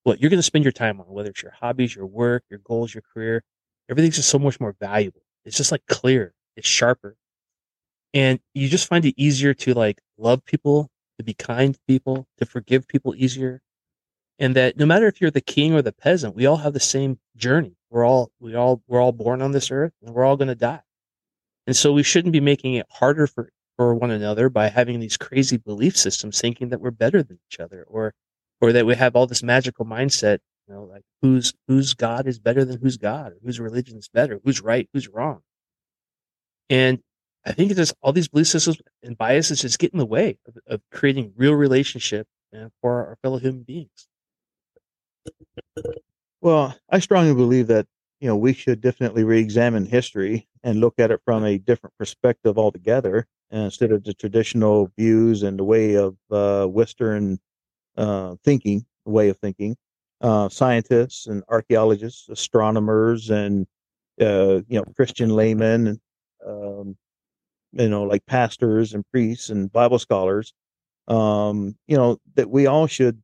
what 0.03 0.21
you're 0.21 0.29
going 0.29 0.39
to 0.39 0.43
spend 0.43 0.63
your 0.63 0.73
time 0.73 1.01
on, 1.01 1.07
whether 1.07 1.31
it's 1.31 1.43
your 1.43 1.53
hobbies, 1.59 1.97
your 1.97 2.05
work, 2.05 2.43
your 2.51 2.59
goals, 2.59 2.93
your 2.93 3.03
career, 3.15 3.43
everything's 3.89 4.17
just 4.17 4.29
so 4.29 4.39
much 4.39 4.61
more 4.61 4.77
valuable. 4.79 5.23
It's 5.47 5.57
just 5.57 5.73
like 5.73 5.87
clear. 5.87 6.35
It's 6.55 6.69
sharper. 6.69 7.17
And 8.13 8.39
you 8.53 8.69
just 8.69 8.87
find 8.87 9.07
it 9.07 9.15
easier 9.17 9.55
to 9.55 9.73
like 9.73 10.03
love 10.19 10.45
people, 10.45 10.91
to 11.17 11.25
be 11.25 11.33
kind 11.33 11.73
to 11.73 11.81
people, 11.89 12.27
to 12.37 12.45
forgive 12.45 12.87
people 12.87 13.15
easier. 13.17 13.63
And 14.39 14.55
that 14.55 14.77
no 14.77 14.85
matter 14.85 15.07
if 15.07 15.19
you're 15.19 15.31
the 15.31 15.41
king 15.41 15.73
or 15.73 15.81
the 15.81 15.93
peasant, 15.93 16.37
we 16.37 16.45
all 16.45 16.59
have 16.59 16.75
the 16.75 16.81
same 16.81 17.21
journey. 17.37 17.79
We're 17.95 18.05
all 18.05 18.33
we 18.41 18.57
all 18.57 18.83
we're 18.89 19.01
all 19.01 19.13
born 19.13 19.41
on 19.41 19.53
this 19.53 19.71
earth 19.71 19.93
and 20.03 20.13
we're 20.13 20.25
all 20.25 20.37
going 20.37 20.49
to 20.49 20.57
die. 20.57 20.83
And 21.69 21.77
so 21.77 21.93
we 21.93 22.03
shouldn't 22.03 22.33
be 22.33 22.41
making 22.41 22.75
it 22.75 22.87
harder 22.91 23.29
for 23.29 23.51
for 23.77 23.95
one 23.95 24.11
another 24.11 24.49
by 24.49 24.67
having 24.67 24.99
these 24.99 25.17
crazy 25.17 25.59
belief 25.59 25.97
systems 25.97 26.41
thinking 26.41 26.71
that 26.71 26.81
we're 26.81 26.91
better 26.91 27.23
than 27.23 27.39
each 27.49 27.61
other 27.61 27.85
or 27.85 28.13
or 28.61 28.73
that 28.73 28.85
we 28.85 28.97
have 28.97 29.15
all 29.15 29.29
this 29.29 29.45
magical 29.45 29.87
mindset, 29.87 30.41
you 30.67 30.75
know, 30.75 30.83
like 30.83 31.05
whose 31.23 31.55
whose 31.69 31.95
God 31.95 32.27
is 32.27 32.41
better 32.41 32.65
than 32.65 32.81
whose 32.81 32.97
God 32.97 33.31
or 33.31 33.37
whose 33.45 33.61
religion 33.61 33.97
is 33.97 34.09
better, 34.09 34.41
who's 34.45 34.61
right, 34.61 34.89
who's 34.93 35.07
wrong. 35.07 35.43
And 36.69 36.99
I 37.47 37.53
think 37.53 37.71
it's 37.71 37.79
just 37.79 37.95
all 38.03 38.13
these 38.13 38.27
belief 38.27 38.49
systems 38.49 38.79
and 39.05 39.17
biases 39.17 39.61
just 39.61 39.79
get 39.79 39.93
in 39.93 40.01
the 40.01 40.05
way 40.05 40.39
of, 40.49 40.57
of 40.67 40.81
creating 40.91 41.33
real 41.37 41.55
relationship 41.55 42.27
uh, 42.53 42.71
for 42.81 43.07
our 43.07 43.19
fellow 43.23 43.39
human 43.39 43.63
beings. 43.63 44.09
Well, 46.45 46.77
I 46.91 47.01
strongly 47.01 47.35
believe 47.35 47.69
that 47.69 47.87
you 48.21 48.29
know 48.29 48.37
we 48.37 48.53
should 48.53 48.81
definitely 48.83 49.25
re-examine 49.25 49.87
history 49.87 50.47
and 50.63 50.79
look 50.81 50.95
at 50.99 51.11
it 51.11 51.23
from 51.25 51.45
a 51.45 51.59
different 51.59 51.97
perspective 51.99 52.59
altogether 52.59 53.27
instead 53.51 53.93
of 53.93 54.05
the 54.05 54.15
traditional 54.15 54.93
views 54.99 55.43
and 55.43 55.59
the 55.59 55.65
way 55.65 55.95
of 55.97 56.17
uh, 56.31 56.67
Western 56.67 57.39
uh, 57.97 58.37
thinking, 58.45 58.87
way 59.07 59.29
of 59.31 59.39
thinking. 59.39 59.77
Uh, 60.23 60.49
scientists 60.51 61.27
and 61.27 61.45
archaeologists, 61.49 62.29
astronomers, 62.29 63.31
and 63.31 63.67
uh, 64.21 64.63
you 64.69 64.79
know 64.79 64.85
Christian 64.97 65.31
laymen, 65.31 66.01
um, 66.47 66.97
you 67.73 67.89
know 67.89 68.05
like 68.05 68.27
pastors 68.27 68.95
and 68.95 69.05
priests 69.13 69.51
and 69.51 69.73
Bible 69.73 69.99
scholars. 69.99 70.55
Um, 71.09 71.77
you 71.89 71.97
know 71.97 72.19
that 72.37 72.51
we 72.51 72.67
all 72.67 72.87
should 72.89 73.23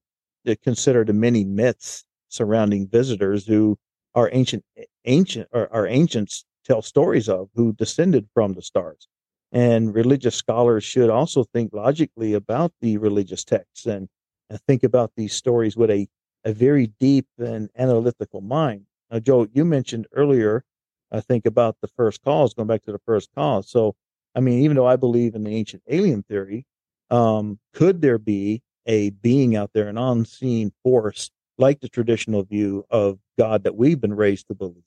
uh, 0.48 0.54
consider 0.64 1.04
the 1.04 1.14
many 1.14 1.44
myths 1.44 2.04
surrounding 2.30 2.88
visitors 2.88 3.46
who 3.46 3.78
our 4.14 4.30
ancient 4.32 4.64
ancient 5.04 5.48
or 5.52 5.72
our 5.72 5.86
ancients 5.86 6.44
tell 6.64 6.82
stories 6.82 7.28
of 7.28 7.48
who 7.54 7.72
descended 7.72 8.28
from 8.34 8.54
the 8.54 8.62
stars. 8.62 9.08
And 9.52 9.94
religious 9.94 10.36
scholars 10.36 10.84
should 10.84 11.10
also 11.10 11.44
think 11.44 11.72
logically 11.72 12.34
about 12.34 12.72
the 12.80 12.98
religious 12.98 13.44
texts 13.44 13.86
and, 13.86 14.08
and 14.48 14.60
think 14.62 14.84
about 14.84 15.12
these 15.16 15.32
stories 15.32 15.76
with 15.76 15.90
a, 15.90 16.06
a 16.44 16.52
very 16.52 16.92
deep 17.00 17.26
and 17.38 17.68
analytical 17.76 18.40
mind. 18.40 18.86
Now 19.10 19.18
joe 19.18 19.48
you 19.52 19.64
mentioned 19.64 20.06
earlier 20.14 20.64
i 21.12 21.20
think 21.20 21.46
about 21.46 21.76
the 21.82 21.88
first 21.88 22.22
cause 22.22 22.54
going 22.54 22.68
back 22.68 22.82
to 22.82 22.92
the 22.92 23.00
first 23.04 23.30
cause. 23.34 23.68
So 23.70 23.96
i 24.36 24.40
mean 24.40 24.62
even 24.62 24.76
though 24.76 24.86
i 24.86 24.96
believe 24.96 25.34
in 25.34 25.44
the 25.44 25.54
ancient 25.54 25.82
alien 25.88 26.22
theory 26.22 26.64
um, 27.10 27.58
could 27.74 28.00
there 28.00 28.18
be 28.18 28.62
a 28.86 29.10
being 29.10 29.56
out 29.56 29.70
there 29.74 29.88
an 29.88 29.98
unseen 29.98 30.72
force 30.84 31.30
like 31.60 31.80
the 31.80 31.88
traditional 31.88 32.42
view 32.42 32.84
of 32.90 33.18
God 33.38 33.64
that 33.64 33.76
we've 33.76 34.00
been 34.00 34.14
raised 34.14 34.48
to 34.48 34.54
believe. 34.54 34.82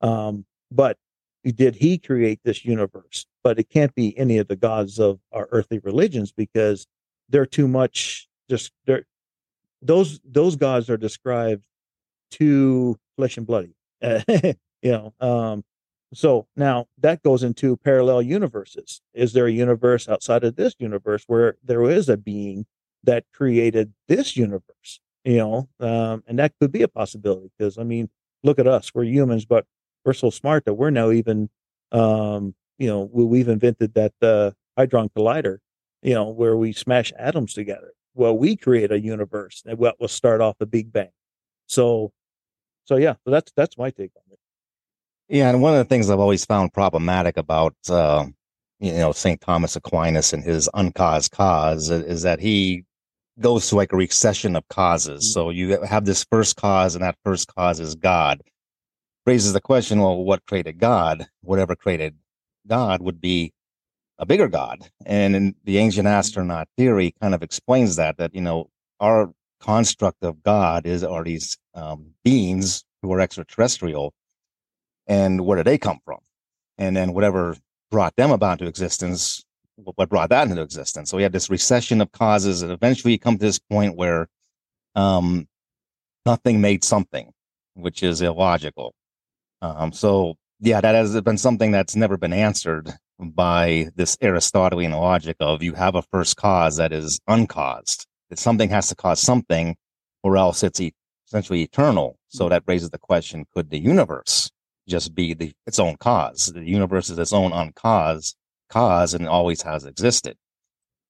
Um, 0.00 0.44
but 0.70 0.96
did 1.44 1.76
he 1.76 1.98
create 1.98 2.40
this 2.44 2.64
universe? 2.64 3.26
But 3.42 3.58
it 3.58 3.70
can't 3.70 3.94
be 3.94 4.16
any 4.18 4.38
of 4.38 4.48
the 4.48 4.56
gods 4.56 4.98
of 4.98 5.20
our 5.32 5.48
earthly 5.50 5.78
religions 5.78 6.32
because 6.32 6.86
they're 7.28 7.46
too 7.46 7.68
much 7.68 8.28
just 8.50 8.72
they're 8.86 9.04
those 9.80 10.20
those 10.24 10.56
gods 10.56 10.90
are 10.90 10.96
described 10.96 11.62
too 12.30 12.98
flesh 13.16 13.36
and 13.36 13.46
bloody. 13.46 13.74
you 14.02 14.54
know, 14.82 15.14
um, 15.20 15.64
so 16.14 16.46
now 16.56 16.86
that 16.98 17.22
goes 17.22 17.42
into 17.42 17.76
parallel 17.76 18.22
universes. 18.22 19.00
Is 19.14 19.32
there 19.32 19.46
a 19.46 19.52
universe 19.52 20.08
outside 20.08 20.44
of 20.44 20.56
this 20.56 20.74
universe 20.78 21.24
where 21.26 21.56
there 21.62 21.84
is 21.84 22.08
a 22.08 22.16
being 22.16 22.66
that 23.04 23.24
created 23.32 23.92
this 24.08 24.36
universe? 24.36 25.00
You 25.28 25.36
know, 25.36 25.68
um, 25.78 26.24
and 26.26 26.38
that 26.38 26.54
could 26.58 26.72
be 26.72 26.80
a 26.80 26.88
possibility 26.88 27.50
because 27.58 27.76
I 27.76 27.82
mean, 27.82 28.08
look 28.42 28.58
at 28.58 28.66
us, 28.66 28.94
we're 28.94 29.04
humans, 29.04 29.44
but 29.44 29.66
we're 30.02 30.14
so 30.14 30.30
smart 30.30 30.64
that 30.64 30.72
we're 30.72 30.88
now 30.88 31.10
even, 31.10 31.50
um, 31.92 32.54
you 32.78 32.88
know, 32.88 33.10
we, 33.12 33.40
have 33.40 33.48
invented 33.48 33.92
that 33.92 34.14
uh, 34.22 34.52
hadron 34.78 35.10
collider, 35.10 35.58
you 36.02 36.14
know, 36.14 36.30
where 36.30 36.56
we 36.56 36.72
smash 36.72 37.12
atoms 37.18 37.52
together. 37.52 37.92
Well, 38.14 38.38
we 38.38 38.56
create 38.56 38.90
a 38.90 38.98
universe 38.98 39.60
that 39.66 39.76
will 39.76 39.92
will 40.00 40.08
start 40.08 40.40
off 40.40 40.56
a 40.60 40.66
Big 40.66 40.90
Bang. 40.90 41.10
So, 41.66 42.10
so 42.86 42.96
yeah, 42.96 43.16
so 43.22 43.30
that's 43.30 43.52
that's 43.54 43.76
my 43.76 43.90
take 43.90 44.12
on 44.16 44.32
it. 44.32 44.38
Yeah, 45.28 45.50
and 45.50 45.60
one 45.60 45.74
of 45.74 45.78
the 45.78 45.84
things 45.84 46.08
I've 46.08 46.20
always 46.20 46.46
found 46.46 46.72
problematic 46.72 47.36
about 47.36 47.76
uh, 47.90 48.24
you 48.80 48.94
know 48.94 49.12
Saint 49.12 49.42
Thomas 49.42 49.76
Aquinas 49.76 50.32
and 50.32 50.42
his 50.42 50.70
uncaused 50.72 51.32
cause 51.32 51.90
is 51.90 52.22
that 52.22 52.40
he 52.40 52.86
goes 53.40 53.68
to 53.68 53.76
like 53.76 53.92
a 53.92 53.96
recession 53.96 54.56
of 54.56 54.66
causes. 54.68 55.24
Mm-hmm. 55.24 55.32
So 55.32 55.50
you 55.50 55.80
have 55.82 56.04
this 56.04 56.24
first 56.30 56.56
cause, 56.56 56.94
and 56.94 57.02
that 57.02 57.16
first 57.24 57.52
cause 57.54 57.80
is 57.80 57.94
God. 57.94 58.42
Raises 59.26 59.52
the 59.52 59.60
question: 59.60 60.00
Well, 60.00 60.24
what 60.24 60.46
created 60.46 60.78
God? 60.78 61.26
Whatever 61.42 61.76
created 61.76 62.16
God 62.66 63.02
would 63.02 63.20
be 63.20 63.52
a 64.18 64.26
bigger 64.26 64.48
God. 64.48 64.88
And 65.06 65.36
in 65.36 65.54
the 65.64 65.78
ancient 65.78 66.06
mm-hmm. 66.06 66.14
astronaut 66.14 66.68
theory, 66.76 67.14
kind 67.20 67.34
of 67.34 67.42
explains 67.42 67.96
that 67.96 68.18
that 68.18 68.34
you 68.34 68.40
know 68.40 68.70
our 69.00 69.32
construct 69.60 70.22
of 70.22 70.42
God 70.42 70.86
is 70.86 71.02
are 71.04 71.24
these 71.24 71.56
um, 71.74 72.14
beings 72.24 72.84
who 73.02 73.12
are 73.12 73.20
extraterrestrial, 73.20 74.12
and 75.06 75.44
where 75.44 75.56
did 75.56 75.66
they 75.66 75.78
come 75.78 76.00
from? 76.04 76.18
And 76.76 76.96
then 76.96 77.12
whatever 77.12 77.56
brought 77.90 78.16
them 78.16 78.30
about 78.30 78.58
to 78.58 78.66
existence 78.66 79.44
what 79.84 80.08
brought 80.08 80.30
that 80.30 80.48
into 80.48 80.62
existence. 80.62 81.10
So 81.10 81.16
we 81.16 81.22
had 81.22 81.32
this 81.32 81.50
recession 81.50 82.00
of 82.00 82.10
causes, 82.12 82.62
and 82.62 82.72
eventually 82.72 83.12
you 83.12 83.18
come 83.18 83.38
to 83.38 83.44
this 83.44 83.58
point 83.58 83.96
where 83.96 84.28
um, 84.94 85.46
nothing 86.26 86.60
made 86.60 86.84
something, 86.84 87.32
which 87.74 88.02
is 88.02 88.20
illogical. 88.20 88.94
Um, 89.62 89.92
so 89.92 90.34
yeah, 90.60 90.80
that 90.80 90.94
has 90.94 91.20
been 91.20 91.38
something 91.38 91.70
that's 91.70 91.96
never 91.96 92.16
been 92.16 92.32
answered 92.32 92.92
by 93.20 93.88
this 93.96 94.16
Aristotelian 94.22 94.92
logic 94.92 95.36
of 95.40 95.62
you 95.62 95.74
have 95.74 95.94
a 95.94 96.02
first 96.02 96.36
cause 96.36 96.76
that 96.76 96.92
is 96.92 97.20
uncaused. 97.28 98.06
That 98.30 98.38
something 98.38 98.68
has 98.70 98.88
to 98.88 98.94
cause 98.94 99.20
something, 99.20 99.76
or 100.22 100.36
else 100.36 100.62
it's 100.62 100.80
e- 100.80 100.92
essentially 101.26 101.62
eternal. 101.62 102.18
So 102.28 102.48
that 102.48 102.64
raises 102.66 102.90
the 102.90 102.98
question: 102.98 103.46
Could 103.54 103.70
the 103.70 103.78
universe 103.78 104.50
just 104.88 105.14
be 105.14 105.34
the 105.34 105.52
its 105.66 105.78
own 105.78 105.96
cause? 105.96 106.52
The 106.54 106.64
universe 106.64 107.08
is 107.10 107.18
its 107.18 107.32
own 107.32 107.52
uncause 107.52 108.34
cause 108.68 109.14
and 109.14 109.28
always 109.28 109.62
has 109.62 109.84
existed. 109.84 110.36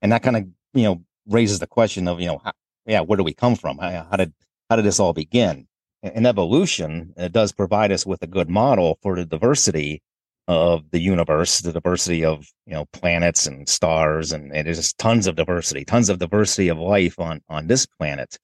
And 0.02 0.12
that 0.12 0.22
kind 0.22 0.36
of, 0.36 0.46
you 0.74 0.84
know, 0.84 1.02
raises 1.26 1.58
the 1.58 1.66
question 1.66 2.08
of, 2.08 2.20
you 2.20 2.26
know, 2.26 2.40
how, 2.42 2.52
yeah, 2.86 3.00
where 3.00 3.16
do 3.16 3.24
we 3.24 3.34
come 3.34 3.56
from? 3.56 3.78
How, 3.78 4.06
how, 4.10 4.16
did, 4.16 4.32
how 4.70 4.76
did 4.76 4.84
this 4.84 5.00
all 5.00 5.12
begin? 5.12 5.66
And 6.02 6.26
evolution, 6.26 7.12
it 7.16 7.32
does 7.32 7.52
provide 7.52 7.90
us 7.90 8.06
with 8.06 8.22
a 8.22 8.26
good 8.26 8.48
model 8.48 8.98
for 9.02 9.16
the 9.16 9.24
diversity 9.24 10.00
of 10.46 10.90
the 10.92 11.00
universe, 11.00 11.60
the 11.60 11.72
diversity 11.72 12.24
of, 12.24 12.48
you 12.66 12.72
know, 12.72 12.86
planets 12.92 13.46
and 13.46 13.68
stars. 13.68 14.32
And, 14.32 14.54
and 14.54 14.66
there's 14.66 14.92
tons 14.94 15.26
of 15.26 15.36
diversity, 15.36 15.84
tons 15.84 16.08
of 16.08 16.18
diversity 16.18 16.68
of 16.68 16.78
life 16.78 17.18
on, 17.18 17.42
on 17.48 17.66
this 17.66 17.84
planet. 17.84 18.38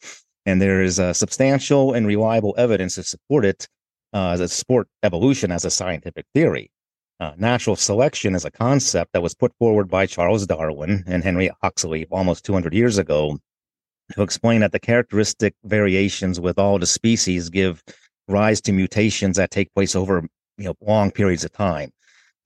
And 0.44 0.60
there 0.60 0.82
is 0.82 0.98
a 0.98 1.14
substantial 1.14 1.94
and 1.94 2.06
reliable 2.06 2.54
evidence 2.58 2.96
to 2.96 3.04
support 3.04 3.46
it, 3.46 3.68
uh, 4.12 4.36
to 4.36 4.48
support 4.48 4.88
evolution 5.02 5.50
as 5.50 5.64
a 5.64 5.70
scientific 5.70 6.26
theory. 6.34 6.70
Uh, 7.20 7.32
natural 7.36 7.76
selection 7.76 8.34
is 8.34 8.44
a 8.44 8.50
concept 8.50 9.12
that 9.12 9.22
was 9.22 9.34
put 9.34 9.52
forward 9.58 9.88
by 9.88 10.04
Charles 10.04 10.46
Darwin 10.46 11.04
and 11.06 11.22
Henry 11.22 11.48
Huxley 11.62 12.06
almost 12.10 12.44
200 12.44 12.74
years 12.74 12.98
ago 12.98 13.38
to 14.14 14.22
explain 14.22 14.60
that 14.60 14.72
the 14.72 14.80
characteristic 14.80 15.54
variations 15.64 16.40
with 16.40 16.58
all 16.58 16.78
the 16.78 16.86
species 16.86 17.50
give 17.50 17.82
rise 18.26 18.60
to 18.62 18.72
mutations 18.72 19.36
that 19.36 19.52
take 19.52 19.72
place 19.74 19.94
over 19.94 20.26
you 20.58 20.64
know, 20.64 20.74
long 20.80 21.10
periods 21.10 21.44
of 21.44 21.52
time. 21.52 21.90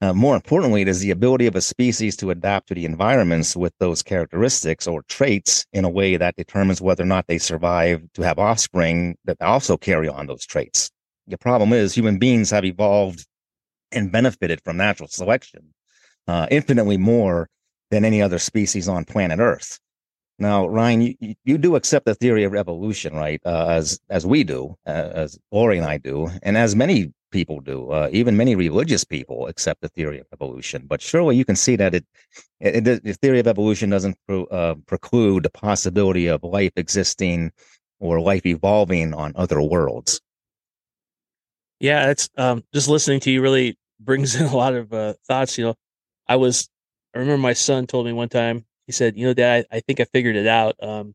Uh, 0.01 0.13
more 0.13 0.35
importantly, 0.35 0.81
it 0.81 0.87
is 0.87 1.01
the 1.01 1.11
ability 1.11 1.45
of 1.47 1.55
a 1.55 1.61
species 1.61 2.15
to 2.15 2.29
adapt 2.29 2.67
to 2.67 2.73
the 2.73 2.85
environments 2.85 3.55
with 3.55 3.73
those 3.79 4.01
characteristics 4.01 4.87
or 4.87 5.01
traits 5.09 5.65
in 5.73 5.83
a 5.83 5.89
way 5.89 6.15
that 6.15 6.35
determines 6.37 6.79
whether 6.79 7.03
or 7.03 7.07
not 7.07 7.27
they 7.27 7.37
survive 7.37 8.01
to 8.13 8.21
have 8.21 8.39
offspring 8.39 9.17
that 9.25 9.41
also 9.41 9.75
carry 9.75 10.07
on 10.07 10.27
those 10.27 10.45
traits. 10.45 10.89
The 11.27 11.37
problem 11.37 11.73
is 11.73 11.93
human 11.93 12.17
beings 12.17 12.51
have 12.51 12.63
evolved 12.63 13.25
and 13.91 14.11
benefited 14.11 14.61
from 14.63 14.77
natural 14.77 15.09
selection 15.09 15.73
uh, 16.27 16.47
infinitely 16.51 16.97
more 16.97 17.49
than 17.91 18.05
any 18.05 18.21
other 18.21 18.39
species 18.39 18.87
on 18.87 19.03
planet 19.03 19.39
Earth. 19.39 19.79
Now, 20.37 20.67
Ryan, 20.67 21.01
you, 21.01 21.35
you 21.43 21.57
do 21.57 21.75
accept 21.75 22.05
the 22.05 22.15
theory 22.15 22.43
of 22.43 22.55
evolution, 22.55 23.13
right? 23.13 23.41
Uh, 23.45 23.65
as 23.67 23.99
as 24.09 24.25
we 24.25 24.43
do, 24.43 24.75
uh, 24.87 25.09
as 25.13 25.37
Lori 25.51 25.77
and 25.77 25.85
I 25.85 25.97
do, 25.97 26.29
and 26.43 26.55
as 26.55 26.75
many 26.75 27.11
people 27.31 27.59
do, 27.59 27.89
uh, 27.91 28.09
even 28.11 28.37
many 28.37 28.55
religious 28.55 29.03
people 29.03 29.47
accept 29.47 29.81
the 29.81 29.89
theory 29.89 30.19
of 30.19 30.27
evolution. 30.33 30.85
But 30.87 31.01
surely 31.01 31.35
you 31.35 31.45
can 31.45 31.55
see 31.55 31.75
that 31.75 31.93
it, 31.93 32.05
it, 32.61 32.83
the 32.85 33.17
theory 33.21 33.39
of 33.39 33.47
evolution 33.47 33.89
doesn't 33.89 34.17
uh, 34.29 34.75
preclude 34.85 35.43
the 35.43 35.49
possibility 35.49 36.27
of 36.27 36.43
life 36.43 36.73
existing 36.75 37.51
or 37.99 38.21
life 38.21 38.45
evolving 38.45 39.13
on 39.13 39.33
other 39.35 39.61
worlds. 39.61 40.21
Yeah, 41.79 42.09
it's 42.09 42.29
um, 42.37 42.63
just 42.73 42.87
listening 42.87 43.19
to 43.21 43.31
you 43.31 43.41
really 43.41 43.77
brings 43.99 44.35
in 44.39 44.45
a 44.45 44.55
lot 44.55 44.73
of 44.73 44.93
uh, 44.93 45.13
thoughts. 45.27 45.57
You 45.57 45.65
know, 45.65 45.75
I 46.27 46.35
was, 46.35 46.69
I 47.15 47.19
remember 47.19 47.41
my 47.41 47.53
son 47.53 47.87
told 47.87 48.05
me 48.05 48.13
one 48.13 48.29
time, 48.29 48.65
he 48.85 48.91
said, 48.91 49.17
you 49.17 49.25
know, 49.25 49.33
dad, 49.33 49.65
I, 49.71 49.77
I 49.77 49.79
think 49.81 49.99
I 49.99 50.05
figured 50.05 50.35
it 50.35 50.47
out. 50.47 50.75
Um, 50.81 51.13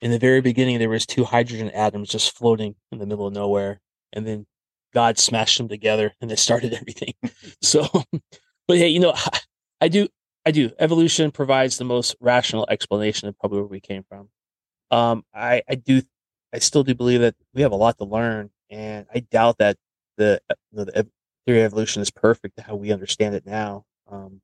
in 0.00 0.10
the 0.10 0.18
very 0.18 0.40
beginning, 0.40 0.78
there 0.78 0.88
was 0.88 1.06
two 1.06 1.24
hydrogen 1.24 1.70
atoms 1.70 2.08
just 2.08 2.36
floating 2.36 2.74
in 2.92 2.98
the 2.98 3.06
middle 3.06 3.26
of 3.26 3.32
nowhere. 3.32 3.80
And 4.12 4.26
then 4.26 4.46
God 4.92 5.18
smashed 5.18 5.58
them 5.58 5.68
together 5.68 6.12
and 6.20 6.30
it 6.30 6.38
started 6.38 6.74
everything. 6.80 7.14
so, 7.62 7.86
but 8.68 8.76
hey, 8.76 8.88
you 8.88 9.00
know, 9.00 9.14
I 9.80 9.88
do, 9.88 10.08
I 10.44 10.50
do. 10.50 10.70
Evolution 10.78 11.30
provides 11.30 11.78
the 11.78 11.84
most 11.84 12.16
rational 12.20 12.66
explanation 12.68 13.28
of 13.28 13.38
probably 13.38 13.58
where 13.58 13.66
we 13.66 13.80
came 13.80 14.04
from. 14.08 14.28
Um, 14.90 15.24
I, 15.34 15.62
I 15.68 15.74
do, 15.74 16.02
I 16.52 16.58
still 16.58 16.84
do 16.84 16.94
believe 16.94 17.20
that 17.20 17.34
we 17.54 17.62
have 17.62 17.72
a 17.72 17.76
lot 17.76 17.98
to 17.98 18.04
learn, 18.04 18.50
and 18.70 19.06
I 19.12 19.20
doubt 19.20 19.58
that 19.58 19.76
the, 20.16 20.40
the, 20.72 20.84
the 20.84 21.08
theory 21.46 21.60
of 21.60 21.66
evolution 21.66 22.02
is 22.02 22.10
perfect 22.10 22.56
to 22.56 22.62
how 22.62 22.74
we 22.74 22.92
understand 22.92 23.34
it 23.34 23.46
now. 23.46 23.84
Um, 24.10 24.40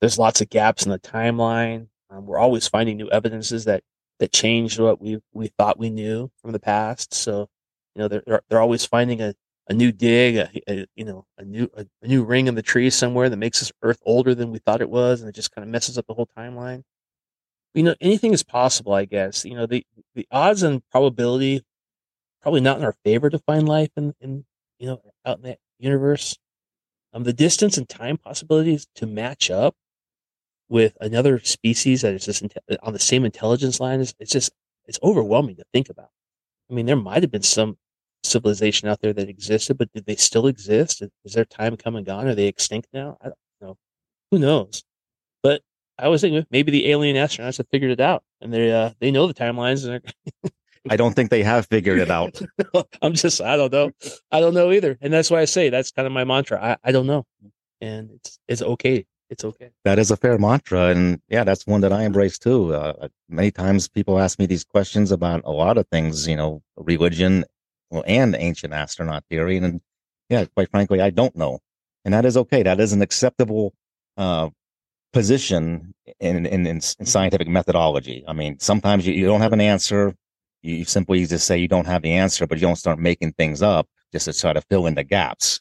there's 0.00 0.18
lots 0.18 0.40
of 0.40 0.50
gaps 0.50 0.84
in 0.84 0.90
the 0.90 0.98
timeline. 0.98 1.88
Um, 2.10 2.26
we're 2.26 2.38
always 2.38 2.68
finding 2.68 2.96
new 2.96 3.10
evidences 3.10 3.64
that 3.64 3.82
that 4.18 4.32
change 4.32 4.78
what 4.78 5.00
we 5.00 5.18
we 5.32 5.48
thought 5.48 5.78
we 5.78 5.90
knew 5.90 6.30
from 6.40 6.52
the 6.52 6.60
past. 6.60 7.14
So, 7.14 7.48
you 7.94 8.02
know, 8.02 8.08
they're 8.08 8.42
they're 8.48 8.60
always 8.60 8.84
finding 8.84 9.20
a, 9.20 9.34
a 9.68 9.74
new 9.74 9.92
dig, 9.92 10.36
a, 10.36 10.50
a 10.68 10.86
you 10.94 11.04
know, 11.04 11.26
a 11.38 11.44
new 11.44 11.68
a, 11.74 11.86
a, 12.02 12.06
new 12.06 12.24
ring 12.24 12.46
in 12.46 12.54
the 12.54 12.62
tree 12.62 12.90
somewhere 12.90 13.28
that 13.28 13.36
makes 13.36 13.60
this 13.60 13.72
Earth 13.82 14.00
older 14.04 14.34
than 14.34 14.50
we 14.50 14.58
thought 14.58 14.80
it 14.80 14.90
was, 14.90 15.20
and 15.20 15.28
it 15.28 15.34
just 15.34 15.52
kind 15.52 15.64
of 15.64 15.70
messes 15.70 15.98
up 15.98 16.06
the 16.06 16.14
whole 16.14 16.28
timeline. 16.36 16.82
You 17.74 17.84
know, 17.84 17.94
anything 18.00 18.32
is 18.32 18.42
possible, 18.42 18.92
I 18.92 19.06
guess. 19.06 19.44
You 19.44 19.54
know, 19.54 19.66
the 19.66 19.84
the 20.14 20.26
odds 20.30 20.62
and 20.62 20.82
probability 20.90 21.64
probably 22.42 22.60
not 22.60 22.78
in 22.78 22.84
our 22.84 22.94
favor 23.04 23.30
to 23.30 23.38
find 23.38 23.68
life 23.68 23.90
in 23.96 24.14
in 24.20 24.44
you 24.82 24.88
know 24.88 25.00
out 25.24 25.38
in 25.38 25.44
that 25.44 25.58
universe. 25.78 26.36
Um, 27.14 27.22
the 27.22 27.32
distance 27.32 27.78
and 27.78 27.88
time 27.88 28.16
possibilities 28.16 28.86
to 28.96 29.06
match 29.06 29.50
up 29.50 29.76
with 30.68 30.96
another 31.00 31.38
species 31.38 32.02
that 32.02 32.14
is 32.14 32.24
just 32.24 32.42
on 32.82 32.92
the 32.92 32.98
same 32.98 33.24
intelligence 33.24 33.78
line 33.78 34.00
is 34.00 34.14
it's 34.18 34.32
just 34.32 34.50
it's 34.86 34.98
overwhelming 35.02 35.56
to 35.56 35.64
think 35.72 35.88
about. 35.88 36.08
I 36.70 36.74
mean, 36.74 36.86
there 36.86 36.96
might 36.96 37.22
have 37.22 37.30
been 37.30 37.42
some 37.42 37.76
civilization 38.24 38.88
out 38.88 39.00
there 39.00 39.12
that 39.12 39.28
existed, 39.28 39.78
but 39.78 39.92
did 39.92 40.06
they 40.06 40.16
still 40.16 40.46
exist? 40.48 41.02
Is 41.24 41.34
their 41.34 41.44
time 41.44 41.76
come 41.76 41.94
and 41.94 42.04
gone? 42.04 42.26
Are 42.26 42.34
they 42.34 42.46
extinct 42.46 42.88
now? 42.92 43.18
I 43.20 43.26
don't 43.26 43.36
know. 43.60 43.76
Who 44.30 44.38
knows? 44.38 44.82
But 45.42 45.62
I 45.98 46.08
was 46.08 46.22
thinking 46.22 46.44
maybe 46.50 46.72
the 46.72 46.90
alien 46.90 47.16
astronauts 47.16 47.58
have 47.58 47.68
figured 47.68 47.92
it 47.92 48.00
out, 48.00 48.24
and 48.40 48.52
they 48.52 48.72
uh, 48.72 48.90
they 48.98 49.12
know 49.12 49.28
the 49.28 49.34
timelines. 49.34 49.86
And 49.86 50.02
I 50.88 50.96
don't 50.96 51.14
think 51.14 51.30
they 51.30 51.42
have 51.42 51.66
figured 51.66 51.98
it 51.98 52.10
out. 52.10 52.40
I'm 53.02 53.14
just 53.14 53.40
I 53.40 53.56
don't 53.56 53.72
know. 53.72 53.92
I 54.30 54.40
don't 54.40 54.54
know 54.54 54.72
either, 54.72 54.98
and 55.00 55.12
that's 55.12 55.30
why 55.30 55.40
I 55.40 55.44
say 55.44 55.70
that's 55.70 55.92
kind 55.92 56.06
of 56.06 56.12
my 56.12 56.24
mantra. 56.24 56.62
I, 56.62 56.76
I 56.88 56.92
don't 56.92 57.06
know, 57.06 57.24
and 57.80 58.10
it's 58.10 58.38
it's 58.48 58.62
okay 58.62 59.06
it's 59.32 59.46
okay. 59.46 59.70
That 59.84 59.98
is 59.98 60.10
a 60.10 60.16
fair 60.16 60.36
mantra, 60.36 60.88
and 60.88 61.18
yeah, 61.28 61.42
that's 61.42 61.66
one 61.66 61.80
that 61.80 61.92
I 61.92 62.04
embrace 62.04 62.38
too. 62.38 62.74
Uh, 62.74 63.08
many 63.30 63.50
times 63.50 63.88
people 63.88 64.18
ask 64.18 64.38
me 64.38 64.44
these 64.44 64.62
questions 64.62 65.10
about 65.10 65.40
a 65.44 65.50
lot 65.50 65.78
of 65.78 65.88
things, 65.88 66.28
you 66.28 66.36
know, 66.36 66.62
religion 66.76 67.46
and 68.06 68.36
ancient 68.38 68.74
astronaut 68.74 69.24
theory, 69.30 69.56
and 69.56 69.80
yeah, 70.28 70.44
quite 70.54 70.70
frankly, 70.70 71.00
I 71.00 71.08
don't 71.08 71.34
know, 71.34 71.60
and 72.04 72.12
that 72.12 72.26
is 72.26 72.36
okay. 72.36 72.62
That 72.62 72.78
is 72.78 72.92
an 72.92 73.00
acceptable 73.00 73.72
uh, 74.18 74.50
position 75.14 75.94
in, 76.20 76.44
in, 76.44 76.66
in 76.66 76.82
scientific 76.82 77.48
methodology. 77.48 78.22
I 78.28 78.34
mean, 78.34 78.58
sometimes 78.58 79.06
you, 79.06 79.14
you 79.14 79.24
don't 79.24 79.40
have 79.40 79.54
an 79.54 79.62
answer. 79.62 80.14
You 80.62 80.84
simply 80.84 81.26
just 81.26 81.46
say 81.46 81.58
you 81.58 81.68
don't 81.68 81.86
have 81.86 82.02
the 82.02 82.12
answer, 82.12 82.46
but 82.46 82.58
you 82.58 82.66
don't 82.66 82.76
start 82.76 82.98
making 82.98 83.32
things 83.32 83.62
up 83.62 83.88
just 84.12 84.26
to 84.26 84.32
try 84.32 84.52
to 84.52 84.60
fill 84.62 84.86
in 84.86 84.94
the 84.94 85.02
gaps. 85.02 85.60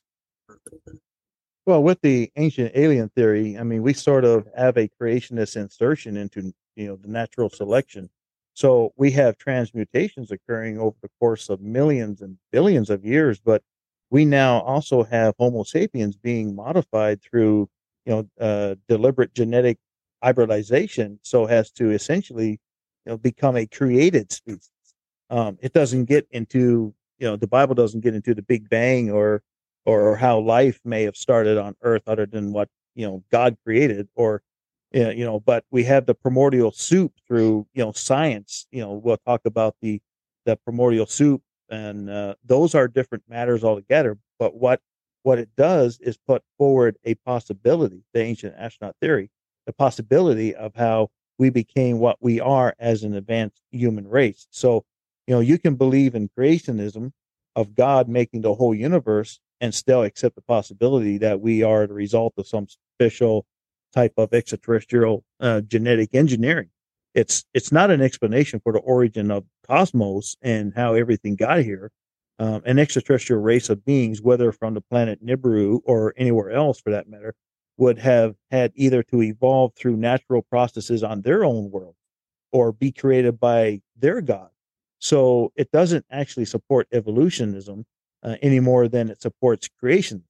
Well, 1.65 1.83
with 1.83 2.01
the 2.01 2.31
ancient 2.35 2.71
alien 2.75 3.09
theory, 3.09 3.57
I 3.57 3.63
mean, 3.63 3.83
we 3.83 3.93
sort 3.93 4.25
of 4.25 4.47
have 4.55 4.77
a 4.77 4.89
creationist 4.89 5.55
insertion 5.55 6.17
into 6.17 6.53
you 6.75 6.87
know 6.87 6.95
the 6.95 7.07
natural 7.07 7.49
selection. 7.49 8.09
So 8.53 8.93
we 8.97 9.11
have 9.11 9.37
transmutations 9.37 10.31
occurring 10.31 10.79
over 10.79 10.97
the 11.01 11.09
course 11.19 11.49
of 11.49 11.61
millions 11.61 12.21
and 12.21 12.37
billions 12.51 12.89
of 12.89 13.05
years, 13.05 13.39
but 13.39 13.63
we 14.09 14.25
now 14.25 14.59
also 14.61 15.03
have 15.03 15.35
Homo 15.39 15.63
sapiens 15.63 16.15
being 16.15 16.55
modified 16.55 17.21
through 17.21 17.69
you 18.05 18.13
know 18.13 18.29
uh, 18.39 18.75
deliberate 18.87 19.33
genetic 19.33 19.77
hybridization, 20.23 21.19
so 21.23 21.45
as 21.45 21.71
to 21.71 21.91
essentially 21.91 22.59
you 23.05 23.11
know 23.11 23.17
become 23.17 23.55
a 23.55 23.65
created 23.65 24.31
species. 24.31 24.69
Um, 25.31 25.57
it 25.61 25.73
doesn't 25.73 26.05
get 26.05 26.27
into 26.31 26.93
you 27.19 27.27
know 27.27 27.35
the 27.35 27.47
Bible 27.47 27.75
doesn't 27.75 28.01
get 28.01 28.15
into 28.15 28.35
the 28.35 28.41
Big 28.43 28.69
Bang 28.69 29.09
or 29.11 29.41
or 29.85 30.15
how 30.15 30.39
life 30.39 30.79
may 30.85 31.03
have 31.03 31.15
started 31.15 31.57
on 31.57 31.75
earth 31.81 32.03
other 32.07 32.25
than 32.27 32.53
what 32.53 32.69
you 32.95 33.05
know 33.07 33.23
god 33.31 33.57
created 33.65 34.07
or 34.15 34.43
you 34.91 35.25
know 35.25 35.39
but 35.39 35.63
we 35.71 35.83
have 35.83 36.05
the 36.05 36.13
primordial 36.13 36.71
soup 36.71 37.13
through 37.27 37.65
you 37.73 37.83
know 37.83 37.91
science. 37.93 38.67
You 38.71 38.81
know 38.81 38.93
we'll 38.93 39.17
talk 39.25 39.41
about 39.45 39.75
the 39.81 40.01
the 40.45 40.57
primordial 40.57 41.05
soup 41.05 41.41
and 41.69 42.09
uh, 42.09 42.35
those 42.45 42.75
are 42.75 42.87
different 42.87 43.23
matters 43.29 43.63
altogether 43.63 44.17
but 44.39 44.55
what 44.55 44.81
what 45.23 45.39
it 45.39 45.49
does 45.55 45.99
is 46.01 46.17
put 46.17 46.43
forward 46.57 46.97
a 47.05 47.15
possibility 47.15 48.03
the 48.13 48.21
ancient 48.21 48.55
astronaut 48.57 48.95
theory 49.01 49.29
the 49.65 49.73
possibility 49.73 50.53
of 50.55 50.75
how 50.75 51.09
we 51.37 51.49
became 51.49 51.99
what 51.99 52.17
we 52.21 52.39
are 52.39 52.75
as 52.79 53.03
an 53.03 53.15
advanced 53.15 53.63
human 53.71 54.07
race. 54.07 54.47
So 54.51 54.85
you 55.31 55.37
know 55.37 55.39
you 55.39 55.57
can 55.57 55.75
believe 55.75 56.13
in 56.13 56.29
creationism 56.37 57.13
of 57.55 57.73
god 57.73 58.09
making 58.09 58.41
the 58.41 58.53
whole 58.53 58.75
universe 58.75 59.39
and 59.61 59.73
still 59.73 60.03
accept 60.03 60.35
the 60.35 60.41
possibility 60.41 61.17
that 61.17 61.39
we 61.39 61.63
are 61.63 61.87
the 61.87 61.93
result 61.93 62.33
of 62.37 62.45
some 62.45 62.67
special 62.97 63.45
type 63.93 64.11
of 64.17 64.33
extraterrestrial 64.33 65.23
uh, 65.39 65.61
genetic 65.61 66.13
engineering. 66.13 66.69
It's 67.15 67.45
it's 67.53 67.71
not 67.71 67.91
an 67.91 68.01
explanation 68.01 68.59
for 68.61 68.73
the 68.73 68.79
origin 68.79 69.31
of 69.31 69.45
cosmos 69.65 70.35
and 70.41 70.73
how 70.75 70.95
everything 70.95 71.37
got 71.37 71.59
here. 71.59 71.91
Um, 72.37 72.61
an 72.65 72.77
extraterrestrial 72.77 73.41
race 73.41 73.69
of 73.69 73.85
beings, 73.85 74.21
whether 74.21 74.51
from 74.51 74.73
the 74.73 74.81
planet 74.81 75.25
Nibiru 75.25 75.79
or 75.85 76.13
anywhere 76.17 76.51
else 76.51 76.81
for 76.81 76.91
that 76.91 77.07
matter, 77.07 77.35
would 77.77 77.99
have 77.99 78.35
had 78.49 78.73
either 78.75 79.01
to 79.03 79.21
evolve 79.21 79.75
through 79.75 79.95
natural 79.95 80.41
processes 80.41 81.03
on 81.03 81.21
their 81.21 81.45
own 81.45 81.71
world 81.71 81.95
or 82.51 82.73
be 82.73 82.91
created 82.91 83.39
by 83.39 83.81
their 83.95 84.19
god. 84.19 84.50
So 85.01 85.51
it 85.55 85.71
doesn't 85.71 86.05
actually 86.11 86.45
support 86.45 86.87
evolutionism 86.93 87.85
uh, 88.23 88.35
any 88.41 88.59
more 88.59 88.87
than 88.87 89.09
it 89.09 89.19
supports 89.19 89.67
creation. 89.67 90.23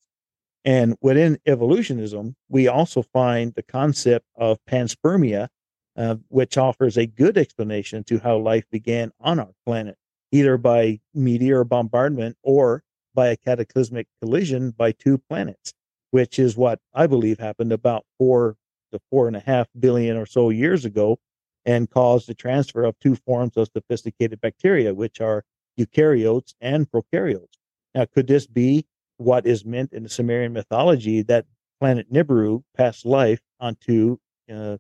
And 0.64 0.96
within 1.02 1.40
evolutionism, 1.46 2.36
we 2.48 2.70
also 2.70 3.02
find 3.02 3.54
the 3.54 3.64
concept 3.64 4.26
of 4.38 4.60
panspermia, 4.70 5.50
uh, 5.98 6.16
which 6.30 6.58
offers 6.58 6.98
a 6.98 7.06
good 7.06 7.38
explanation 7.38 8.06
to 8.06 8.20
how 8.20 8.38
life 8.38 8.64
began 8.72 9.12
on 9.20 9.40
our 9.40 9.52
planet, 9.66 9.98
either 10.32 10.58
by 10.58 11.02
meteor 11.14 11.66
bombardment 11.66 12.38
or 12.42 12.84
by 13.14 13.28
a 13.28 13.36
cataclysmic 13.36 14.08
collision 14.22 14.72
by 14.72 14.94
two 14.94 15.18
planets, 15.18 15.74
which 16.12 16.40
is 16.40 16.56
what 16.56 16.80
I 16.94 17.08
believe 17.08 17.40
happened 17.40 17.74
about 17.74 18.06
four 18.18 18.56
to 18.94 19.00
four 19.10 19.28
and 19.28 19.36
a 19.36 19.42
half 19.42 19.68
billion 19.78 20.16
or 20.16 20.26
so 20.26 20.50
years 20.50 20.86
ago 20.86 21.20
and 21.66 21.90
caused 21.90 22.28
the 22.28 22.34
transfer 22.34 22.84
of 22.84 22.98
two 23.00 23.16
forms 23.16 23.58
of 23.58 23.70
sophisticated 23.74 24.42
bacteria, 24.42 24.94
which 24.94 25.22
are 25.22 25.44
eukaryotes 25.80 26.54
and 26.62 26.90
prokaryotes. 26.90 27.58
Now, 27.94 28.06
could 28.06 28.28
this 28.28 28.48
be 28.48 28.86
what 29.18 29.46
is 29.46 29.66
meant 29.66 29.94
in 29.94 30.04
the 30.04 30.10
Sumerian 30.10 30.54
mythology 30.54 31.22
that 31.24 31.46
planet 31.80 32.12
Nibiru 32.12 32.64
passed 32.76 33.06
life 33.06 33.42
onto 33.60 34.18
uh, 34.52 34.78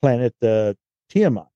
planet 0.00 0.34
uh, 0.42 0.74
Tiamat? 1.08 1.48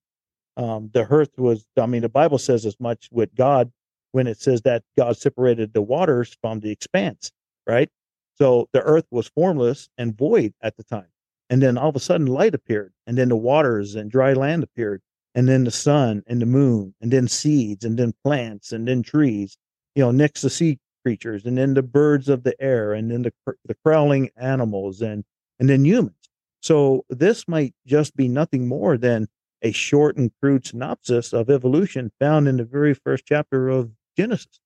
Um, 0.57 0.89
the 0.93 1.07
earth 1.09 1.31
was, 1.37 1.65
I 1.77 1.85
mean, 1.85 2.01
the 2.01 2.09
Bible 2.09 2.37
says 2.37 2.65
as 2.65 2.79
much 2.79 3.07
with 3.11 3.33
God 3.33 3.71
when 4.11 4.27
it 4.27 4.39
says 4.39 4.61
that 4.63 4.83
God 4.97 5.17
separated 5.17 5.73
the 5.73 5.81
waters 5.81 6.35
from 6.41 6.59
the 6.59 6.71
expanse, 6.71 7.31
right? 7.65 7.89
So 8.35 8.67
the 8.73 8.81
earth 8.81 9.05
was 9.11 9.27
formless 9.27 9.89
and 9.97 10.17
void 10.17 10.53
at 10.61 10.75
the 10.77 10.83
time. 10.83 11.07
And 11.49 11.61
then 11.61 11.77
all 11.77 11.89
of 11.89 11.95
a 11.95 11.99
sudden 11.99 12.27
light 12.27 12.53
appeared, 12.53 12.93
and 13.07 13.17
then 13.17 13.29
the 13.29 13.35
waters 13.35 13.95
and 13.95 14.11
dry 14.11 14.33
land 14.33 14.63
appeared, 14.63 15.01
and 15.33 15.47
then 15.47 15.63
the 15.63 15.71
sun 15.71 16.23
and 16.27 16.41
the 16.41 16.45
moon, 16.45 16.93
and 17.01 17.11
then 17.11 17.27
seeds, 17.27 17.83
and 17.83 17.97
then 17.97 18.13
plants, 18.23 18.71
and 18.71 18.87
then 18.87 19.01
trees, 19.01 19.57
you 19.95 20.03
know, 20.03 20.11
next 20.11 20.41
to 20.41 20.49
sea 20.49 20.79
creatures 21.03 21.45
and 21.45 21.57
then 21.57 21.73
the 21.73 21.81
birds 21.81 22.29
of 22.29 22.43
the 22.43 22.55
air 22.61 22.93
and 22.93 23.11
then 23.11 23.23
the, 23.23 23.33
the 23.65 23.75
crawling 23.83 24.29
animals 24.37 25.01
and 25.01 25.23
and 25.59 25.69
then 25.69 25.83
humans. 25.83 26.15
So 26.61 27.05
this 27.09 27.47
might 27.47 27.73
just 27.85 28.15
be 28.15 28.27
nothing 28.27 28.67
more 28.67 28.97
than 28.97 29.27
a 29.61 29.71
short 29.71 30.17
and 30.17 30.31
crude 30.41 30.65
synopsis 30.65 31.33
of 31.33 31.49
evolution 31.49 32.11
found 32.19 32.47
in 32.47 32.57
the 32.57 32.63
very 32.63 32.93
first 32.93 33.25
chapter 33.25 33.69
of 33.69 33.91
genesis. 34.15 34.59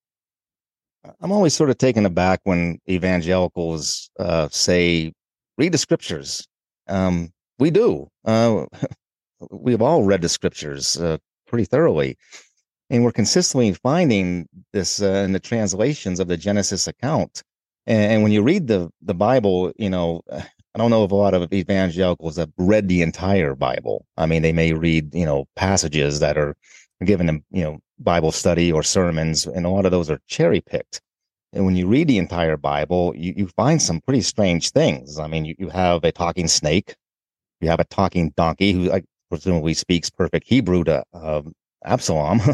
I'm 1.19 1.31
always 1.31 1.53
sort 1.53 1.69
of 1.69 1.77
taken 1.77 2.05
aback 2.05 2.41
when 2.43 2.79
evangelicals 2.89 4.09
uh, 4.19 4.49
say 4.51 5.13
read 5.57 5.71
the 5.71 5.77
scriptures 5.77 6.47
um, 6.87 7.31
we 7.59 7.71
do 7.71 8.07
uh, 8.25 8.65
we've 9.51 9.81
all 9.81 10.03
read 10.03 10.21
the 10.21 10.29
scriptures 10.29 10.97
uh, 10.97 11.17
pretty 11.47 11.65
thoroughly 11.65 12.17
and 12.93 13.03
we're 13.03 13.11
consistently 13.11 13.73
finding 13.73 14.47
this 14.71 15.01
uh, 15.01 15.23
in 15.25 15.31
the 15.31 15.39
translations 15.39 16.19
of 16.19 16.27
the 16.27 16.37
Genesis 16.37 16.87
account. 16.87 17.41
And, 17.87 18.11
and, 18.11 18.23
when 18.23 18.31
you 18.31 18.43
read 18.43 18.67
the 18.67 18.89
the 19.01 19.15
Bible, 19.15 19.71
you 19.77 19.89
know, 19.89 20.21
I 20.31 20.79
don't 20.79 20.91
know 20.91 21.03
if 21.03 21.11
a 21.11 21.15
lot 21.15 21.33
of 21.33 21.51
evangelicals 21.53 22.37
have 22.37 22.51
read 22.57 22.87
the 22.87 23.01
entire 23.01 23.55
Bible. 23.55 24.05
I 24.17 24.25
mean, 24.25 24.41
they 24.41 24.53
may 24.53 24.73
read, 24.73 25.13
you 25.13 25.25
know, 25.25 25.45
passages 25.55 26.19
that 26.19 26.37
are 26.37 26.55
given 27.03 27.27
them, 27.27 27.43
you 27.51 27.63
know, 27.63 27.79
Bible 27.99 28.31
study 28.31 28.71
or 28.71 28.81
sermons, 28.81 29.45
and 29.45 29.65
a 29.65 29.69
lot 29.69 29.85
of 29.85 29.91
those 29.91 30.09
are 30.09 30.19
cherry 30.27 30.61
picked. 30.61 31.01
And 31.53 31.65
when 31.65 31.75
you 31.75 31.87
read 31.87 32.07
the 32.07 32.17
entire 32.17 32.57
Bible, 32.57 33.13
you, 33.15 33.33
you 33.37 33.47
find 33.47 33.81
some 33.81 34.01
pretty 34.01 34.21
strange 34.21 34.71
things. 34.71 35.19
I 35.19 35.27
mean, 35.27 35.45
you, 35.45 35.55
you 35.59 35.69
have 35.69 36.03
a 36.03 36.11
talking 36.11 36.47
snake, 36.47 36.95
you 37.61 37.69
have 37.69 37.79
a 37.79 37.85
talking 37.85 38.33
donkey 38.35 38.73
who 38.73 38.85
like, 38.85 39.05
presumably 39.29 39.75
speaks 39.75 40.09
perfect 40.09 40.47
Hebrew 40.47 40.83
to 40.85 41.03
uh, 41.13 41.41
Absalom. 41.85 42.41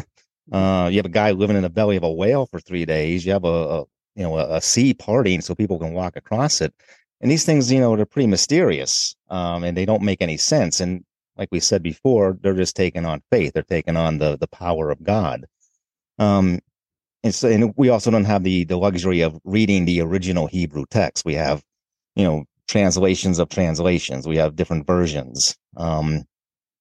Uh, 0.51 0.89
you 0.91 0.97
have 0.97 1.05
a 1.05 1.09
guy 1.09 1.29
living 1.29 1.55
in 1.55 1.61
the 1.61 1.69
belly 1.69 1.95
of 1.95 2.01
a 2.01 2.11
whale 2.11 2.47
for 2.47 2.59
three 2.59 2.85
days. 2.85 3.23
You 3.23 3.33
have 3.33 3.43
a, 3.43 3.47
a 3.47 3.79
you 4.15 4.23
know 4.23 4.37
a, 4.39 4.55
a, 4.55 4.61
sea 4.61 4.95
parting 4.95 5.41
so 5.41 5.53
people 5.53 5.77
can 5.77 5.93
walk 5.93 6.15
across 6.15 6.59
it. 6.61 6.73
and 7.21 7.29
these 7.29 7.45
things, 7.45 7.71
you 7.71 7.79
know, 7.79 7.95
they're 7.95 8.05
pretty 8.07 8.25
mysterious, 8.25 9.15
um, 9.29 9.63
and 9.63 9.77
they 9.77 9.85
don't 9.85 10.01
make 10.01 10.21
any 10.23 10.37
sense. 10.37 10.79
And 10.79 11.05
like 11.37 11.49
we 11.51 11.59
said 11.59 11.83
before, 11.83 12.35
they're 12.41 12.55
just 12.55 12.75
taking 12.75 13.05
on 13.05 13.21
faith. 13.31 13.53
They're 13.53 13.61
taking 13.61 13.95
on 13.95 14.17
the 14.17 14.37
the 14.37 14.47
power 14.47 14.89
of 14.89 15.03
God. 15.03 15.45
Um, 16.17 16.59
and 17.23 17.33
so, 17.33 17.49
and 17.49 17.73
we 17.75 17.89
also 17.89 18.11
don't 18.11 18.25
have 18.25 18.43
the 18.43 18.63
the 18.65 18.77
luxury 18.77 19.21
of 19.21 19.39
reading 19.43 19.85
the 19.85 20.01
original 20.01 20.47
Hebrew 20.47 20.85
text. 20.89 21.25
We 21.25 21.35
have, 21.35 21.63
you 22.15 22.23
know, 22.23 22.45
translations 22.67 23.39
of 23.39 23.49
translations. 23.49 24.27
We 24.27 24.37
have 24.37 24.55
different 24.55 24.87
versions, 24.87 25.55
um, 25.77 26.23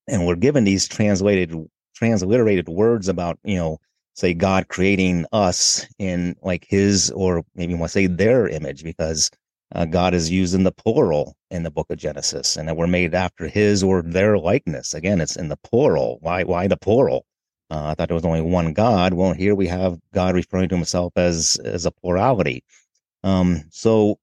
and 0.06 0.26
we're 0.26 0.36
given 0.36 0.64
these 0.64 0.86
translated 0.86 1.54
transliterated 1.94 2.68
words 2.68 3.08
about, 3.08 3.38
you 3.42 3.56
know, 3.56 3.78
say 4.14 4.34
God 4.34 4.68
creating 4.68 5.26
us 5.32 5.86
in 5.98 6.36
like 6.42 6.66
His 6.68 7.10
or 7.10 7.42
maybe 7.56 7.72
you 7.72 7.78
want 7.78 7.90
to 7.90 7.94
say 7.94 8.06
their 8.06 8.46
image 8.48 8.84
because 8.84 9.30
uh, 9.74 9.84
God 9.84 10.14
is 10.14 10.30
used 10.30 10.54
in 10.54 10.64
the 10.64 10.72
plural 10.72 11.36
in 11.50 11.62
the 11.62 11.70
book 11.70 11.88
of 11.90 11.98
Genesis, 11.98 12.56
and 12.56 12.68
that 12.68 12.76
we're 12.76 12.86
made 12.86 13.14
after 13.14 13.48
His 13.48 13.82
or 13.82 14.02
their 14.02 14.38
likeness. 14.38 14.94
Again, 14.94 15.20
it's 15.20 15.36
in 15.36 15.48
the 15.48 15.56
plural. 15.56 16.18
Why? 16.20 16.44
Why 16.44 16.68
the 16.68 16.76
plural? 16.76 17.24
Uh, 17.70 17.88
I 17.88 17.94
thought 17.94 18.08
there 18.08 18.14
was 18.14 18.24
only 18.24 18.40
one 18.40 18.72
God. 18.72 19.14
Well, 19.14 19.34
here 19.34 19.54
we 19.54 19.66
have 19.66 19.98
God 20.14 20.34
referring 20.34 20.68
to 20.70 20.76
Himself 20.76 21.12
as 21.16 21.58
as 21.64 21.86
a 21.86 21.90
plurality. 21.90 22.64
Um, 23.24 23.64
so 23.70 24.18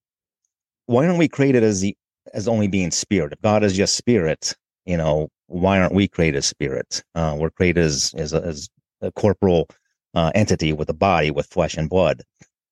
why 0.88 1.06
aren't 1.06 1.20
we 1.20 1.28
created 1.28 1.64
as 1.64 1.82
the 1.82 1.96
as 2.34 2.48
only 2.48 2.68
being 2.68 2.91
spirit? 2.91 3.34
If 3.34 3.41
God 3.41 3.64
is 3.64 3.76
just 3.76 3.96
spirit, 3.96 4.56
you 4.86 4.98
know, 4.98 5.30
why 5.48 5.80
aren't 5.80 5.93
we 5.93 6.08
created 6.08 6.38
as 6.39 6.48
spirit? 6.48 7.04
Uh, 7.16 7.36
we're 7.39 7.50
created 7.50 7.84
as 7.84 8.14
as 8.18 8.34
a, 8.34 8.41
as 8.43 8.70
a 9.02 9.12
corporal 9.12 9.68
uh, 10.14 10.32
entity 10.36 10.74
with 10.74 10.89
a 10.89 10.93
body 10.93 11.32
with 11.32 11.48
flesh 11.48 11.78
and 11.78 11.89
blood. 11.89 12.24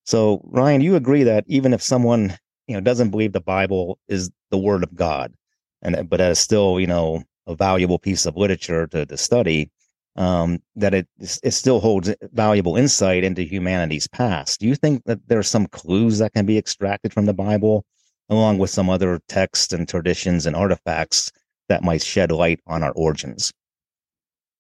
So, 0.06 0.42
Ryan, 0.46 0.82
you 0.82 0.96
agree 0.96 1.24
that 1.24 1.46
even 1.48 1.74
if 1.74 1.82
someone 1.82 2.38
you 2.68 2.76
know 2.76 2.82
doesn't 2.82 3.12
believe 3.12 3.34
the 3.34 3.42
Bible 3.42 4.00
is 4.08 4.30
the 4.52 4.58
word 4.58 4.84
of 4.84 4.96
God, 4.96 5.34
and 5.82 6.10
but 6.10 6.22
as 6.22 6.40
still 6.40 6.80
you 6.80 6.88
know 6.88 7.24
a 7.48 7.56
valuable 7.56 8.00
piece 8.00 8.26
of 8.26 8.38
literature 8.38 8.88
to, 8.88 9.06
to 9.06 9.18
study, 9.18 9.70
um, 10.16 10.62
that 10.76 10.94
it 10.94 11.08
it 11.20 11.52
still 11.52 11.80
holds 11.80 12.14
valuable 12.34 12.76
insight 12.76 13.24
into 13.24 13.42
humanity's 13.42 14.08
past. 14.08 14.60
Do 14.60 14.68
you 14.68 14.76
think 14.76 15.04
that 15.06 15.28
there 15.28 15.40
are 15.40 15.44
some 15.44 15.68
clues 15.68 16.20
that 16.20 16.34
can 16.34 16.46
be 16.46 16.58
extracted 16.58 17.14
from 17.14 17.26
the 17.26 17.34
Bible, 17.34 17.86
along 18.30 18.60
with 18.60 18.70
some 18.70 18.90
other 18.90 19.20
texts 19.28 19.74
and 19.74 19.88
traditions 19.88 20.46
and 20.46 20.56
artifacts 20.56 21.32
that 21.70 21.84
might 21.84 22.04
shed 22.04 22.32
light 22.32 22.60
on 22.68 22.84
our 22.84 22.92
origins? 22.92 23.52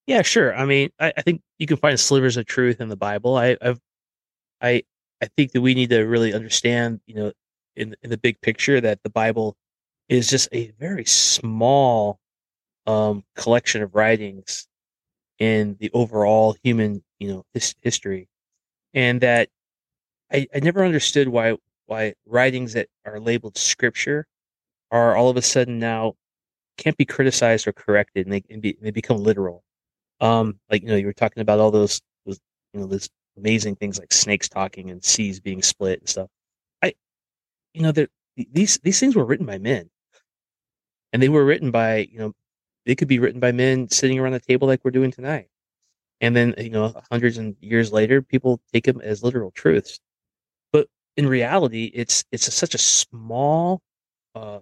Yeah, 0.07 0.21
sure. 0.21 0.55
I 0.55 0.65
mean, 0.65 0.89
I, 0.99 1.13
I 1.15 1.21
think 1.21 1.41
you 1.59 1.67
can 1.67 1.77
find 1.77 1.99
slivers 1.99 2.35
of 2.35 2.45
truth 2.45 2.81
in 2.81 2.89
the 2.89 2.97
Bible. 2.97 3.37
I, 3.37 3.55
I've, 3.61 3.79
I, 4.61 4.83
I 5.21 5.27
think 5.37 5.53
that 5.53 5.61
we 5.61 5.75
need 5.75 5.91
to 5.91 6.01
really 6.01 6.33
understand, 6.33 6.99
you 7.05 7.15
know, 7.15 7.31
in 7.75 7.95
in 8.03 8.09
the 8.09 8.17
big 8.17 8.39
picture 8.41 8.81
that 8.81 9.01
the 9.03 9.09
Bible 9.09 9.55
is 10.09 10.27
just 10.29 10.49
a 10.51 10.71
very 10.79 11.05
small 11.05 12.19
um, 12.85 13.23
collection 13.35 13.81
of 13.81 13.95
writings 13.95 14.67
in 15.43 15.77
the 15.79 15.91
overall 15.93 16.55
human 16.63 17.03
you 17.19 17.27
know 17.29 17.43
his, 17.53 17.75
history, 17.81 18.29
and 18.93 19.21
that 19.21 19.49
I, 20.31 20.47
I 20.55 20.59
never 20.59 20.85
understood 20.85 21.27
why 21.29 21.57
why 21.87 22.15
writings 22.25 22.73
that 22.73 22.87
are 23.05 23.19
labeled 23.19 23.57
scripture 23.57 24.25
are 24.91 25.15
all 25.15 25.29
of 25.29 25.37
a 25.37 25.41
sudden 25.41 25.79
now 25.79 26.15
can't 26.77 26.97
be 26.97 27.05
criticized 27.05 27.67
or 27.67 27.73
corrected 27.73 28.27
and 28.27 28.33
they 28.33 28.57
be, 28.57 28.77
they 28.81 28.91
become 28.91 29.17
literal. 29.17 29.63
Um, 30.21 30.59
like 30.69 30.83
you 30.83 30.89
know 30.89 30.95
you 30.95 31.07
were 31.07 31.13
talking 31.13 31.41
about 31.41 31.59
all 31.59 31.71
those 31.71 32.01
those 32.25 32.39
you 32.73 32.79
know 32.81 32.87
those 32.87 33.09
amazing 33.37 33.75
things 33.75 33.99
like 33.99 34.13
snakes 34.13 34.49
talking 34.49 34.89
and 34.91 35.03
seas 35.03 35.39
being 35.39 35.61
split 35.61 35.99
and 35.99 36.09
stuff. 36.09 36.29
I, 36.81 36.93
you 37.73 37.83
know, 37.83 37.91
these 38.37 38.79
these 38.83 38.99
things 38.99 39.15
were 39.15 39.25
written 39.25 39.45
by 39.45 39.57
men, 39.57 39.89
and 41.11 41.21
they 41.21 41.29
were 41.29 41.45
written 41.45 41.71
by 41.71 42.07
you 42.11 42.19
know, 42.19 42.33
they 42.85 42.95
could 42.95 43.07
be 43.07 43.19
written 43.19 43.39
by 43.39 43.51
men 43.51 43.89
sitting 43.89 44.19
around 44.19 44.33
the 44.33 44.39
table 44.39 44.67
like 44.67 44.81
we're 44.83 44.91
doing 44.91 45.11
tonight, 45.11 45.47
and 46.21 46.35
then 46.35 46.53
you 46.57 46.69
know, 46.69 46.93
hundreds 47.11 47.37
of 47.37 47.55
years 47.61 47.91
later, 47.91 48.21
people 48.21 48.59
take 48.71 48.85
them 48.85 49.01
as 49.01 49.23
literal 49.23 49.51
truths. 49.51 49.99
But 50.71 50.87
in 51.17 51.27
reality, 51.27 51.91
it's 51.93 52.25
it's 52.31 52.47
a, 52.47 52.51
such 52.51 52.75
a 52.75 52.79
small 52.79 53.81
uh, 54.35 54.59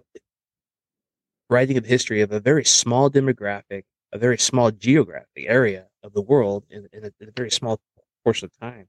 writing 1.50 1.78
of 1.78 1.84
history 1.84 2.20
of 2.20 2.32
a 2.32 2.40
very 2.40 2.64
small 2.64 3.10
demographic, 3.10 3.84
a 4.12 4.18
very 4.18 4.38
small 4.38 4.70
geographic 4.70 5.44
area 5.46 5.86
of 6.02 6.12
the 6.12 6.22
world 6.22 6.64
in, 6.70 6.88
in, 6.92 7.04
a, 7.04 7.12
in 7.20 7.28
a 7.28 7.32
very 7.36 7.50
small 7.50 7.80
portion 8.24 8.46
of 8.46 8.58
time. 8.58 8.88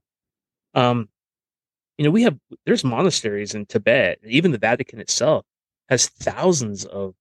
Um, 0.73 1.09
you 1.97 2.05
know, 2.05 2.11
we 2.11 2.23
have 2.23 2.37
there's 2.65 2.83
monasteries 2.83 3.53
in 3.53 3.65
Tibet, 3.65 4.19
even 4.25 4.51
the 4.51 4.57
Vatican 4.57 4.99
itself 4.99 5.45
has 5.89 6.07
thousands 6.07 6.85
of 6.85 7.13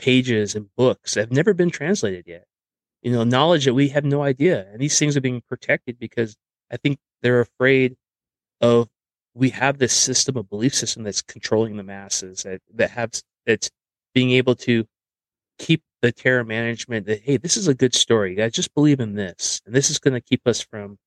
pages 0.00 0.54
and 0.54 0.74
books 0.76 1.14
that 1.14 1.20
have 1.20 1.32
never 1.32 1.52
been 1.52 1.70
translated 1.70 2.24
yet. 2.26 2.44
You 3.02 3.12
know, 3.12 3.24
knowledge 3.24 3.66
that 3.66 3.74
we 3.74 3.88
have 3.88 4.04
no 4.04 4.22
idea, 4.22 4.66
and 4.72 4.80
these 4.80 4.98
things 4.98 5.16
are 5.16 5.20
being 5.20 5.42
protected 5.48 5.98
because 5.98 6.36
I 6.70 6.76
think 6.76 6.98
they're 7.22 7.40
afraid 7.40 7.96
of 8.60 8.88
we 9.34 9.50
have 9.50 9.78
this 9.78 9.92
system 9.92 10.36
of 10.36 10.50
belief 10.50 10.74
system 10.74 11.04
that's 11.04 11.22
controlling 11.22 11.76
the 11.76 11.82
masses 11.82 12.42
that 12.42 12.60
that 12.74 12.90
have 12.90 13.12
that's 13.46 13.70
being 14.14 14.30
able 14.32 14.54
to 14.56 14.86
keep 15.58 15.82
the 16.02 16.12
terror 16.12 16.44
management 16.44 17.06
that 17.06 17.22
hey 17.22 17.36
this 17.36 17.56
is 17.56 17.68
a 17.68 17.74
good 17.74 17.94
story 17.94 18.34
guys 18.34 18.52
just 18.52 18.74
believe 18.74 19.00
in 19.00 19.14
this 19.14 19.60
and 19.66 19.74
this 19.74 19.90
is 19.90 19.98
going 19.98 20.14
to 20.14 20.20
keep 20.20 20.46
us 20.46 20.60
from 20.60 20.98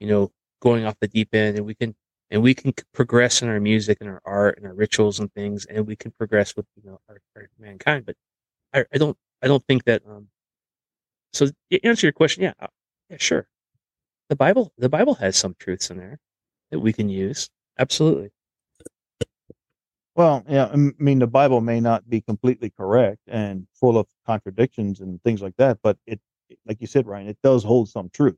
you 0.00 0.08
know 0.08 0.30
going 0.60 0.84
off 0.84 0.96
the 1.00 1.08
deep 1.08 1.34
end 1.34 1.56
and 1.56 1.66
we 1.66 1.74
can 1.74 1.94
and 2.30 2.42
we 2.42 2.54
can 2.54 2.72
progress 2.94 3.42
in 3.42 3.48
our 3.48 3.60
music 3.60 3.98
and 4.00 4.08
our 4.08 4.22
art 4.24 4.56
and 4.56 4.66
our 4.66 4.74
rituals 4.74 5.18
and 5.18 5.32
things, 5.32 5.66
and 5.66 5.86
we 5.86 5.96
can 5.96 6.12
progress 6.12 6.54
with 6.56 6.66
you 6.76 6.88
know 6.88 7.00
our, 7.08 7.20
our 7.36 7.48
mankind. 7.58 8.06
But 8.06 8.16
I, 8.74 8.84
I, 8.92 8.98
don't 8.98 9.16
I 9.42 9.46
don't 9.46 9.64
think 9.66 9.84
that. 9.84 10.02
Um, 10.08 10.28
so 11.32 11.46
to 11.46 11.84
answer 11.84 12.06
your 12.06 12.12
question, 12.12 12.42
yeah, 12.42 12.54
uh, 12.60 12.66
yeah, 13.08 13.16
sure. 13.18 13.48
The 14.28 14.36
Bible 14.36 14.72
the 14.78 14.88
Bible 14.88 15.14
has 15.14 15.36
some 15.36 15.56
truths 15.58 15.90
in 15.90 15.98
there 15.98 16.18
that 16.70 16.80
we 16.80 16.92
can 16.92 17.08
use. 17.08 17.50
Absolutely. 17.78 18.30
Well, 20.14 20.44
yeah, 20.48 20.66
I 20.66 20.76
mean 20.76 21.18
the 21.18 21.26
Bible 21.26 21.60
may 21.60 21.80
not 21.80 22.08
be 22.08 22.20
completely 22.20 22.70
correct 22.70 23.20
and 23.26 23.66
full 23.74 23.98
of 23.98 24.06
contradictions 24.26 25.00
and 25.00 25.22
things 25.22 25.42
like 25.42 25.56
that, 25.56 25.78
but 25.82 25.96
it, 26.06 26.20
like 26.66 26.80
you 26.80 26.86
said, 26.86 27.06
Ryan, 27.06 27.28
it 27.28 27.38
does 27.42 27.64
hold 27.64 27.88
some 27.88 28.10
truth. 28.10 28.36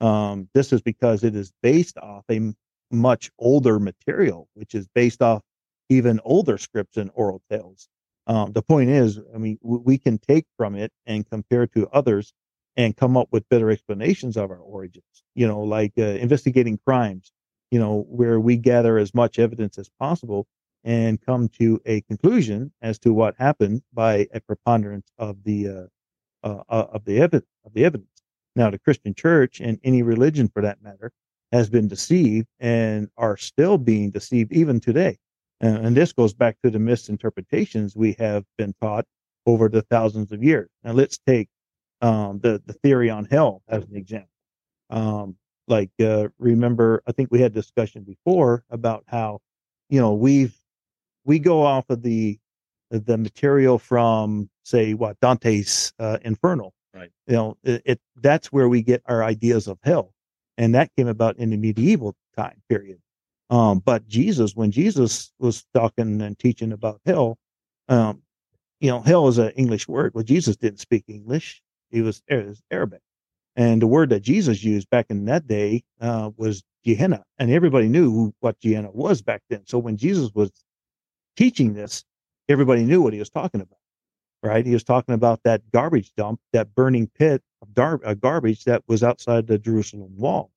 Um, 0.00 0.48
this 0.54 0.72
is 0.72 0.82
because 0.82 1.24
it 1.24 1.34
is 1.34 1.52
based 1.62 1.96
off 1.98 2.24
a 2.30 2.52
much 2.90 3.30
older 3.38 3.78
material, 3.78 4.48
which 4.54 4.74
is 4.74 4.86
based 4.94 5.22
off 5.22 5.42
even 5.88 6.20
older 6.24 6.58
scripts 6.58 6.96
and 6.96 7.10
oral 7.14 7.42
tales. 7.50 7.88
Um, 8.26 8.52
the 8.52 8.62
point 8.62 8.90
is, 8.90 9.20
I 9.34 9.38
mean, 9.38 9.58
w- 9.62 9.82
we 9.84 9.98
can 9.98 10.18
take 10.18 10.46
from 10.56 10.74
it 10.74 10.92
and 11.06 11.28
compare 11.28 11.66
to 11.68 11.88
others 11.88 12.32
and 12.76 12.96
come 12.96 13.16
up 13.16 13.28
with 13.30 13.48
better 13.48 13.70
explanations 13.70 14.36
of 14.36 14.50
our 14.50 14.58
origins, 14.58 15.24
you 15.34 15.46
know, 15.46 15.60
like 15.60 15.92
uh, 15.98 16.02
investigating 16.02 16.78
crimes, 16.86 17.32
you 17.70 17.78
know, 17.78 18.06
where 18.08 18.40
we 18.40 18.56
gather 18.56 18.98
as 18.98 19.14
much 19.14 19.38
evidence 19.38 19.78
as 19.78 19.90
possible 20.00 20.46
and 20.84 21.20
come 21.20 21.48
to 21.48 21.80
a 21.86 22.00
conclusion 22.02 22.72
as 22.82 22.98
to 23.00 23.12
what 23.12 23.34
happened 23.38 23.82
by 23.92 24.26
a 24.32 24.40
preponderance 24.40 25.10
of 25.18 25.42
the 25.44 25.68
uh, 25.68 25.86
uh, 26.42 26.62
uh 26.68 26.86
of 26.92 27.04
the 27.04 27.20
evidence 27.20 27.48
of 27.64 27.72
the 27.74 27.84
evidence. 27.84 28.22
Now, 28.56 28.70
the 28.70 28.78
Christian 28.78 29.14
Church 29.14 29.60
and 29.60 29.78
any 29.82 30.02
religion, 30.02 30.48
for 30.48 30.62
that 30.62 30.82
matter, 30.82 31.12
has 31.52 31.70
been 31.70 31.88
deceived 31.88 32.46
and 32.60 33.08
are 33.16 33.36
still 33.36 33.78
being 33.78 34.10
deceived 34.10 34.52
even 34.52 34.80
today. 34.80 35.18
And, 35.64 35.86
and 35.86 35.96
this 35.96 36.12
goes 36.12 36.34
back 36.34 36.56
to 36.62 36.70
the 36.70 36.78
misinterpretations 36.78 37.96
we 37.96 38.14
have 38.18 38.44
been 38.58 38.74
taught 38.82 39.06
over 39.46 39.68
the 39.68 39.82
thousands 39.82 40.32
of 40.32 40.42
years. 40.42 40.68
Now 40.82 40.92
let's 40.92 41.18
take 41.26 41.48
um, 42.00 42.40
the 42.40 42.62
the 42.66 42.74
theory 42.74 43.10
on 43.10 43.24
hell 43.24 43.62
as 43.68 43.84
an 43.84 43.96
example. 43.96 44.28
Um, 44.90 45.36
like 45.66 45.90
uh, 46.00 46.28
remember, 46.38 47.02
I 47.06 47.12
think 47.12 47.30
we 47.30 47.40
had 47.40 47.54
discussion 47.54 48.02
before 48.02 48.64
about 48.70 49.04
how 49.06 49.40
you 49.88 50.00
know 50.00 50.12
we've 50.12 50.54
we 51.24 51.38
go 51.38 51.62
off 51.62 51.88
of 51.88 52.02
the 52.02 52.38
the 52.90 53.16
material 53.16 53.78
from 53.78 54.50
say 54.64 54.92
what 54.92 55.18
Dante's 55.20 55.92
uh, 55.98 56.18
Inferno. 56.22 56.72
Right. 56.92 57.10
You 57.26 57.34
know, 57.34 57.56
it, 57.64 57.82
it 57.84 58.00
that's 58.16 58.52
where 58.52 58.68
we 58.68 58.82
get 58.82 59.02
our 59.06 59.24
ideas 59.24 59.66
of 59.66 59.78
hell 59.82 60.14
and 60.56 60.74
that 60.74 60.90
came 60.96 61.08
about 61.08 61.36
in 61.38 61.50
the 61.50 61.56
medieval 61.56 62.14
time 62.36 62.62
period. 62.68 62.98
Um, 63.50 63.78
but 63.80 64.08
Jesus, 64.08 64.56
when 64.56 64.70
Jesus 64.70 65.32
was 65.38 65.64
talking 65.74 66.20
and 66.22 66.38
teaching 66.38 66.72
about 66.72 67.00
hell, 67.04 67.38
um, 67.88 68.22
you 68.80 68.90
know, 68.90 69.00
hell 69.00 69.28
is 69.28 69.38
an 69.38 69.50
English 69.50 69.86
word. 69.88 70.12
Well, 70.14 70.24
Jesus 70.24 70.56
didn't 70.56 70.80
speak 70.80 71.04
English; 71.08 71.62
he 71.90 72.00
was, 72.00 72.22
was 72.30 72.62
Arabic, 72.70 73.00
and 73.56 73.80
the 73.82 73.86
word 73.86 74.10
that 74.10 74.20
Jesus 74.20 74.64
used 74.64 74.90
back 74.90 75.06
in 75.10 75.26
that 75.26 75.46
day 75.46 75.84
uh, 76.00 76.30
was 76.36 76.62
Gehenna, 76.84 77.24
and 77.38 77.50
everybody 77.50 77.88
knew 77.88 78.34
what 78.40 78.60
Gehenna 78.60 78.90
was 78.90 79.22
back 79.22 79.42
then. 79.50 79.62
So 79.66 79.78
when 79.78 79.96
Jesus 79.96 80.30
was 80.34 80.50
teaching 81.36 81.74
this, 81.74 82.04
everybody 82.48 82.84
knew 82.84 83.02
what 83.02 83.12
he 83.12 83.18
was 83.18 83.30
talking 83.30 83.60
about 83.60 83.78
right? 84.44 84.66
He 84.66 84.74
was 84.74 84.84
talking 84.84 85.14
about 85.14 85.42
that 85.44 85.62
garbage 85.72 86.12
dump, 86.16 86.38
that 86.52 86.74
burning 86.74 87.10
pit 87.18 87.42
of 87.62 87.74
dar- 87.74 88.00
uh, 88.04 88.14
garbage 88.14 88.64
that 88.64 88.82
was 88.86 89.02
outside 89.02 89.46
the 89.46 89.58
Jerusalem 89.58 90.14
walls. 90.16 90.50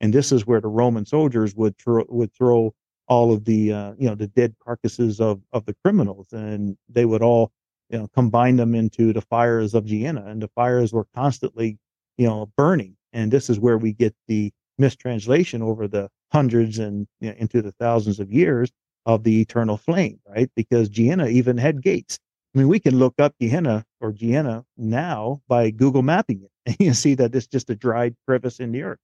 And 0.00 0.12
this 0.12 0.32
is 0.32 0.46
where 0.46 0.60
the 0.60 0.68
Roman 0.68 1.06
soldiers 1.06 1.54
would 1.54 1.76
throw, 1.78 2.04
would 2.08 2.32
throw 2.32 2.74
all 3.08 3.32
of 3.32 3.44
the 3.44 3.72
uh, 3.72 3.94
you 3.98 4.08
know 4.08 4.14
the 4.14 4.28
dead 4.28 4.54
carcasses 4.64 5.20
of 5.20 5.40
of 5.52 5.64
the 5.64 5.74
criminals, 5.84 6.32
and 6.32 6.76
they 6.88 7.04
would 7.04 7.22
all 7.22 7.50
you 7.90 7.98
know 7.98 8.08
combine 8.14 8.56
them 8.56 8.74
into 8.74 9.12
the 9.12 9.22
fires 9.22 9.74
of 9.74 9.86
Gehenna, 9.86 10.24
and 10.26 10.42
the 10.42 10.48
fires 10.48 10.92
were 10.92 11.06
constantly 11.14 11.78
you 12.16 12.26
know 12.26 12.50
burning, 12.56 12.96
and 13.12 13.32
this 13.32 13.50
is 13.50 13.58
where 13.58 13.78
we 13.78 13.92
get 13.92 14.14
the 14.28 14.52
mistranslation 14.78 15.62
over 15.62 15.88
the 15.88 16.08
hundreds 16.30 16.78
and 16.78 17.08
you 17.20 17.30
know, 17.30 17.36
into 17.38 17.62
the 17.62 17.72
thousands 17.72 18.20
of 18.20 18.32
years 18.32 18.70
of 19.06 19.24
the 19.24 19.40
eternal 19.40 19.76
flame, 19.76 20.20
right? 20.28 20.50
Because 20.54 20.88
Gehenna 20.88 21.26
even 21.28 21.56
had 21.56 21.82
gates. 21.82 22.18
I 22.54 22.58
mean, 22.58 22.68
we 22.68 22.78
can 22.78 22.98
look 22.98 23.14
up 23.18 23.34
Gehenna 23.40 23.84
or 24.00 24.12
Gehenna 24.12 24.64
now 24.76 25.40
by 25.48 25.70
Google 25.70 26.02
mapping 26.02 26.42
it, 26.42 26.50
and 26.66 26.76
you 26.78 26.94
see 26.94 27.14
that 27.14 27.34
it's 27.34 27.46
just 27.46 27.70
a 27.70 27.74
dried 27.74 28.14
crevice 28.26 28.60
in 28.60 28.72
the 28.72 28.82
earth. 28.82 28.98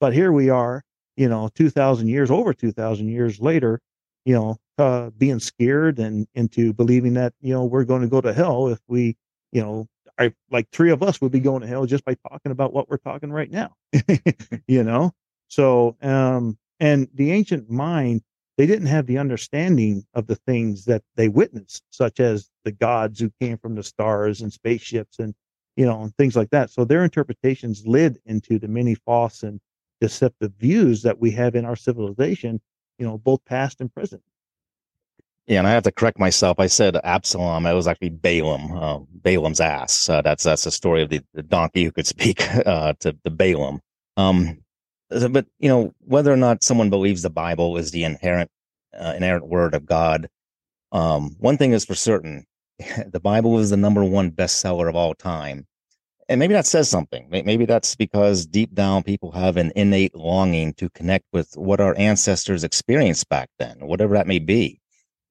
But 0.00 0.14
here 0.14 0.32
we 0.32 0.48
are, 0.48 0.82
you 1.16 1.28
know, 1.28 1.50
2,000 1.54 2.08
years, 2.08 2.30
over 2.30 2.54
2,000 2.54 3.08
years 3.08 3.38
later, 3.38 3.80
you 4.24 4.34
know, 4.34 4.56
uh, 4.78 5.10
being 5.10 5.38
scared 5.38 5.98
and 5.98 6.26
into 6.34 6.72
believing 6.72 7.14
that, 7.14 7.34
you 7.40 7.52
know, 7.52 7.64
we're 7.64 7.84
going 7.84 8.02
to 8.02 8.08
go 8.08 8.20
to 8.20 8.32
hell 8.32 8.68
if 8.68 8.80
we, 8.88 9.16
you 9.52 9.60
know, 9.60 9.86
I 10.18 10.32
like 10.50 10.68
three 10.70 10.90
of 10.90 11.02
us 11.02 11.20
would 11.20 11.32
be 11.32 11.40
going 11.40 11.62
to 11.62 11.66
hell 11.66 11.86
just 11.86 12.04
by 12.04 12.14
talking 12.28 12.52
about 12.52 12.72
what 12.72 12.88
we're 12.88 12.98
talking 12.98 13.30
right 13.30 13.50
now, 13.50 13.74
you 14.66 14.82
know? 14.82 15.12
So, 15.48 15.96
um, 16.02 16.58
and 16.78 17.08
the 17.14 17.32
ancient 17.32 17.70
mind, 17.70 18.22
they 18.56 18.66
didn't 18.66 18.86
have 18.86 19.06
the 19.06 19.18
understanding 19.18 20.04
of 20.14 20.26
the 20.26 20.36
things 20.36 20.84
that 20.86 21.02
they 21.16 21.28
witnessed, 21.28 21.82
such 21.90 22.20
as 22.20 22.50
the 22.64 22.72
gods 22.72 23.20
who 23.20 23.30
came 23.40 23.58
from 23.58 23.74
the 23.74 23.82
stars 23.82 24.40
and 24.40 24.52
spaceships 24.52 25.18
and, 25.18 25.34
you 25.76 25.86
know, 25.86 26.02
and 26.02 26.14
things 26.16 26.36
like 26.36 26.50
that. 26.50 26.70
So 26.70 26.84
their 26.84 27.04
interpretations 27.04 27.86
led 27.86 28.18
into 28.26 28.58
the 28.58 28.68
many 28.68 28.94
false 28.94 29.42
and 29.42 29.60
deceptive 30.00 30.52
views 30.58 31.02
that 31.02 31.20
we 31.20 31.30
have 31.32 31.54
in 31.54 31.64
our 31.64 31.76
civilization, 31.76 32.60
you 32.98 33.06
know, 33.06 33.18
both 33.18 33.44
past 33.44 33.80
and 33.80 33.92
present. 33.92 34.22
Yeah, 35.46 35.58
and 35.58 35.66
I 35.66 35.72
have 35.72 35.82
to 35.82 35.92
correct 35.92 36.18
myself. 36.18 36.60
I 36.60 36.68
said 36.68 36.96
Absalom. 37.02 37.66
It 37.66 37.72
was 37.72 37.88
actually 37.88 38.10
Balaam, 38.10 38.70
uh, 38.72 38.98
Balaam's 39.22 39.60
ass. 39.60 40.08
Uh, 40.08 40.22
that's 40.22 40.44
that's 40.44 40.62
the 40.62 40.70
story 40.70 41.02
of 41.02 41.08
the, 41.08 41.20
the 41.34 41.42
donkey 41.42 41.84
who 41.84 41.90
could 41.90 42.06
speak 42.06 42.42
uh, 42.66 42.92
to 43.00 43.16
the 43.24 43.30
Balaam. 43.30 43.80
Um, 44.16 44.62
but 45.08 45.46
you 45.58 45.68
know, 45.68 45.92
whether 46.00 46.32
or 46.32 46.36
not 46.36 46.62
someone 46.62 46.88
believes 46.88 47.22
the 47.22 47.30
Bible 47.30 47.76
is 47.76 47.90
the 47.90 48.04
inherent 48.04 48.48
uh, 48.96 49.14
inerrant 49.16 49.48
word 49.48 49.74
of 49.74 49.86
God, 49.86 50.28
um, 50.92 51.36
one 51.40 51.56
thing 51.56 51.72
is 51.72 51.84
for 51.84 51.96
certain: 51.96 52.46
the 53.08 53.20
Bible 53.20 53.58
is 53.58 53.70
the 53.70 53.76
number 53.76 54.04
one 54.04 54.30
bestseller 54.30 54.88
of 54.88 54.94
all 54.94 55.14
time 55.14 55.66
and 56.30 56.38
maybe 56.38 56.54
that 56.54 56.64
says 56.64 56.88
something. 56.88 57.26
Maybe 57.28 57.66
that's 57.66 57.96
because 57.96 58.46
deep 58.46 58.72
down 58.72 59.02
people 59.02 59.32
have 59.32 59.56
an 59.56 59.72
innate 59.74 60.14
longing 60.14 60.72
to 60.74 60.88
connect 60.90 61.24
with 61.32 61.52
what 61.56 61.80
our 61.80 61.98
ancestors 61.98 62.62
experienced 62.62 63.28
back 63.28 63.50
then, 63.58 63.76
whatever 63.80 64.14
that 64.14 64.28
may 64.28 64.38
be. 64.38 64.80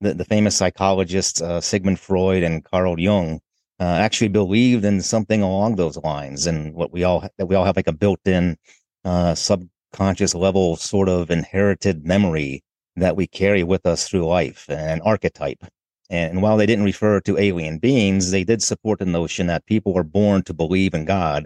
The, 0.02 0.14
the 0.14 0.26
famous 0.26 0.58
psychologists 0.58 1.42
uh, 1.42 1.62
Sigmund 1.62 2.02
Freud 2.02 2.44
and 2.44 2.66
Carl 2.66 3.00
Jung 3.00 3.40
uh, 3.80 3.84
actually 3.84 4.28
believed 4.28 4.84
in 4.84 5.02
something 5.02 5.42
along 5.42 5.78
those 5.78 5.96
lines, 5.96 6.48
and 6.48 6.74
what 6.74 6.92
we 6.92 7.06
all 7.06 7.26
that 7.38 7.46
we 7.46 7.56
all 7.56 7.64
have 7.64 7.78
like 7.78 7.88
a 7.88 7.94
built-in 7.94 8.58
uh, 9.06 9.34
subconscious 9.36 10.36
level 10.36 10.76
sort 10.76 11.08
of 11.08 11.32
inherited 11.32 12.06
memory 12.06 12.62
that 12.98 13.16
we 13.16 13.26
carry 13.26 13.64
with 13.64 13.86
us 13.86 14.06
through 14.06 14.28
life, 14.28 14.66
an 14.70 15.00
archetype. 15.02 15.64
And 16.10 16.42
while 16.42 16.58
they 16.58 16.66
didn't 16.66 16.86
refer 16.86 17.20
to 17.22 17.38
alien 17.38 17.78
beings, 17.78 18.32
they 18.32 18.44
did 18.44 18.64
support 18.64 19.00
the 19.00 19.06
notion 19.06 19.48
that 19.48 19.66
people 19.66 19.94
were 19.94 20.04
born 20.04 20.42
to 20.44 20.54
believe 20.54 20.94
in 20.94 21.06
God 21.06 21.46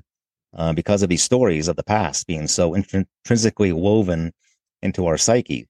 uh, 0.55 0.74
because 0.74 1.03
of 1.03 1.09
these 1.09 1.24
stories 1.24 1.68
of 1.68 1.76
the 1.76 1.84
past 1.84 2.28
being 2.28 2.47
so 2.47 2.74
intrinsically 2.74 3.74
woven 3.74 4.32
into 4.82 5.05
our 5.05 5.18
psyche. 5.18 5.68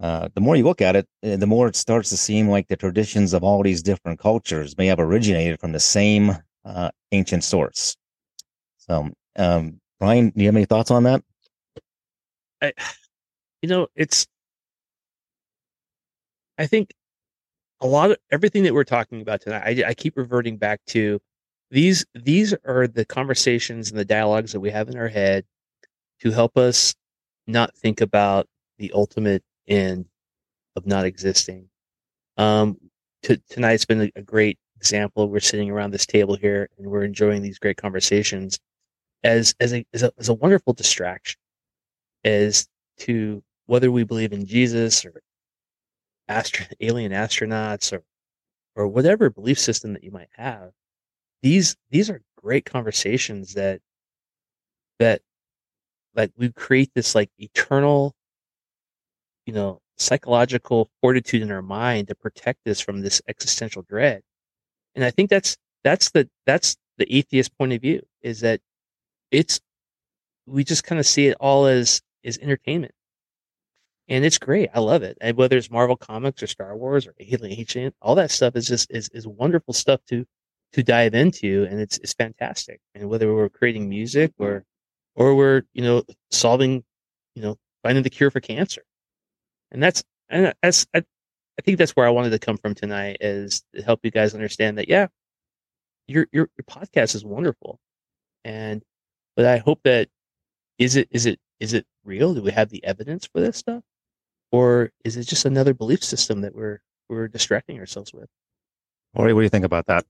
Uh, 0.00 0.28
the 0.34 0.40
more 0.40 0.56
you 0.56 0.64
look 0.64 0.80
at 0.80 0.96
it, 0.96 1.06
uh, 1.24 1.36
the 1.36 1.46
more 1.46 1.68
it 1.68 1.76
starts 1.76 2.08
to 2.10 2.16
seem 2.16 2.48
like 2.48 2.68
the 2.68 2.76
traditions 2.76 3.34
of 3.34 3.42
all 3.42 3.62
these 3.62 3.82
different 3.82 4.18
cultures 4.18 4.78
may 4.78 4.86
have 4.86 5.00
originated 5.00 5.60
from 5.60 5.72
the 5.72 5.80
same 5.80 6.36
uh, 6.64 6.90
ancient 7.12 7.44
source. 7.44 7.96
So, 8.78 9.10
um, 9.36 9.80
Brian, 9.98 10.30
do 10.30 10.40
you 10.40 10.46
have 10.46 10.56
any 10.56 10.64
thoughts 10.64 10.90
on 10.90 11.02
that? 11.02 11.22
I, 12.62 12.72
you 13.62 13.68
know, 13.68 13.88
it's. 13.94 14.26
I 16.56 16.66
think 16.66 16.92
a 17.80 17.86
lot 17.86 18.10
of 18.10 18.18
everything 18.30 18.62
that 18.64 18.74
we're 18.74 18.84
talking 18.84 19.20
about 19.20 19.40
tonight, 19.40 19.82
I, 19.84 19.88
I 19.90 19.94
keep 19.94 20.16
reverting 20.16 20.56
back 20.56 20.80
to 20.88 21.20
these. 21.70 22.04
These 22.14 22.54
are 22.64 22.86
the 22.86 23.04
conversations 23.04 23.90
and 23.90 23.98
the 23.98 24.04
dialogues 24.04 24.52
that 24.52 24.60
we 24.60 24.70
have 24.70 24.88
in 24.88 24.96
our 24.96 25.08
head 25.08 25.44
to 26.20 26.30
help 26.30 26.56
us 26.56 26.94
not 27.46 27.74
think 27.76 28.00
about 28.00 28.46
the 28.78 28.92
ultimate 28.94 29.42
end 29.66 30.06
of 30.76 30.86
not 30.86 31.04
existing. 31.04 31.68
Um, 32.36 32.78
to, 33.22 33.36
tonight's 33.48 33.84
been 33.84 34.02
a, 34.02 34.10
a 34.16 34.22
great 34.22 34.58
example. 34.76 35.28
We're 35.28 35.40
sitting 35.40 35.70
around 35.70 35.90
this 35.90 36.06
table 36.06 36.36
here 36.36 36.68
and 36.78 36.86
we're 36.86 37.04
enjoying 37.04 37.42
these 37.42 37.58
great 37.58 37.76
conversations 37.76 38.58
as 39.22 39.54
as 39.60 39.74
a 39.74 39.84
as 39.92 40.02
a, 40.02 40.12
as 40.18 40.30
a 40.30 40.34
wonderful 40.34 40.72
distraction 40.72 41.38
as 42.24 42.66
to 42.98 43.42
whether 43.66 43.90
we 43.90 44.04
believe 44.04 44.32
in 44.32 44.46
Jesus 44.46 45.04
or 45.04 45.20
astro- 46.30 46.66
alien 46.80 47.12
astronauts 47.12 47.92
or 47.92 48.02
or 48.76 48.86
whatever 48.86 49.28
belief 49.30 49.58
system 49.58 49.92
that 49.92 50.04
you 50.04 50.10
might 50.10 50.30
have 50.32 50.70
these 51.42 51.76
these 51.90 52.08
are 52.10 52.22
great 52.36 52.64
conversations 52.64 53.54
that 53.54 53.80
that 54.98 55.20
like 56.14 56.32
we 56.36 56.50
create 56.50 56.90
this 56.94 57.14
like 57.14 57.30
eternal 57.38 58.14
you 59.46 59.52
know 59.52 59.80
psychological 59.96 60.88
fortitude 61.02 61.42
in 61.42 61.50
our 61.50 61.62
mind 61.62 62.08
to 62.08 62.14
protect 62.14 62.66
us 62.66 62.80
from 62.80 63.02
this 63.02 63.20
existential 63.28 63.82
dread. 63.82 64.22
And 64.94 65.04
i 65.04 65.10
think 65.10 65.30
that's 65.30 65.56
that's 65.84 66.10
the 66.10 66.28
that's 66.46 66.76
the 66.98 67.12
atheist 67.14 67.56
point 67.58 67.72
of 67.72 67.80
view 67.80 68.02
is 68.22 68.40
that 68.40 68.60
it's 69.30 69.60
we 70.46 70.64
just 70.64 70.84
kind 70.84 70.98
of 70.98 71.06
see 71.06 71.28
it 71.28 71.36
all 71.40 71.66
as 71.66 72.02
as 72.24 72.38
entertainment 72.38 72.92
and 74.10 74.24
it's 74.24 74.38
great. 74.38 74.68
I 74.74 74.80
love 74.80 75.04
it. 75.04 75.16
And 75.20 75.36
whether 75.36 75.56
it's 75.56 75.70
Marvel 75.70 75.96
Comics 75.96 76.42
or 76.42 76.48
Star 76.48 76.76
Wars 76.76 77.06
or 77.06 77.14
Alien 77.20 77.58
Ancient, 77.58 77.94
all 78.02 78.16
that 78.16 78.32
stuff 78.32 78.56
is 78.56 78.66
just 78.66 78.90
is, 78.90 79.08
is 79.10 79.26
wonderful 79.26 79.72
stuff 79.72 80.00
to 80.08 80.26
to 80.72 80.82
dive 80.82 81.14
into, 81.14 81.66
and 81.70 81.80
it's 81.80 81.98
it's 81.98 82.12
fantastic. 82.14 82.80
And 82.94 83.08
whether 83.08 83.32
we're 83.32 83.48
creating 83.48 83.88
music 83.88 84.32
or 84.38 84.64
or 85.14 85.34
we're 85.36 85.62
you 85.74 85.82
know 85.82 86.02
solving, 86.30 86.84
you 87.36 87.42
know, 87.42 87.56
finding 87.84 88.02
the 88.02 88.10
cure 88.10 88.30
for 88.32 88.40
cancer, 88.40 88.82
and 89.70 89.82
that's 89.82 90.02
and 90.28 90.52
that's 90.62 90.86
I, 90.92 90.98
I 90.98 91.62
think 91.62 91.78
that's 91.78 91.92
where 91.96 92.06
I 92.06 92.10
wanted 92.10 92.30
to 92.30 92.38
come 92.40 92.56
from 92.58 92.74
tonight 92.74 93.18
is 93.20 93.62
to 93.74 93.82
help 93.82 94.00
you 94.02 94.10
guys 94.10 94.34
understand 94.34 94.78
that 94.78 94.88
yeah, 94.88 95.06
your 96.08 96.26
your 96.32 96.50
your 96.58 96.64
podcast 96.68 97.14
is 97.14 97.24
wonderful, 97.24 97.78
and 98.44 98.82
but 99.36 99.46
I 99.46 99.58
hope 99.58 99.80
that 99.84 100.08
is 100.78 100.96
it 100.96 101.08
is 101.12 101.26
it 101.26 101.38
is 101.60 101.74
it 101.74 101.86
real? 102.04 102.34
Do 102.34 102.42
we 102.42 102.50
have 102.52 102.70
the 102.70 102.84
evidence 102.84 103.28
for 103.32 103.40
this 103.40 103.56
stuff? 103.56 103.84
Or 104.52 104.90
is 105.04 105.16
it 105.16 105.24
just 105.24 105.44
another 105.44 105.74
belief 105.74 106.02
system 106.02 106.40
that 106.40 106.54
we're 106.54 106.80
we're 107.08 107.28
distracting 107.28 107.78
ourselves 107.78 108.12
with? 108.12 108.28
Lori, 109.14 109.32
what 109.32 109.40
do 109.40 109.44
you 109.44 109.50
think 109.50 109.64
about 109.64 109.86
that? 109.86 110.04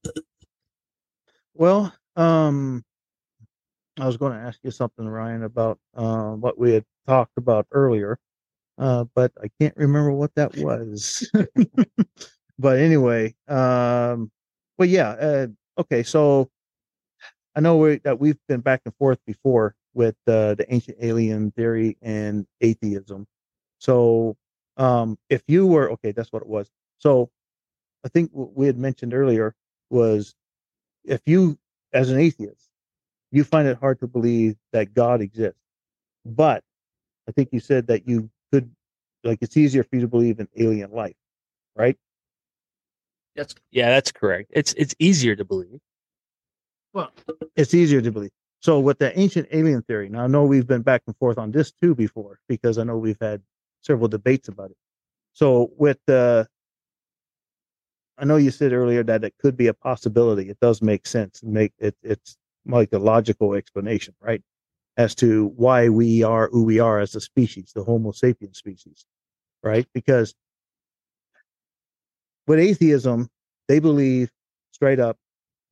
Well, 1.54 1.92
um, 2.16 2.84
I 3.98 4.06
was 4.06 4.16
going 4.16 4.32
to 4.32 4.38
ask 4.38 4.58
you 4.62 4.70
something, 4.70 5.06
Ryan, 5.06 5.42
about 5.42 5.78
uh, 5.94 6.32
what 6.32 6.58
we 6.58 6.72
had 6.72 6.84
talked 7.06 7.36
about 7.36 7.66
earlier, 7.72 8.18
uh, 8.78 9.04
but 9.14 9.32
I 9.42 9.48
can't 9.60 9.76
remember 9.76 10.12
what 10.12 10.34
that 10.36 10.56
was. 10.56 11.30
but 12.58 12.78
anyway, 12.78 13.34
um, 13.48 14.30
but 14.78 14.88
yeah, 14.88 15.10
uh, 15.10 15.46
okay. 15.78 16.02
So 16.02 16.50
I 17.54 17.60
know 17.60 17.76
we, 17.76 17.98
that 17.98 18.18
we've 18.18 18.38
been 18.48 18.60
back 18.60 18.82
and 18.84 18.94
forth 18.96 19.18
before 19.26 19.74
with 19.92 20.16
uh, 20.26 20.54
the 20.54 20.66
ancient 20.68 20.98
alien 21.00 21.50
theory 21.52 21.96
and 22.00 22.46
atheism. 22.60 23.26
So 23.80 24.36
um, 24.76 25.18
if 25.28 25.42
you 25.48 25.66
were 25.66 25.90
okay, 25.92 26.12
that's 26.12 26.32
what 26.32 26.42
it 26.42 26.48
was. 26.48 26.70
So 26.98 27.30
I 28.04 28.08
think 28.08 28.30
what 28.32 28.56
we 28.56 28.66
had 28.66 28.78
mentioned 28.78 29.12
earlier 29.12 29.54
was 29.90 30.34
if 31.04 31.20
you, 31.26 31.58
as 31.92 32.10
an 32.10 32.18
atheist, 32.18 32.68
you 33.32 33.44
find 33.44 33.66
it 33.66 33.78
hard 33.78 34.00
to 34.00 34.06
believe 34.06 34.56
that 34.72 34.94
God 34.94 35.20
exists, 35.20 35.60
but 36.24 36.62
I 37.28 37.32
think 37.32 37.50
you 37.52 37.60
said 37.60 37.86
that 37.88 38.08
you 38.08 38.30
could, 38.52 38.70
like, 39.24 39.38
it's 39.40 39.56
easier 39.56 39.82
for 39.82 39.96
you 39.96 40.02
to 40.02 40.08
believe 40.08 40.40
in 40.40 40.48
alien 40.56 40.90
life, 40.92 41.16
right? 41.76 41.96
That's 43.36 43.54
yeah, 43.70 43.88
that's 43.90 44.12
correct. 44.12 44.50
It's 44.52 44.72
it's 44.74 44.94
easier 44.98 45.36
to 45.36 45.44
believe. 45.44 45.78
Well, 46.92 47.12
it's 47.54 47.72
easier 47.74 48.00
to 48.00 48.10
believe. 48.10 48.32
So 48.60 48.80
with 48.80 48.98
the 48.98 49.18
ancient 49.18 49.48
alien 49.52 49.82
theory, 49.82 50.08
now 50.08 50.24
I 50.24 50.26
know 50.26 50.44
we've 50.44 50.66
been 50.66 50.82
back 50.82 51.02
and 51.06 51.16
forth 51.16 51.38
on 51.38 51.52
this 51.52 51.72
too 51.72 51.94
before 51.94 52.40
because 52.48 52.76
I 52.76 52.84
know 52.84 52.98
we've 52.98 53.16
had 53.20 53.40
several 53.82 54.08
debates 54.08 54.48
about 54.48 54.70
it. 54.70 54.76
So 55.32 55.70
with 55.76 55.98
the, 56.06 56.48
I 58.18 58.24
know 58.24 58.36
you 58.36 58.50
said 58.50 58.72
earlier 58.72 59.02
that 59.04 59.24
it 59.24 59.34
could 59.38 59.56
be 59.56 59.68
a 59.68 59.74
possibility. 59.74 60.50
It 60.50 60.58
does 60.60 60.82
make 60.82 61.06
sense. 61.06 61.42
Make 61.42 61.72
it. 61.78 61.96
It's 62.02 62.36
like 62.66 62.92
a 62.92 62.98
logical 62.98 63.54
explanation, 63.54 64.14
right, 64.20 64.42
as 64.96 65.14
to 65.16 65.46
why 65.56 65.88
we 65.88 66.22
are 66.22 66.48
who 66.52 66.64
we 66.64 66.80
are 66.80 67.00
as 67.00 67.14
a 67.14 67.20
species, 67.20 67.72
the 67.74 67.84
Homo 67.84 68.12
sapien 68.12 68.54
species. 68.54 69.06
right? 69.62 69.86
Because 69.94 70.34
with 72.46 72.58
atheism, 72.58 73.28
they 73.68 73.78
believe 73.78 74.30
straight 74.72 75.00
up 75.00 75.16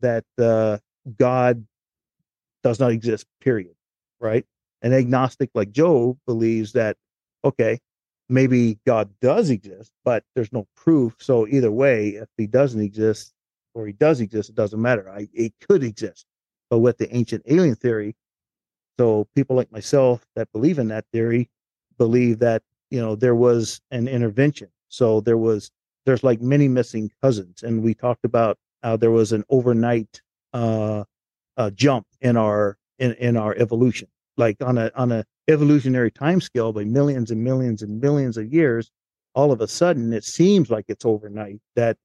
that 0.00 0.24
uh, 0.38 0.78
God 1.16 1.66
does 2.62 2.78
not 2.78 2.92
exist, 2.92 3.26
period, 3.40 3.74
right? 4.20 4.44
An 4.82 4.92
agnostic 4.92 5.50
like 5.54 5.72
Joe 5.72 6.18
believes 6.26 6.72
that, 6.72 6.96
okay, 7.44 7.80
maybe 8.28 8.78
God 8.86 9.10
does 9.20 9.50
exist, 9.50 9.92
but 10.04 10.24
there's 10.34 10.52
no 10.52 10.66
proof. 10.76 11.16
So 11.18 11.46
either 11.46 11.70
way, 11.70 12.10
if 12.10 12.28
he 12.36 12.46
doesn't 12.46 12.80
exist 12.80 13.32
or 13.74 13.86
he 13.86 13.92
does 13.92 14.20
exist, 14.20 14.50
it 14.50 14.54
doesn't 14.54 14.80
matter. 14.80 15.08
I, 15.08 15.28
it 15.32 15.52
could 15.66 15.82
exist. 15.82 16.26
But 16.70 16.78
with 16.78 16.98
the 16.98 17.14
ancient 17.14 17.44
alien 17.46 17.76
theory, 17.76 18.14
so 18.98 19.26
people 19.34 19.56
like 19.56 19.72
myself 19.72 20.26
that 20.34 20.50
believe 20.52 20.78
in 20.78 20.88
that 20.88 21.06
theory 21.12 21.48
believe 21.98 22.40
that 22.40 22.62
you 22.90 23.00
know 23.00 23.14
there 23.14 23.34
was 23.34 23.80
an 23.90 24.08
intervention. 24.08 24.68
So 24.88 25.20
there 25.20 25.38
was 25.38 25.70
there's 26.04 26.24
like 26.24 26.40
many 26.40 26.68
missing 26.68 27.10
cousins, 27.22 27.62
and 27.62 27.82
we 27.82 27.94
talked 27.94 28.24
about 28.24 28.58
how 28.82 28.96
there 28.96 29.10
was 29.10 29.32
an 29.32 29.44
overnight 29.48 30.20
uh, 30.52 31.04
uh, 31.56 31.70
jump 31.70 32.06
in 32.20 32.36
our 32.36 32.76
in, 32.98 33.12
in 33.14 33.36
our 33.36 33.54
evolution, 33.56 34.08
like 34.36 34.56
on 34.62 34.78
a 34.78 34.90
on 34.94 35.12
a 35.12 35.24
evolutionary 35.48 36.10
time 36.10 36.40
scale 36.40 36.72
by 36.72 36.84
millions 36.84 37.30
and 37.30 37.42
millions 37.42 37.82
and 37.82 38.00
millions 38.00 38.36
of 38.36 38.52
years. 38.52 38.90
All 39.34 39.52
of 39.52 39.60
a 39.60 39.68
sudden, 39.68 40.12
it 40.12 40.24
seems 40.24 40.70
like 40.70 40.86
it's 40.88 41.04
overnight 41.04 41.60
that 41.76 41.96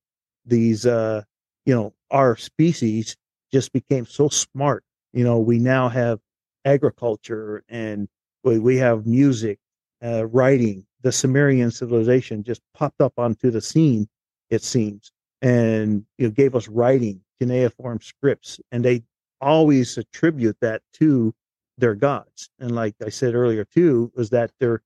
these 0.46 0.86
uh, 0.86 1.24
you 1.66 1.74
know 1.74 1.94
our 2.12 2.36
species 2.38 3.16
just 3.52 3.72
became 3.72 4.06
so 4.06 4.30
smart. 4.30 4.84
You 5.14 5.24
know, 5.24 5.39
we 5.39 5.60
now 5.60 5.89
have 5.89 6.20
agriculture 6.66 7.64
and 7.70 8.08
we, 8.44 8.60
we 8.60 8.78
have 8.78 9.06
music, 9.06 9.60
uh, 10.04 10.26
writing. 10.26 10.86
The 11.02 11.12
Sumerian 11.12 11.70
civilization 11.70 12.44
just 12.44 12.62
popped 12.74 13.02
up 13.02 13.14
onto 13.18 13.52
the 13.52 13.62
scene, 13.62 14.08
it 14.50 14.64
seems, 14.64 15.12
and 15.41 16.06
you 16.18 16.28
know, 16.28 16.32
gave 16.32 16.56
us 16.56 16.68
writing, 16.68 17.22
cuneiform 17.39 18.00
scripts, 18.02 18.60
and 18.72 18.84
they 18.84 19.04
always 19.41 19.98
attribute 19.98 20.58
that 20.62 20.82
to 20.94 21.34
their 21.78 21.95
gods. 21.95 22.49
And 22.59 22.76
like 22.76 22.95
I 23.03 23.09
said 23.09 23.36
earlier 23.36 23.65
too, 23.65 24.11
was 24.15 24.30
that 24.32 24.51
they're, 24.59 24.82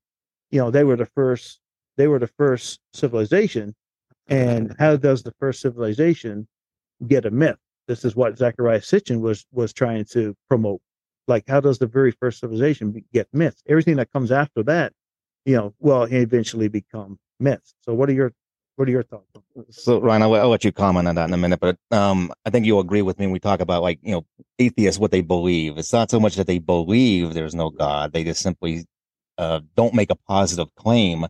you 0.52 0.60
know, 0.60 0.72
they 0.72 0.84
were 0.84 0.96
the 0.96 1.06
first, 1.06 1.60
they 1.98 2.08
were 2.08 2.20
the 2.20 2.28
first 2.28 2.80
civilization. 2.94 3.76
And 4.28 4.76
how 4.80 4.96
does 4.96 5.24
the 5.24 5.34
first 5.40 5.62
civilization 5.62 6.48
get 7.08 7.26
a 7.26 7.32
myth? 7.32 7.58
This 7.88 8.04
is 8.04 8.16
what 8.16 8.36
Zecharia 8.36 8.80
Sitchin 8.82 9.22
was 9.22 9.46
was 9.52 9.74
trying 9.74 10.06
to 10.12 10.36
promote. 10.50 10.82
Like, 11.28 11.46
how 11.48 11.60
does 11.60 11.78
the 11.78 11.88
very 11.88 12.12
first 12.12 12.40
civilization 12.40 13.04
get 13.14 13.28
myths? 13.34 13.62
Everything 13.68 13.98
that 13.98 14.12
comes 14.12 14.32
after 14.32 14.64
that, 14.64 14.94
you 15.46 15.56
know, 15.56 15.74
will 15.80 16.04
eventually 16.04 16.68
become 16.68 17.18
myths. 17.40 17.76
So, 17.82 17.94
what 17.94 18.10
are 18.10 18.14
your 18.14 18.34
what 18.78 18.88
are 18.88 18.92
your 18.92 19.04
thoughts? 19.04 19.26
So, 19.72 20.00
Ryan, 20.00 20.22
I'll, 20.22 20.36
I'll, 20.36 20.50
let 20.50 20.64
you 20.64 20.72
comment 20.72 21.08
on 21.08 21.16
that 21.16 21.28
in 21.28 21.34
a 21.34 21.38
minute, 21.38 21.60
but 21.60 21.78
um, 21.92 22.32
I 22.46 22.52
think 22.52 22.66
you'll 22.66 22.80
agree 22.80 23.02
with 23.02 23.18
me 23.20 23.26
when 23.26 23.34
we 23.34 23.40
talk 23.40 23.60
about 23.60 23.82
like 23.82 24.00
you 24.04 24.12
know 24.12 24.26
atheists, 24.60 25.00
what 25.00 25.12
they 25.12 25.22
believe. 25.22 25.78
It's 25.78 25.92
not 25.92 26.12
so 26.12 26.20
much 26.20 26.36
that 26.36 26.46
they 26.46 26.60
believe 26.60 27.34
there's 27.34 27.56
no 27.56 27.72
God; 27.72 28.14
they 28.14 28.24
just 28.24 28.42
simply 28.42 28.86
uh, 29.38 29.62
don't 29.76 29.96
make 29.96 30.12
a 30.12 30.16
positive 30.16 30.74
claim 30.76 31.26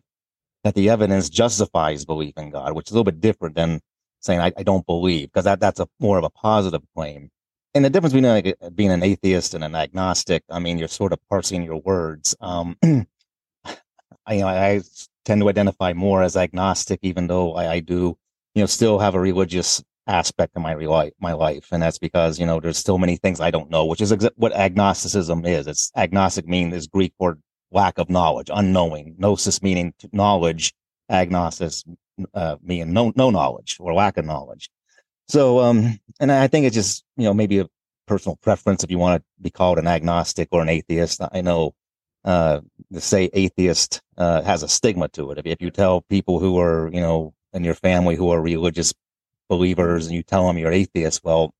that 0.62 0.74
the 0.74 0.90
evidence 0.90 1.30
justifies 1.30 2.04
belief 2.04 2.34
in 2.36 2.50
God, 2.50 2.74
which 2.74 2.88
is 2.88 2.92
a 2.92 2.94
little 2.94 3.04
bit 3.04 3.20
different 3.20 3.56
than 3.56 3.80
saying 4.20 4.40
I, 4.40 4.52
I 4.56 4.62
don't 4.62 4.84
believe, 4.84 5.28
because 5.28 5.44
that 5.44 5.58
that's 5.58 5.80
a 5.80 5.88
more 6.00 6.18
of 6.18 6.24
a 6.24 6.30
positive 6.30 6.82
claim. 6.94 7.30
And 7.74 7.84
the 7.84 7.90
difference 7.90 8.12
between 8.12 8.30
like, 8.30 8.56
being 8.74 8.90
an 8.90 9.02
atheist 9.02 9.54
and 9.54 9.64
an 9.64 9.74
agnostic, 9.74 10.42
I 10.50 10.58
mean, 10.58 10.78
you're 10.78 10.88
sort 10.88 11.14
of 11.14 11.18
parsing 11.30 11.62
your 11.62 11.80
words. 11.80 12.36
Um, 12.40 12.76
I, 14.28 14.34
you 14.34 14.40
know, 14.42 14.48
I 14.48 14.82
tend 15.24 15.40
to 15.40 15.48
identify 15.48 15.92
more 15.94 16.22
as 16.22 16.36
agnostic, 16.36 17.00
even 17.02 17.26
though 17.26 17.54
I, 17.54 17.72
I 17.72 17.80
do, 17.80 18.16
you 18.54 18.62
know, 18.62 18.66
still 18.66 18.98
have 18.98 19.14
a 19.14 19.20
religious 19.20 19.82
aspect 20.06 20.56
of 20.56 20.62
my 20.62 20.74
life, 20.74 21.12
my 21.20 21.32
life, 21.32 21.68
and 21.72 21.82
that's 21.82 21.98
because 21.98 22.38
you 22.38 22.46
know 22.46 22.60
there's 22.60 22.78
still 22.78 22.98
many 22.98 23.16
things 23.16 23.40
I 23.40 23.50
don't 23.50 23.70
know, 23.70 23.84
which 23.84 24.00
is 24.00 24.14
what 24.36 24.52
agnosticism 24.52 25.44
is. 25.44 25.66
It's 25.66 25.90
agnostic 25.96 26.46
meaning 26.46 26.72
is 26.72 26.86
Greek 26.86 27.12
word 27.18 27.40
lack 27.70 27.98
of 27.98 28.08
knowledge, 28.08 28.50
unknowing. 28.52 29.16
Gnosis 29.18 29.62
meaning 29.62 29.94
knowledge. 30.12 30.74
Agnosis 31.10 31.84
uh, 32.34 32.56
meaning 32.62 32.92
no 32.92 33.12
no 33.16 33.30
knowledge 33.30 33.76
or 33.80 33.94
lack 33.94 34.18
of 34.18 34.26
knowledge. 34.26 34.68
So, 35.28 35.60
um, 35.60 35.98
and 36.20 36.32
I 36.32 36.48
think 36.48 36.66
it's 36.66 36.74
just 36.74 37.04
you 37.16 37.24
know 37.24 37.34
maybe 37.34 37.60
a 37.60 37.66
personal 38.06 38.36
preference 38.36 38.84
if 38.84 38.90
you 38.90 38.98
want 38.98 39.22
to 39.22 39.42
be 39.42 39.50
called 39.50 39.78
an 39.78 39.86
agnostic 39.86 40.48
or 40.52 40.62
an 40.62 40.68
atheist. 40.68 41.20
I 41.32 41.40
know 41.40 41.74
uh, 42.24 42.60
say 42.98 43.30
atheist 43.32 44.00
uh, 44.16 44.42
has 44.42 44.62
a 44.62 44.68
stigma 44.68 45.08
to 45.08 45.30
it. 45.30 45.38
If, 45.38 45.46
if 45.46 45.62
you 45.62 45.70
tell 45.70 46.02
people 46.02 46.38
who 46.38 46.58
are, 46.58 46.90
you 46.92 47.00
know, 47.00 47.34
in 47.52 47.64
your 47.64 47.74
family 47.74 48.14
who 48.14 48.30
are 48.30 48.40
religious 48.40 48.92
believers 49.48 50.06
and 50.06 50.14
you 50.14 50.22
tell 50.22 50.46
them 50.46 50.58
you're 50.58 50.72
atheist, 50.72 51.24
well, 51.24 51.52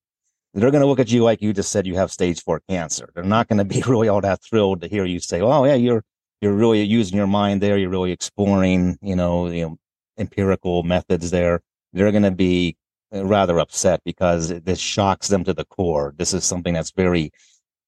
they're 0.54 0.70
going 0.70 0.82
to 0.82 0.86
look 0.86 0.98
at 0.98 1.10
you 1.10 1.22
like 1.22 1.42
you 1.42 1.52
just 1.52 1.70
said 1.70 1.86
you 1.86 1.94
have 1.94 2.10
stage 2.10 2.42
four 2.42 2.60
cancer. 2.68 3.10
They're 3.14 3.24
not 3.24 3.48
going 3.48 3.58
to 3.58 3.64
be 3.64 3.82
really 3.86 4.08
all 4.08 4.20
that 4.20 4.42
thrilled 4.42 4.80
to 4.82 4.88
hear 4.88 5.04
you 5.04 5.20
say, 5.20 5.40
"Oh, 5.40 5.64
yeah, 5.64 5.74
you're 5.74 6.02
you're 6.40 6.52
really 6.52 6.82
using 6.82 7.16
your 7.16 7.26
mind 7.26 7.60
there. 7.60 7.78
You're 7.78 7.90
really 7.90 8.12
exploring, 8.12 8.98
you 9.02 9.16
know, 9.16 9.48
you 9.48 9.62
know, 9.62 9.76
empirical 10.18 10.82
methods 10.82 11.30
there." 11.30 11.60
They're 11.92 12.10
going 12.10 12.22
to 12.24 12.30
be 12.30 12.76
rather 13.12 13.58
upset 13.58 14.02
because 14.04 14.48
this 14.48 14.78
shocks 14.78 15.28
them 15.28 15.44
to 15.44 15.54
the 15.54 15.64
core. 15.64 16.14
This 16.16 16.34
is 16.34 16.44
something 16.44 16.74
that's 16.74 16.90
very 16.90 17.30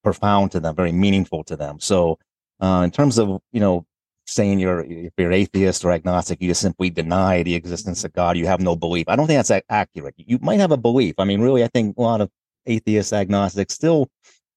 profound 0.03 0.51
to 0.51 0.59
them, 0.59 0.75
very 0.75 0.91
meaningful 0.91 1.43
to 1.45 1.55
them. 1.55 1.79
So 1.79 2.17
uh, 2.61 2.81
in 2.83 2.91
terms 2.91 3.17
of, 3.17 3.41
you 3.51 3.59
know, 3.59 3.85
saying 4.27 4.59
you're, 4.59 4.81
if 4.81 5.11
you're 5.17 5.31
atheist 5.31 5.83
or 5.83 5.91
agnostic, 5.91 6.41
you 6.41 6.47
just 6.47 6.61
simply 6.61 6.89
deny 6.89 7.43
the 7.43 7.55
existence 7.55 8.03
of 8.05 8.13
God. 8.13 8.37
You 8.37 8.45
have 8.47 8.61
no 8.61 8.75
belief. 8.75 9.09
I 9.09 9.15
don't 9.15 9.27
think 9.27 9.39
that's 9.43 9.63
accurate. 9.69 10.13
You 10.17 10.39
might 10.41 10.59
have 10.59 10.71
a 10.71 10.77
belief. 10.77 11.15
I 11.17 11.25
mean, 11.25 11.41
really, 11.41 11.63
I 11.63 11.67
think 11.67 11.97
a 11.97 12.01
lot 12.01 12.21
of 12.21 12.29
atheists, 12.65 13.11
agnostics 13.11 13.73
still 13.73 14.09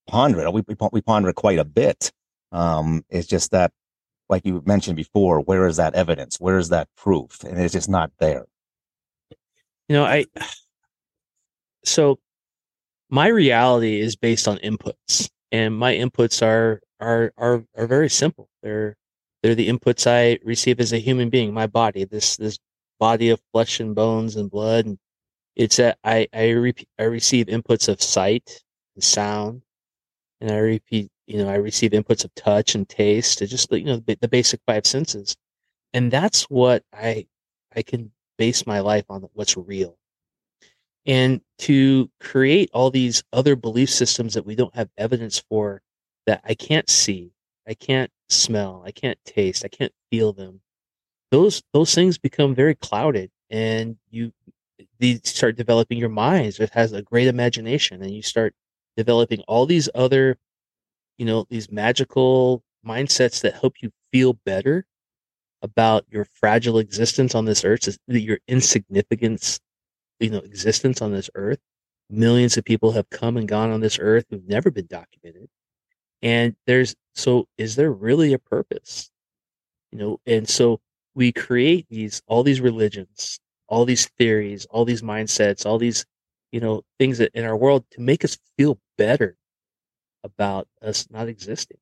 ponder 0.06 0.40
it. 0.40 0.52
We, 0.52 0.62
we 0.92 1.00
ponder 1.00 1.30
it 1.30 1.34
quite 1.34 1.58
a 1.58 1.64
bit. 1.64 2.12
Um, 2.52 3.04
it's 3.08 3.26
just 3.26 3.50
that, 3.50 3.72
like 4.28 4.44
you 4.46 4.62
mentioned 4.64 4.96
before, 4.96 5.40
where 5.40 5.66
is 5.66 5.76
that 5.76 5.94
evidence? 5.94 6.38
Where 6.38 6.58
is 6.58 6.68
that 6.68 6.88
proof? 6.96 7.42
And 7.42 7.58
it's 7.58 7.72
just 7.72 7.88
not 7.88 8.12
there. 8.20 8.44
You 9.88 9.96
know, 9.96 10.04
I, 10.04 10.26
so 11.84 12.18
my 13.10 13.26
reality 13.28 14.00
is 14.00 14.14
based 14.14 14.46
on 14.46 14.58
inputs 14.58 15.30
and 15.52 15.76
my 15.76 15.94
inputs 15.94 16.42
are 16.42 16.80
are 17.00 17.32
are 17.36 17.64
are 17.76 17.86
very 17.86 18.08
simple. 18.10 18.48
They're 18.62 18.96
they're 19.42 19.54
the 19.54 19.68
inputs 19.68 20.06
I 20.06 20.38
receive 20.44 20.80
as 20.80 20.92
a 20.92 20.98
human 20.98 21.30
being, 21.30 21.52
my 21.54 21.66
body, 21.66 22.04
this 22.04 22.36
this 22.36 22.58
body 23.00 23.30
of 23.30 23.40
flesh 23.52 23.80
and 23.80 23.94
bones 23.94 24.36
and 24.36 24.50
blood. 24.50 24.86
And 24.86 24.98
it's 25.56 25.76
that 25.76 25.98
I 26.04 26.28
I, 26.34 26.50
re- 26.50 26.74
I 26.98 27.04
receive 27.04 27.46
inputs 27.48 27.88
of 27.88 28.02
sight 28.02 28.62
and 28.96 29.04
sound, 29.04 29.62
and 30.40 30.50
I 30.50 30.58
repeat, 30.58 31.10
you 31.26 31.38
know, 31.38 31.48
I 31.50 31.56
receive 31.56 31.92
inputs 31.92 32.24
of 32.24 32.34
touch 32.34 32.74
and 32.74 32.88
taste, 32.88 33.38
to 33.38 33.46
just 33.46 33.70
you 33.72 33.84
know 33.84 33.98
the, 33.98 34.16
the 34.20 34.28
basic 34.28 34.60
five 34.66 34.86
senses, 34.86 35.36
and 35.94 36.10
that's 36.12 36.44
what 36.44 36.84
I 36.92 37.26
I 37.76 37.82
can 37.82 38.12
base 38.38 38.66
my 38.66 38.80
life 38.80 39.06
on. 39.10 39.22
What's 39.34 39.56
real, 39.56 39.98
and 41.06 41.40
to 41.58 42.10
create 42.20 42.70
all 42.72 42.90
these 42.90 43.22
other 43.32 43.56
belief 43.56 43.90
systems 43.90 44.34
that 44.34 44.46
we 44.46 44.54
don't 44.54 44.74
have 44.74 44.88
evidence 44.98 45.42
for 45.48 45.82
that 46.26 46.40
I 46.44 46.54
can't 46.54 46.88
see, 46.88 47.32
I 47.68 47.74
can't 47.74 48.10
smell, 48.28 48.82
I 48.86 48.90
can't 48.90 49.18
taste, 49.24 49.64
I 49.64 49.68
can't 49.68 49.92
feel 50.10 50.32
them. 50.32 50.60
Those 51.30 51.62
those 51.72 51.94
things 51.94 52.18
become 52.18 52.54
very 52.54 52.74
clouded, 52.74 53.30
and 53.50 53.96
you 54.10 54.32
start 55.24 55.56
developing 55.56 55.98
your 55.98 56.08
minds. 56.08 56.60
It 56.60 56.70
has 56.70 56.92
a 56.92 57.02
great 57.02 57.28
imagination, 57.28 58.02
and 58.02 58.12
you 58.12 58.22
start 58.22 58.54
developing 58.96 59.40
all 59.48 59.66
these 59.66 59.88
other, 59.94 60.38
you 61.18 61.26
know, 61.26 61.46
these 61.50 61.70
magical 61.70 62.62
mindsets 62.86 63.40
that 63.42 63.54
help 63.54 63.82
you 63.82 63.90
feel 64.12 64.34
better 64.44 64.84
about 65.62 66.04
your 66.10 66.26
fragile 66.34 66.78
existence 66.78 67.34
on 67.34 67.46
this 67.46 67.64
earth, 67.64 67.98
your 68.06 68.38
insignificance, 68.48 69.60
you 70.20 70.30
know, 70.30 70.38
existence 70.38 71.00
on 71.02 71.12
this 71.12 71.30
earth. 71.34 71.58
Millions 72.10 72.56
of 72.56 72.64
people 72.64 72.92
have 72.92 73.08
come 73.10 73.36
and 73.36 73.48
gone 73.48 73.70
on 73.70 73.80
this 73.80 73.98
earth 73.98 74.26
who've 74.30 74.46
never 74.46 74.70
been 74.70 74.86
documented. 74.86 75.48
And 76.24 76.56
there's 76.66 76.96
so 77.14 77.46
is 77.58 77.76
there 77.76 77.92
really 77.92 78.32
a 78.32 78.38
purpose? 78.38 79.10
You 79.92 79.98
know, 79.98 80.20
and 80.26 80.48
so 80.48 80.80
we 81.14 81.30
create 81.30 81.86
these 81.90 82.22
all 82.26 82.42
these 82.42 82.60
religions, 82.62 83.38
all 83.68 83.84
these 83.84 84.06
theories, 84.18 84.66
all 84.70 84.86
these 84.86 85.02
mindsets, 85.02 85.66
all 85.66 85.78
these, 85.78 86.06
you 86.50 86.60
know, 86.60 86.82
things 86.98 87.18
that 87.18 87.30
in 87.34 87.44
our 87.44 87.56
world 87.56 87.84
to 87.92 88.00
make 88.00 88.24
us 88.24 88.38
feel 88.56 88.78
better 88.96 89.36
about 90.24 90.66
us 90.82 91.06
not 91.10 91.28
existing. 91.28 91.76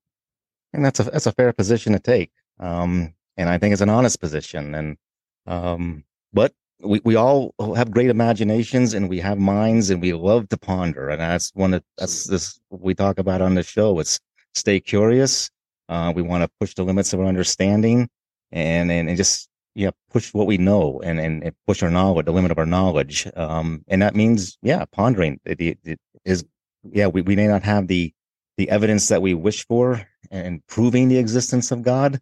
And 0.73 0.85
that's 0.85 0.99
a 0.99 1.05
that's 1.05 1.27
a 1.27 1.33
fair 1.33 1.53
position 1.53 1.93
to 1.93 2.01
take. 2.01 2.33
Um, 2.59 3.15
and 3.37 3.49
I 3.49 3.59
think 3.59 3.73
it's 3.73 3.81
an 3.81 3.89
honest 3.89 4.21
position. 4.21 4.75
And 4.75 4.97
um, 5.47 6.05
but 6.33 6.53
we, 6.81 7.01
we 7.05 7.15
all 7.15 7.55
have 7.77 7.93
great 7.93 8.11
imaginations 8.11 8.93
and 8.93 9.09
we 9.09 9.21
have 9.21 9.39
minds 9.39 9.91
and 9.91 10.03
we 10.03 10.13
love 10.13 10.49
to 10.49 10.57
ponder. 10.57 11.09
And 11.11 11.21
that's 11.21 11.53
one 11.55 11.75
of 11.75 11.85
that's 11.97 12.25
this 12.25 12.61
we 12.71 12.95
talk 12.95 13.19
about 13.19 13.41
on 13.41 13.55
the 13.55 13.63
show. 13.63 14.01
It's 14.01 14.19
stay 14.55 14.81
curious. 14.81 15.51
Uh, 15.89 16.13
we 16.15 16.23
want 16.23 16.43
to 16.43 16.51
push 16.61 16.75
the 16.75 16.85
limits 16.85 17.13
of 17.13 17.21
our 17.21 17.27
understanding 17.27 18.09
and, 18.51 18.91
and, 18.91 19.09
and 19.09 19.17
just 19.17 19.49
yeah 19.75 19.91
push 20.11 20.35
what 20.35 20.47
we 20.47 20.59
know 20.59 21.01
and 21.03 21.19
and 21.19 21.51
push 21.67 21.83
our 21.83 21.91
knowledge, 21.91 22.27
the 22.27 22.33
limit 22.33 22.51
of 22.51 22.59
our 22.59 22.67
knowledge. 22.67 23.27
Um, 23.37 23.85
and 23.89 24.03
that 24.03 24.15
means 24.15 24.59
yeah, 24.63 24.85
pondering. 24.93 25.41
It, 25.45 25.61
it, 25.61 25.79
it 25.85 26.01
is 26.25 26.45
yeah, 26.85 27.07
we, 27.07 27.23
we 27.23 27.37
may 27.37 27.47
not 27.47 27.63
have 27.63 27.89
the 27.89 28.13
the 28.57 28.69
evidence 28.69 29.09
that 29.09 29.23
we 29.23 29.35
wish 29.35 29.67
for 29.67 30.07
and 30.31 30.65
proving 30.67 31.09
the 31.09 31.19
existence 31.19 31.71
of 31.71 31.83
God, 31.83 32.21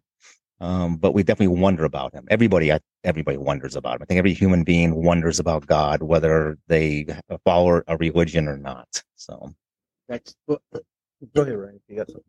um, 0.59 0.97
but 0.97 1.13
we 1.13 1.23
definitely 1.23 1.59
wonder 1.59 1.83
about 1.83 2.13
him. 2.13 2.25
Everybody, 2.29 2.71
everybody 3.03 3.37
wonders 3.37 3.75
about 3.75 3.95
him. 3.95 4.03
I 4.03 4.05
think 4.05 4.19
every 4.19 4.33
human 4.33 4.63
being 4.63 5.03
wonders 5.03 5.39
about 5.39 5.65
God, 5.65 6.03
whether 6.03 6.57
they 6.67 7.07
follow 7.43 7.81
a 7.87 7.97
religion 7.97 8.47
or 8.47 8.57
not. 8.57 9.03
So 9.15 9.53
that's 10.07 10.35
go 11.33 11.41
ahead, 11.43 11.55
Ryan. 11.55 11.79
You 11.87 11.95
got 11.97 12.07
something. 12.07 12.23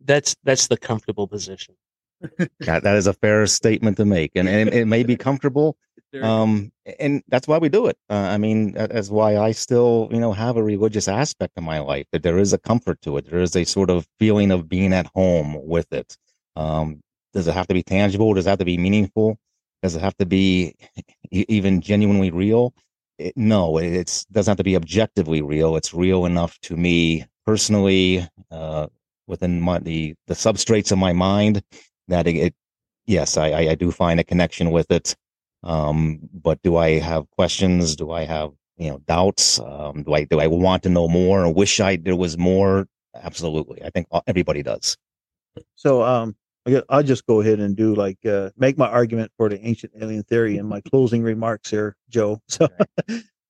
That's 0.00 0.36
that's 0.44 0.66
the 0.68 0.76
comfortable 0.76 1.26
position. 1.26 1.74
that, 2.60 2.82
that 2.82 2.96
is 2.96 3.06
a 3.06 3.12
fair 3.12 3.46
statement 3.46 3.96
to 3.96 4.04
make, 4.04 4.32
and, 4.34 4.48
and 4.48 4.72
it 4.72 4.86
may 4.86 5.02
be 5.02 5.16
comfortable. 5.16 5.76
Um, 6.22 6.70
and 7.00 7.24
that's 7.26 7.48
why 7.48 7.58
we 7.58 7.68
do 7.68 7.88
it. 7.88 7.98
Uh, 8.08 8.14
I 8.14 8.38
mean, 8.38 8.74
that's 8.74 9.10
why 9.10 9.36
I 9.36 9.50
still, 9.50 10.08
you 10.12 10.20
know, 10.20 10.32
have 10.32 10.56
a 10.56 10.62
religious 10.62 11.08
aspect 11.08 11.54
of 11.56 11.64
my 11.64 11.80
life. 11.80 12.06
That 12.12 12.22
there 12.22 12.38
is 12.38 12.52
a 12.52 12.58
comfort 12.58 13.02
to 13.02 13.16
it. 13.16 13.28
There 13.28 13.40
is 13.40 13.56
a 13.56 13.64
sort 13.64 13.90
of 13.90 14.06
feeling 14.20 14.52
of 14.52 14.68
being 14.68 14.92
at 14.92 15.08
home 15.12 15.58
with 15.66 15.92
it. 15.92 16.16
Um, 16.54 17.02
does 17.32 17.48
it 17.48 17.54
have 17.54 17.66
to 17.66 17.74
be 17.74 17.82
tangible? 17.82 18.32
Does 18.32 18.46
it 18.46 18.50
have 18.50 18.60
to 18.60 18.64
be 18.64 18.78
meaningful? 18.78 19.40
Does 19.82 19.96
it 19.96 20.02
have 20.02 20.16
to 20.18 20.24
be 20.26 20.76
even 21.32 21.80
genuinely 21.80 22.30
real? 22.30 22.74
It, 23.18 23.36
no, 23.36 23.78
it 23.78 24.24
doesn't 24.30 24.52
have 24.52 24.58
to 24.58 24.62
be 24.62 24.76
objectively 24.76 25.42
real. 25.42 25.74
It's 25.74 25.92
real 25.92 26.26
enough 26.26 26.60
to 26.60 26.76
me 26.76 27.26
personally, 27.46 28.26
uh, 28.50 28.86
within 29.26 29.60
my, 29.60 29.78
the 29.78 30.14
the 30.26 30.34
substrates 30.34 30.92
of 30.92 30.98
my 30.98 31.12
mind 31.12 31.62
that 32.08 32.26
it, 32.26 32.36
it 32.36 32.54
yes, 33.06 33.36
I, 33.36 33.48
I 33.48 33.74
do 33.74 33.90
find 33.90 34.20
a 34.20 34.24
connection 34.24 34.70
with 34.70 34.90
it. 34.90 35.14
Um, 35.62 36.20
but 36.32 36.60
do 36.62 36.76
I 36.76 36.98
have 36.98 37.30
questions? 37.30 37.96
Do 37.96 38.10
I 38.12 38.24
have 38.24 38.52
you 38.76 38.90
know 38.90 38.98
doubts? 39.06 39.58
Um, 39.60 40.02
do 40.02 40.12
I 40.14 40.24
do 40.24 40.40
I 40.40 40.46
want 40.46 40.82
to 40.84 40.88
know 40.88 41.08
more 41.08 41.44
or 41.44 41.52
wish 41.52 41.80
I 41.80 41.96
there 41.96 42.16
was 42.16 42.36
more? 42.36 42.86
Absolutely, 43.14 43.82
I 43.82 43.90
think 43.90 44.08
everybody 44.26 44.62
does. 44.62 44.96
So, 45.76 46.02
um, 46.02 46.34
I'll 46.88 47.02
just 47.02 47.26
go 47.26 47.40
ahead 47.40 47.60
and 47.60 47.76
do 47.76 47.94
like 47.94 48.18
uh, 48.26 48.50
make 48.56 48.76
my 48.76 48.88
argument 48.88 49.30
for 49.36 49.48
the 49.48 49.64
ancient 49.64 49.92
alien 50.00 50.22
theory 50.24 50.56
in 50.56 50.66
my 50.66 50.80
closing 50.80 51.22
remarks 51.22 51.70
here, 51.70 51.96
Joe. 52.08 52.40
So, 52.48 52.68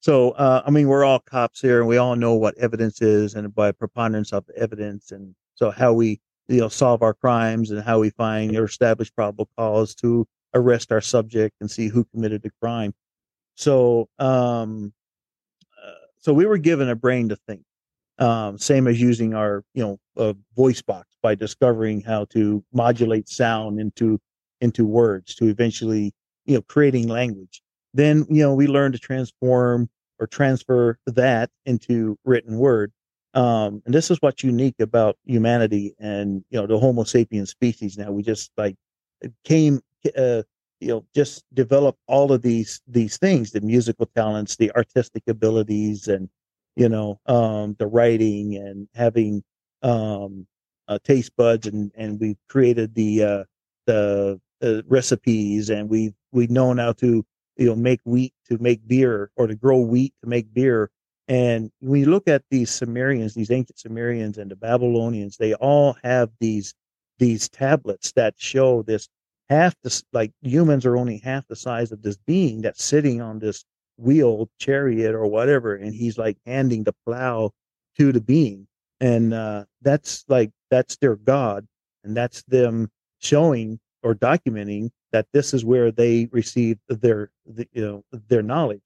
so 0.04 0.32
uh, 0.32 0.60
I 0.66 0.70
mean, 0.70 0.88
we're 0.88 1.02
all 1.02 1.20
cops 1.20 1.62
here, 1.62 1.78
and 1.78 1.88
we 1.88 1.96
all 1.96 2.14
know 2.14 2.34
what 2.34 2.58
evidence 2.58 3.00
is, 3.00 3.32
and 3.32 3.54
by 3.54 3.72
preponderance 3.72 4.34
of 4.34 4.44
evidence, 4.54 5.12
and 5.12 5.34
so 5.54 5.70
how 5.70 5.94
we 5.94 6.20
you 6.46 6.60
know 6.60 6.68
solve 6.68 7.00
our 7.00 7.14
crimes 7.14 7.70
and 7.70 7.82
how 7.82 8.00
we 8.00 8.10
find 8.10 8.54
or 8.54 8.64
establish 8.64 9.10
probable 9.14 9.48
cause 9.56 9.94
to 9.94 10.28
arrest 10.52 10.92
our 10.92 11.00
subject 11.00 11.56
and 11.62 11.70
see 11.70 11.88
who 11.88 12.04
committed 12.04 12.42
the 12.42 12.50
crime. 12.60 12.92
So, 13.54 14.10
um, 14.18 14.92
uh, 15.82 15.92
so 16.18 16.34
we 16.34 16.44
were 16.44 16.58
given 16.58 16.90
a 16.90 16.94
brain 16.94 17.30
to 17.30 17.36
think 17.48 17.62
um, 18.18 18.58
same 18.58 18.86
as 18.86 19.00
using 19.00 19.32
our 19.32 19.64
you 19.72 19.98
know 20.18 20.34
voice 20.54 20.82
box 20.82 21.16
by 21.22 21.34
discovering 21.34 22.02
how 22.02 22.26
to 22.26 22.62
modulate 22.74 23.30
sound 23.30 23.80
into 23.80 24.20
into 24.60 24.84
words 24.84 25.34
to 25.36 25.46
eventually 25.46 26.12
you 26.44 26.56
know 26.56 26.62
creating 26.68 27.08
language 27.08 27.62
then 27.94 28.26
you 28.28 28.42
know 28.42 28.54
we 28.54 28.66
learn 28.66 28.92
to 28.92 28.98
transform 28.98 29.88
or 30.18 30.26
transfer 30.26 30.98
that 31.06 31.50
into 31.64 32.18
written 32.24 32.58
word 32.58 32.92
um, 33.34 33.82
and 33.84 33.94
this 33.94 34.10
is 34.10 34.18
what's 34.20 34.44
unique 34.44 34.76
about 34.78 35.16
humanity 35.24 35.94
and 35.98 36.44
you 36.50 36.60
know 36.60 36.66
the 36.66 36.78
homo 36.78 37.02
sapiens 37.04 37.50
species 37.50 37.98
now. 37.98 38.12
We 38.12 38.22
just 38.22 38.52
like 38.56 38.76
came 39.44 39.80
uh, 40.16 40.42
you 40.80 40.88
know 40.88 41.04
just 41.14 41.44
develop 41.52 41.96
all 42.06 42.32
of 42.32 42.42
these 42.42 42.80
these 42.86 43.16
things 43.16 43.50
the 43.50 43.60
musical 43.60 44.06
talents 44.14 44.56
the 44.56 44.70
artistic 44.76 45.24
abilities 45.26 46.06
and 46.06 46.28
you 46.76 46.88
know, 46.88 47.20
um, 47.26 47.76
the 47.78 47.86
writing 47.86 48.56
and 48.56 48.88
having 48.94 49.42
um, 49.82 50.46
uh, 50.88 50.98
taste 51.04 51.32
buds, 51.36 51.66
and 51.66 51.92
and 51.96 52.20
we've 52.20 52.38
created 52.48 52.94
the 52.94 53.22
uh, 53.22 53.44
the 53.86 54.40
uh, 54.62 54.82
recipes, 54.86 55.70
and 55.70 55.88
we've 55.88 56.14
we've 56.32 56.50
known 56.50 56.78
how 56.78 56.92
to 56.92 57.24
you 57.56 57.66
know 57.66 57.76
make 57.76 58.00
wheat 58.04 58.34
to 58.48 58.58
make 58.58 58.86
beer 58.86 59.30
or 59.36 59.46
to 59.46 59.54
grow 59.54 59.80
wheat 59.80 60.14
to 60.22 60.28
make 60.28 60.52
beer. 60.52 60.90
And 61.26 61.70
when 61.80 62.00
you 62.00 62.10
look 62.10 62.28
at 62.28 62.42
these 62.50 62.70
Sumerians, 62.70 63.34
these 63.34 63.50
ancient 63.50 63.78
Sumerians 63.78 64.36
and 64.36 64.50
the 64.50 64.56
Babylonians, 64.56 65.38
they 65.38 65.54
all 65.54 65.96
have 66.02 66.30
these 66.40 66.74
these 67.18 67.48
tablets 67.48 68.12
that 68.12 68.34
show 68.36 68.82
this 68.82 69.08
half 69.48 69.74
the 69.82 70.02
like 70.12 70.32
humans 70.42 70.86
are 70.86 70.96
only 70.96 71.18
half 71.18 71.46
the 71.48 71.56
size 71.56 71.92
of 71.92 72.02
this 72.02 72.16
being 72.26 72.62
that's 72.62 72.82
sitting 72.82 73.20
on 73.20 73.38
this 73.38 73.64
wheel 73.96 74.48
chariot 74.58 75.14
or 75.14 75.26
whatever 75.26 75.74
and 75.76 75.94
he's 75.94 76.18
like 76.18 76.36
handing 76.46 76.82
the 76.82 76.94
plow 77.06 77.50
to 77.96 78.10
the 78.10 78.20
being 78.20 78.66
and 79.00 79.32
uh 79.32 79.64
that's 79.82 80.24
like 80.28 80.50
that's 80.70 80.96
their 80.96 81.16
god 81.16 81.66
and 82.02 82.16
that's 82.16 82.42
them 82.44 82.90
showing 83.20 83.78
or 84.02 84.14
documenting 84.14 84.90
that 85.14 85.26
this 85.32 85.54
is 85.54 85.64
where 85.64 85.90
they 85.90 86.28
received 86.32 86.80
their 86.88 87.30
the, 87.46 87.66
you 87.72 87.82
know 87.84 88.04
their 88.28 88.42
knowledge 88.42 88.82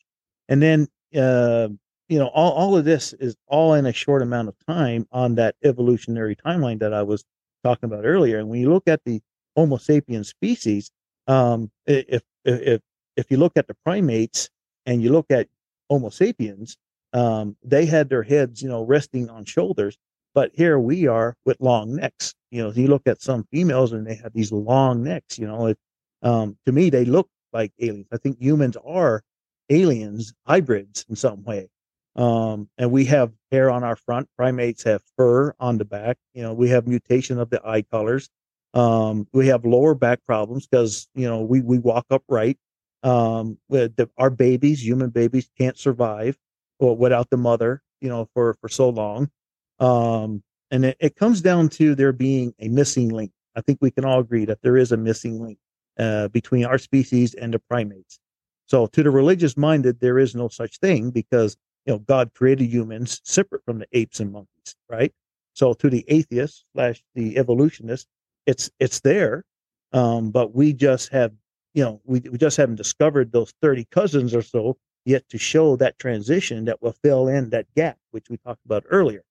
and 0.49 0.63
then 0.63 0.87
uh 1.17 1.69
you 2.09 2.19
know 2.19 2.29
all, 2.29 2.53
all 2.53 2.77
of 2.77 2.85
this 2.85 3.15
is 3.15 3.37
all 3.49 3.75
in 3.75 3.87
a 3.87 3.93
short 3.93 4.23
amount 4.23 4.49
of 4.49 4.55
time 4.67 5.07
on 5.13 5.35
that 5.35 5.57
evolutionary 5.65 6.37
timeline 6.37 6.79
that 6.79 6.95
i 6.95 7.03
was 7.03 7.25
talking 7.65 7.87
about 7.87 8.05
earlier 8.05 8.39
and 8.39 8.49
when 8.49 8.61
you 8.61 8.71
look 8.71 8.87
at 8.87 9.01
the 9.05 9.21
homo 9.57 9.77
sapiens 9.77 10.29
species 10.29 10.91
um 11.27 11.71
if 11.87 12.23
if 12.45 12.81
if 13.17 13.31
you 13.31 13.37
look 13.37 13.57
at 13.57 13.67
the 13.67 13.75
primates 13.85 14.49
and 14.87 15.03
you 15.03 15.11
look 15.11 15.27
at 15.31 15.49
Homo 15.91 16.09
sapiens, 16.09 16.77
um, 17.13 17.57
they 17.65 17.87
had 17.87 18.09
their 18.09 18.23
heads, 18.23 18.63
you 18.63 18.69
know, 18.69 18.83
resting 18.83 19.29
on 19.29 19.45
shoulders. 19.45 19.99
But 20.35 20.53
here 20.55 20.79
we 20.79 21.07
are 21.07 21.35
with 21.45 21.61
long 21.61 21.97
necks. 21.97 22.35
You 22.51 22.63
know, 22.63 22.71
you 22.71 22.87
look 22.87 23.07
at 23.07 23.21
some 23.21 23.47
females 23.51 23.93
and 23.93 24.07
they 24.07 24.15
have 24.17 24.33
these 24.35 24.53
long 24.53 25.03
necks. 25.03 25.39
You 25.39 25.49
know, 25.49 25.67
it, 25.67 25.79
um, 26.23 26.57
to 26.67 26.73
me, 26.73 26.91
they 26.91 27.05
look 27.05 27.29
like 27.53 27.73
aliens. 27.81 28.09
I 28.13 28.17
think 28.19 28.39
humans 28.41 28.77
are 28.85 29.23
aliens, 29.71 30.33
hybrids 30.47 31.05
in 31.09 31.17
some 31.17 31.45
way. 31.45 31.69
Um, 32.17 32.69
and 32.79 32.91
we 32.91 33.05
have 33.07 33.33
hair 33.53 33.71
on 33.71 33.85
our 33.85 33.97
front. 33.97 34.29
Primates 34.37 34.83
have 34.85 35.03
fur 35.17 35.55
on 35.61 35.79
the 35.79 35.85
back. 35.85 36.19
You 36.35 36.43
know, 36.43 36.53
we 36.53 36.69
have 36.71 36.87
mutation 36.87 37.39
of 37.39 37.51
the 37.51 37.61
eye 37.65 37.83
colors. 37.83 38.29
Um, 38.75 39.29
we 39.33 39.47
have 39.49 39.65
lower 39.65 39.95
back 39.95 40.21
problems 40.27 40.67
because 40.67 41.09
you 41.15 41.29
know 41.29 41.41
we 41.41 41.61
we 41.63 41.79
walk 41.79 42.07
upright 42.11 42.59
um, 43.03 43.59
the, 43.69 44.09
our 44.19 44.31
babies, 44.31 44.85
human 44.85 45.11
babies, 45.11 45.49
can't 45.59 45.79
survive 45.79 46.37
without 46.81 47.31
the 47.31 47.37
mother, 47.37 47.83
you 48.01 48.09
know, 48.09 48.29
for 48.35 48.55
for 48.61 48.69
so 48.69 48.89
long. 48.89 49.31
Um, 49.79 50.43
and 50.71 50.85
it, 50.85 50.97
it 51.01 51.17
comes 51.17 51.41
down 51.41 51.69
to 51.71 51.95
there 51.95 52.13
being 52.13 52.55
a 52.59 52.69
missing 52.69 53.09
link. 53.09 53.33
I 53.57 53.61
think 53.61 53.79
we 53.81 53.91
can 53.91 54.05
all 54.05 54.21
agree 54.21 54.45
that 54.45 54.63
there 54.63 54.77
is 54.77 54.93
a 54.93 54.97
missing 54.97 55.41
link 55.41 55.59
uh, 55.99 56.29
between 56.29 56.65
our 56.65 56.79
species 56.79 57.35
and 57.35 57.55
the 57.55 57.59
primates. 57.59 58.19
So, 58.67 58.87
to 58.87 59.03
the 59.03 59.11
religious 59.11 59.57
minded, 59.57 60.01
there 60.01 60.19
is 60.19 60.35
no 60.35 60.49
such 60.49 60.79
thing 60.79 61.11
because 61.11 61.57
you 61.87 61.93
know 61.93 61.99
God 62.01 62.33
created 62.35 62.67
humans 62.67 63.21
separate 63.25 63.65
from 63.65 63.79
the 63.79 63.87
apes 63.93 64.21
and 64.21 64.33
monkeys, 64.33 64.77
right? 64.89 65.13
So, 65.55 65.73
to 65.75 65.91
the 65.91 66.05
atheist 66.09 66.65
slash 66.75 67.03
the 67.15 67.39
evolutionist, 67.39 68.07
it's 68.47 68.71
it's 68.79 69.01
there, 69.01 69.45
um, 69.93 70.31
but 70.31 70.55
we 70.55 70.73
just 70.73 71.11
have 71.13 71.33
you 71.75 71.85
know, 71.85 72.01
we, 72.05 72.21
we 72.21 72.39
just 72.39 72.57
haven't 72.57 72.77
discovered 72.77 73.31
those 73.31 73.53
30 73.63 73.87
cousins 73.93 74.35
or 74.35 74.43
so 74.43 74.77
yet 75.05 75.29
to 75.29 75.39
show 75.39 75.77
that 75.77 75.99
transition 75.99 76.65
that 76.65 76.83
will 76.83 76.95
fill 77.05 77.29
in 77.29 77.51
that 77.51 77.67
gap, 77.77 77.97
which 78.11 78.29
we 78.29 78.37
talked 78.39 78.65
about 78.65 78.85
earlier. 78.91 79.23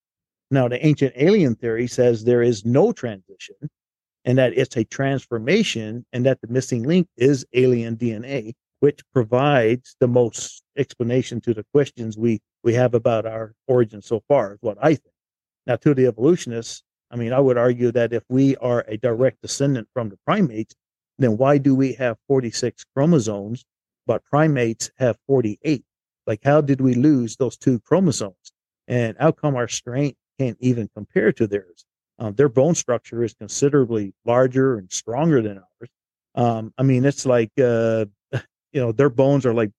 Now, 0.49 0.69
the 0.69 0.83
ancient 0.85 1.13
alien 1.17 1.55
theory 1.55 1.87
says 1.87 2.23
there 2.23 2.41
is 2.41 2.63
no 2.63 2.93
transition 2.93 3.55
and 4.27 4.37
that 4.37 4.57
it's 4.57 4.75
a 4.75 4.83
transformation 4.83 6.05
and 6.11 6.25
that 6.25 6.41
the 6.41 6.47
missing 6.49 6.83
link 6.83 7.07
is 7.15 7.45
alien 7.53 7.95
DNA, 7.95 8.53
which 8.81 9.01
provides 9.13 9.95
the 10.01 10.07
most 10.07 10.63
explanation 10.77 11.39
to 11.39 11.53
the 11.53 11.65
questions 11.73 12.17
we, 12.17 12.41
we 12.61 12.73
have 12.73 12.93
about 12.93 13.25
our 13.25 13.53
origin 13.67 14.01
so 14.01 14.21
far, 14.27 14.53
is 14.53 14.57
what 14.59 14.77
I 14.81 14.89
think. 14.89 15.15
Now, 15.65 15.77
to 15.77 15.93
the 15.93 16.07
evolutionists, 16.07 16.83
I 17.09 17.15
mean, 17.15 17.31
I 17.31 17.39
would 17.39 17.57
argue 17.57 17.89
that 17.93 18.11
if 18.11 18.23
we 18.27 18.57
are 18.57 18.83
a 18.89 18.97
direct 18.97 19.41
descendant 19.41 19.87
from 19.93 20.09
the 20.09 20.19
primates, 20.25 20.75
then 21.17 21.37
why 21.37 21.57
do 21.57 21.73
we 21.73 21.93
have 21.93 22.17
46 22.27 22.85
chromosomes, 22.93 23.63
but 24.05 24.25
primates 24.25 24.91
have 24.97 25.17
48? 25.25 25.85
Like, 26.27 26.41
how 26.43 26.59
did 26.59 26.81
we 26.81 26.95
lose 26.95 27.37
those 27.37 27.55
two 27.55 27.79
chromosomes? 27.79 28.51
And 28.89 29.15
how 29.17 29.31
come 29.31 29.55
our 29.55 29.69
strength 29.69 30.17
can't 30.37 30.57
even 30.59 30.89
compare 30.93 31.31
to 31.31 31.47
theirs? 31.47 31.86
Um, 32.19 32.33
their 32.33 32.49
bone 32.49 32.75
structure 32.75 33.23
is 33.23 33.33
considerably 33.33 34.13
larger 34.25 34.77
and 34.77 34.91
stronger 34.91 35.41
than 35.41 35.59
ours. 35.59 35.89
Um, 36.35 36.73
I 36.77 36.83
mean, 36.83 37.05
it's 37.05 37.25
like, 37.25 37.51
uh, 37.59 38.05
you 38.71 38.81
know, 38.81 38.91
their 38.91 39.09
bones 39.09 39.45
are 39.45 39.53
like, 39.53 39.71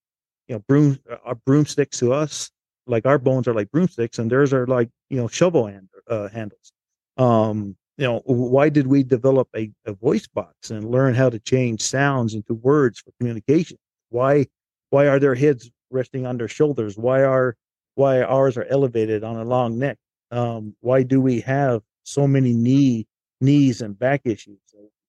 you 0.47 0.55
know, 0.55 0.63
broom, 0.67 0.99
uh, 1.25 1.35
broomsticks 1.45 1.99
to 1.99 2.13
us. 2.13 2.51
Like 2.87 3.05
our 3.05 3.19
bones 3.19 3.47
are 3.47 3.53
like 3.53 3.69
broomsticks, 3.71 4.17
and 4.17 4.31
theirs 4.31 4.51
are 4.51 4.65
like, 4.65 4.89
you 5.09 5.17
know, 5.17 5.27
shovel 5.27 5.67
hand, 5.67 5.89
uh, 6.07 6.27
handles. 6.29 6.71
Um, 7.17 7.75
you 7.97 8.05
know, 8.05 8.21
why 8.25 8.69
did 8.69 8.87
we 8.87 9.03
develop 9.03 9.49
a, 9.55 9.69
a 9.85 9.93
voice 9.93 10.25
box 10.25 10.71
and 10.71 10.89
learn 10.89 11.13
how 11.13 11.29
to 11.29 11.37
change 11.37 11.81
sounds 11.81 12.33
into 12.33 12.53
words 12.53 12.99
for 12.99 13.11
communication? 13.19 13.77
Why 14.09 14.47
why 14.89 15.07
are 15.07 15.19
their 15.19 15.35
heads 15.35 15.69
resting 15.91 16.25
on 16.25 16.37
their 16.37 16.47
shoulders? 16.47 16.97
Why 16.97 17.23
are 17.23 17.55
why 17.95 18.21
ours 18.21 18.57
are 18.57 18.65
elevated 18.65 19.23
on 19.23 19.35
a 19.35 19.43
long 19.43 19.77
neck? 19.77 19.97
Um, 20.31 20.75
why 20.79 21.03
do 21.03 21.19
we 21.19 21.41
have 21.41 21.83
so 22.09 22.27
many 22.27 22.53
knee 22.53 23.07
knees 23.41 23.81
and 23.81 23.97
back 23.97 24.21
issues? 24.25 24.59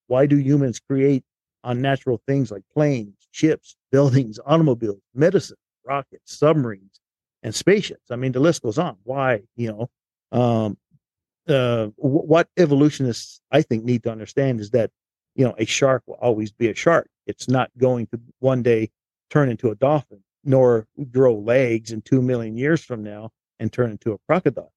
Why 0.06 0.26
do 0.26 0.36
humans 0.36 0.80
create 0.80 1.24
unnatural 1.64 2.20
things 2.26 2.50
like 2.50 2.62
planes, 2.72 3.28
ships, 3.30 3.76
buildings, 3.92 4.38
automobiles, 4.44 5.00
medicine, 5.14 5.56
rockets, 5.84 6.36
submarines, 6.36 7.00
and 7.42 7.54
spaceships? 7.54 8.10
I 8.10 8.16
mean, 8.16 8.32
the 8.32 8.40
list 8.40 8.62
goes 8.62 8.78
on. 8.78 8.96
Why, 9.04 9.42
you 9.56 9.68
know, 9.72 9.90
um, 10.38 10.76
uh, 11.48 11.88
what 11.96 12.48
evolutionists 12.56 13.40
I 13.50 13.62
think 13.62 13.84
need 13.84 14.02
to 14.04 14.10
understand 14.10 14.60
is 14.60 14.70
that 14.70 14.90
you 15.34 15.44
know 15.44 15.54
a 15.58 15.64
shark 15.64 16.02
will 16.06 16.18
always 16.20 16.52
be 16.52 16.68
a 16.68 16.74
shark. 16.74 17.08
It's 17.26 17.48
not 17.48 17.70
going 17.78 18.06
to 18.08 18.20
one 18.38 18.62
day 18.62 18.90
turn 19.30 19.48
into 19.48 19.70
a 19.70 19.74
dolphin, 19.74 20.22
nor 20.44 20.86
grow 21.10 21.34
legs 21.34 21.92
in 21.92 22.02
two 22.02 22.22
million 22.22 22.56
years 22.56 22.84
from 22.84 23.02
now 23.02 23.30
and 23.58 23.72
turn 23.72 23.90
into 23.90 24.12
a 24.12 24.18
crocodile. 24.26 24.72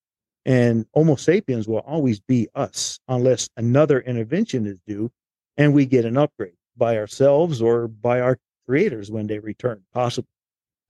And 0.45 0.85
Homo 0.93 1.15
sapiens 1.15 1.67
will 1.67 1.79
always 1.79 2.19
be 2.19 2.49
us 2.53 2.99
unless 3.07 3.49
another 3.55 4.01
intervention 4.01 4.65
is 4.65 4.79
due 4.85 5.11
and 5.57 5.73
we 5.73 5.85
get 5.85 6.05
an 6.05 6.17
upgrade 6.17 6.55
by 6.75 6.97
ourselves 6.97 7.61
or 7.61 7.87
by 7.87 8.19
our 8.19 8.37
creators 8.67 9.11
when 9.11 9.27
they 9.27 9.39
return, 9.39 9.83
possibly. 9.93 10.29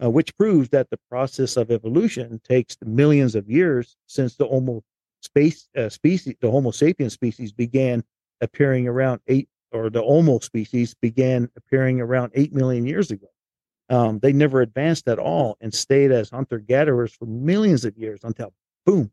Uh, 0.04 0.10
which 0.10 0.36
proves 0.38 0.70
that 0.70 0.90
the 0.90 1.00
process 1.10 1.56
of 1.56 1.70
evolution 1.70 2.42
takes 2.44 2.76
millions 2.84 3.36
of 3.36 3.50
years 3.50 3.96
since 4.08 4.36
the 4.36 4.46
Homo 4.46 4.84
space 5.22 5.70
uh, 5.78 5.88
species, 5.88 6.36
the 6.42 6.50
Homo 6.50 6.72
sapiens 6.72 7.14
species 7.14 7.52
began 7.52 8.04
appearing 8.42 8.88
around 8.88 9.22
eight, 9.28 9.48
or 9.72 9.90
the 9.90 10.02
Homo 10.02 10.40
species 10.40 10.96
began 10.96 11.48
appearing 11.56 12.02
around 12.02 12.32
eight 12.36 12.54
million 12.54 12.86
years 12.86 13.12
ago. 13.12 13.28
Um, 13.90 14.20
they 14.20 14.34
never 14.34 14.62
advanced 14.62 15.08
at 15.08 15.20
all 15.20 15.58
and 15.62 15.74
stayed 15.74 16.12
as 16.12 16.30
hunter 16.30 16.58
gatherers 16.58 17.14
for 17.14 17.26
millions 17.26 17.86
of 17.86 17.96
years 17.98 18.22
until, 18.24 18.54
boom, 18.86 19.12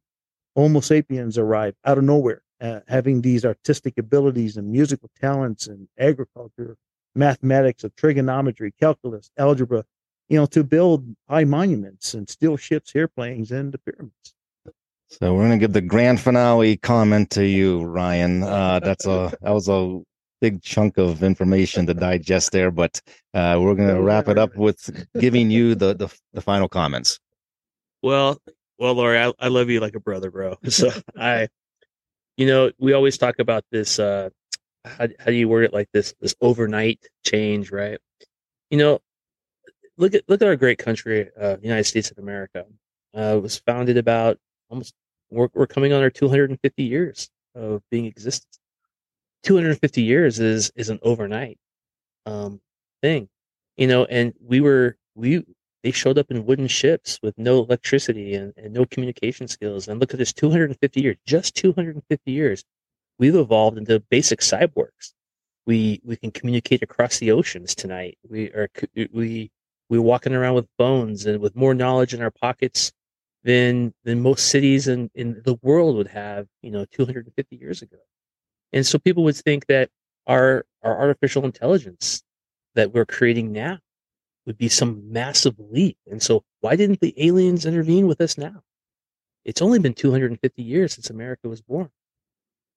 Homo 0.56 0.80
sapiens 0.80 1.38
arrived 1.38 1.76
out 1.84 1.98
of 1.98 2.04
nowhere, 2.04 2.42
uh, 2.60 2.80
having 2.88 3.20
these 3.20 3.44
artistic 3.44 3.98
abilities 3.98 4.56
and 4.56 4.70
musical 4.70 5.10
talents 5.20 5.66
and 5.66 5.88
agriculture, 5.98 6.76
mathematics, 7.14 7.84
of 7.84 7.94
trigonometry, 7.96 8.72
calculus, 8.78 9.30
algebra, 9.38 9.84
you 10.28 10.36
know, 10.36 10.46
to 10.46 10.62
build 10.64 11.04
high 11.28 11.44
monuments 11.44 12.14
and 12.14 12.28
steel 12.28 12.56
ships, 12.56 12.94
airplanes, 12.94 13.50
and 13.50 13.72
the 13.72 13.78
pyramids. 13.78 14.34
So 15.08 15.34
we're 15.34 15.42
gonna 15.42 15.58
give 15.58 15.72
the 15.72 15.80
grand 15.80 16.20
finale 16.20 16.76
comment 16.76 17.30
to 17.30 17.44
you, 17.44 17.82
Ryan. 17.82 18.44
Uh, 18.44 18.78
that's 18.80 19.06
a 19.06 19.32
that 19.42 19.50
was 19.50 19.68
a 19.68 20.00
big 20.40 20.62
chunk 20.62 20.98
of 20.98 21.22
information 21.22 21.84
to 21.86 21.94
digest 21.94 22.52
there, 22.52 22.70
but 22.70 23.00
uh, 23.34 23.58
we're 23.60 23.74
gonna 23.74 24.00
wrap 24.00 24.28
it 24.28 24.38
up 24.38 24.56
with 24.56 25.06
giving 25.18 25.50
you 25.50 25.74
the 25.74 25.94
the, 25.94 26.08
the 26.32 26.40
final 26.40 26.68
comments. 26.68 27.18
Well, 28.02 28.40
well, 28.80 28.94
Lori, 28.94 29.18
I, 29.18 29.32
I 29.38 29.48
love 29.48 29.68
you 29.68 29.78
like 29.78 29.94
a 29.94 30.00
brother, 30.00 30.30
bro. 30.30 30.56
So 30.70 30.90
I, 31.16 31.48
you 32.36 32.46
know, 32.46 32.72
we 32.78 32.94
always 32.94 33.18
talk 33.18 33.38
about 33.38 33.64
this. 33.70 33.98
Uh, 33.98 34.30
how 34.84 35.08
how 35.18 35.26
do 35.26 35.34
you 35.34 35.48
word 35.48 35.64
it 35.64 35.74
like 35.74 35.88
this? 35.92 36.14
This 36.20 36.34
overnight 36.40 37.06
change, 37.24 37.70
right? 37.70 37.98
You 38.70 38.78
know, 38.78 39.00
look 39.98 40.14
at 40.14 40.24
look 40.28 40.40
at 40.40 40.48
our 40.48 40.56
great 40.56 40.78
country, 40.78 41.28
uh, 41.38 41.58
United 41.62 41.84
States 41.84 42.10
of 42.10 42.18
America. 42.18 42.64
Uh, 43.12 43.38
was 43.42 43.58
founded 43.58 43.98
about 43.98 44.38
almost 44.70 44.94
we're, 45.30 45.48
we're 45.52 45.66
coming 45.66 45.92
on 45.92 46.00
our 46.02 46.10
250 46.10 46.82
years 46.82 47.28
of 47.54 47.82
being 47.90 48.06
existence. 48.06 48.58
250 49.42 50.02
years 50.02 50.40
is 50.40 50.72
is 50.74 50.88
an 50.88 50.98
overnight 51.02 51.58
um, 52.24 52.60
thing, 53.02 53.28
you 53.76 53.86
know. 53.86 54.06
And 54.06 54.32
we 54.40 54.60
were 54.60 54.96
we 55.14 55.44
they 55.82 55.90
showed 55.90 56.18
up 56.18 56.30
in 56.30 56.44
wooden 56.44 56.66
ships 56.66 57.18
with 57.22 57.36
no 57.38 57.58
electricity 57.58 58.34
and, 58.34 58.52
and 58.56 58.72
no 58.72 58.84
communication 58.84 59.48
skills. 59.48 59.88
And 59.88 59.98
look 59.98 60.12
at 60.12 60.18
this 60.18 60.32
250 60.32 61.00
years, 61.00 61.16
just 61.26 61.54
250 61.56 62.30
years, 62.30 62.64
we've 63.18 63.34
evolved 63.34 63.78
into 63.78 64.00
basic 64.10 64.40
cyborgs. 64.40 65.12
We 65.66 66.00
we 66.04 66.16
can 66.16 66.30
communicate 66.30 66.82
across 66.82 67.18
the 67.18 67.30
oceans 67.30 67.74
tonight. 67.74 68.18
We 68.28 68.48
are 68.48 68.68
we 69.12 69.50
we're 69.88 70.00
walking 70.00 70.34
around 70.34 70.54
with 70.54 70.68
phones 70.78 71.26
and 71.26 71.40
with 71.40 71.56
more 71.56 71.74
knowledge 71.74 72.14
in 72.14 72.22
our 72.22 72.30
pockets 72.30 72.92
than 73.44 73.94
than 74.04 74.20
most 74.20 74.48
cities 74.48 74.88
in, 74.88 75.10
in 75.14 75.42
the 75.44 75.58
world 75.62 75.96
would 75.96 76.08
have, 76.08 76.46
you 76.62 76.70
know, 76.70 76.84
250 76.86 77.56
years 77.56 77.82
ago. 77.82 77.98
And 78.72 78.86
so 78.86 78.98
people 78.98 79.24
would 79.24 79.36
think 79.36 79.66
that 79.66 79.90
our 80.26 80.64
our 80.82 80.98
artificial 80.98 81.44
intelligence 81.44 82.22
that 82.74 82.92
we're 82.92 83.06
creating 83.06 83.52
now 83.52 83.78
would 84.46 84.58
be 84.58 84.68
some 84.68 85.12
massive 85.12 85.54
leap. 85.58 85.96
And 86.10 86.22
so 86.22 86.44
why 86.60 86.76
didn't 86.76 87.00
the 87.00 87.14
aliens 87.16 87.66
intervene 87.66 88.06
with 88.06 88.20
us 88.20 88.38
now? 88.38 88.62
It's 89.44 89.62
only 89.62 89.78
been 89.78 89.94
250 89.94 90.62
years 90.62 90.94
since 90.94 91.10
America 91.10 91.48
was 91.48 91.60
born. 91.60 91.90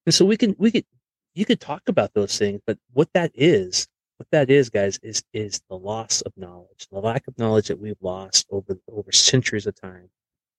And 0.05 0.13
so 0.13 0.25
we 0.25 0.37
can 0.37 0.55
we 0.57 0.71
could 0.71 0.85
you 1.33 1.45
could 1.45 1.59
talk 1.59 1.83
about 1.87 2.13
those 2.13 2.37
things, 2.37 2.61
but 2.67 2.77
what 2.91 3.09
that 3.13 3.31
is, 3.33 3.87
what 4.17 4.27
that 4.31 4.49
is, 4.49 4.69
guys, 4.69 4.99
is 5.01 5.23
is 5.33 5.61
the 5.69 5.77
loss 5.77 6.21
of 6.21 6.33
knowledge, 6.35 6.87
the 6.91 6.99
lack 6.99 7.27
of 7.27 7.37
knowledge 7.37 7.67
that 7.69 7.79
we've 7.79 8.01
lost 8.01 8.47
over 8.49 8.77
over 8.89 9.11
centuries 9.11 9.65
of 9.67 9.79
time 9.79 10.09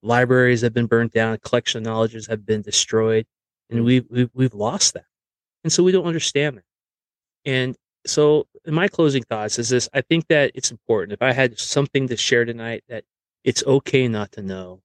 libraries 0.04 0.60
have 0.60 0.74
been 0.74 0.86
burnt 0.86 1.12
down, 1.12 1.38
collection 1.38 1.78
of 1.78 1.84
knowledges 1.84 2.26
have 2.26 2.46
been 2.46 2.62
destroyed, 2.62 3.26
and 3.70 3.84
we've, 3.84 4.04
we've, 4.10 4.30
we've 4.34 4.54
lost 4.54 4.94
that. 4.94 5.06
And 5.64 5.72
so 5.72 5.82
we 5.82 5.92
don't 5.92 6.06
understand 6.06 6.58
that. 6.58 6.64
And 7.44 7.76
so 8.06 8.46
my 8.66 8.88
closing 8.88 9.22
thoughts 9.22 9.58
is 9.58 9.68
this, 9.68 9.88
I 9.92 10.00
think 10.00 10.28
that 10.28 10.52
it's 10.54 10.70
important. 10.70 11.12
If 11.12 11.22
I 11.22 11.32
had 11.32 11.58
something 11.58 12.08
to 12.08 12.16
share 12.16 12.44
tonight 12.44 12.84
that 12.88 13.04
it's 13.44 13.64
okay 13.64 14.08
not 14.08 14.32
to 14.32 14.42
know. 14.42 14.80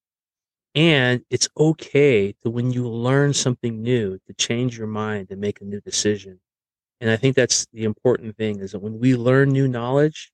And 0.76 1.24
it's 1.30 1.50
okay 1.58 2.34
to 2.44 2.50
when 2.50 2.72
you 2.72 2.88
learn 2.88 3.34
something 3.34 3.82
new 3.82 4.20
to 4.28 4.34
change 4.34 4.78
your 4.78 4.88
mind 4.88 5.28
and 5.32 5.42
make 5.42 5.62
a 5.62 5.66
new 5.66 5.82
decision. 5.82 6.40
And 7.02 7.10
I 7.10 7.16
think 7.16 7.36
that's 7.36 7.66
the 7.74 7.86
important 7.86 8.38
thing 8.38 8.60
is 8.60 8.74
that 8.74 8.80
when 8.80 9.00
we 9.00 9.16
learn 9.16 9.50
new 9.50 9.68
knowledge, 9.68 10.32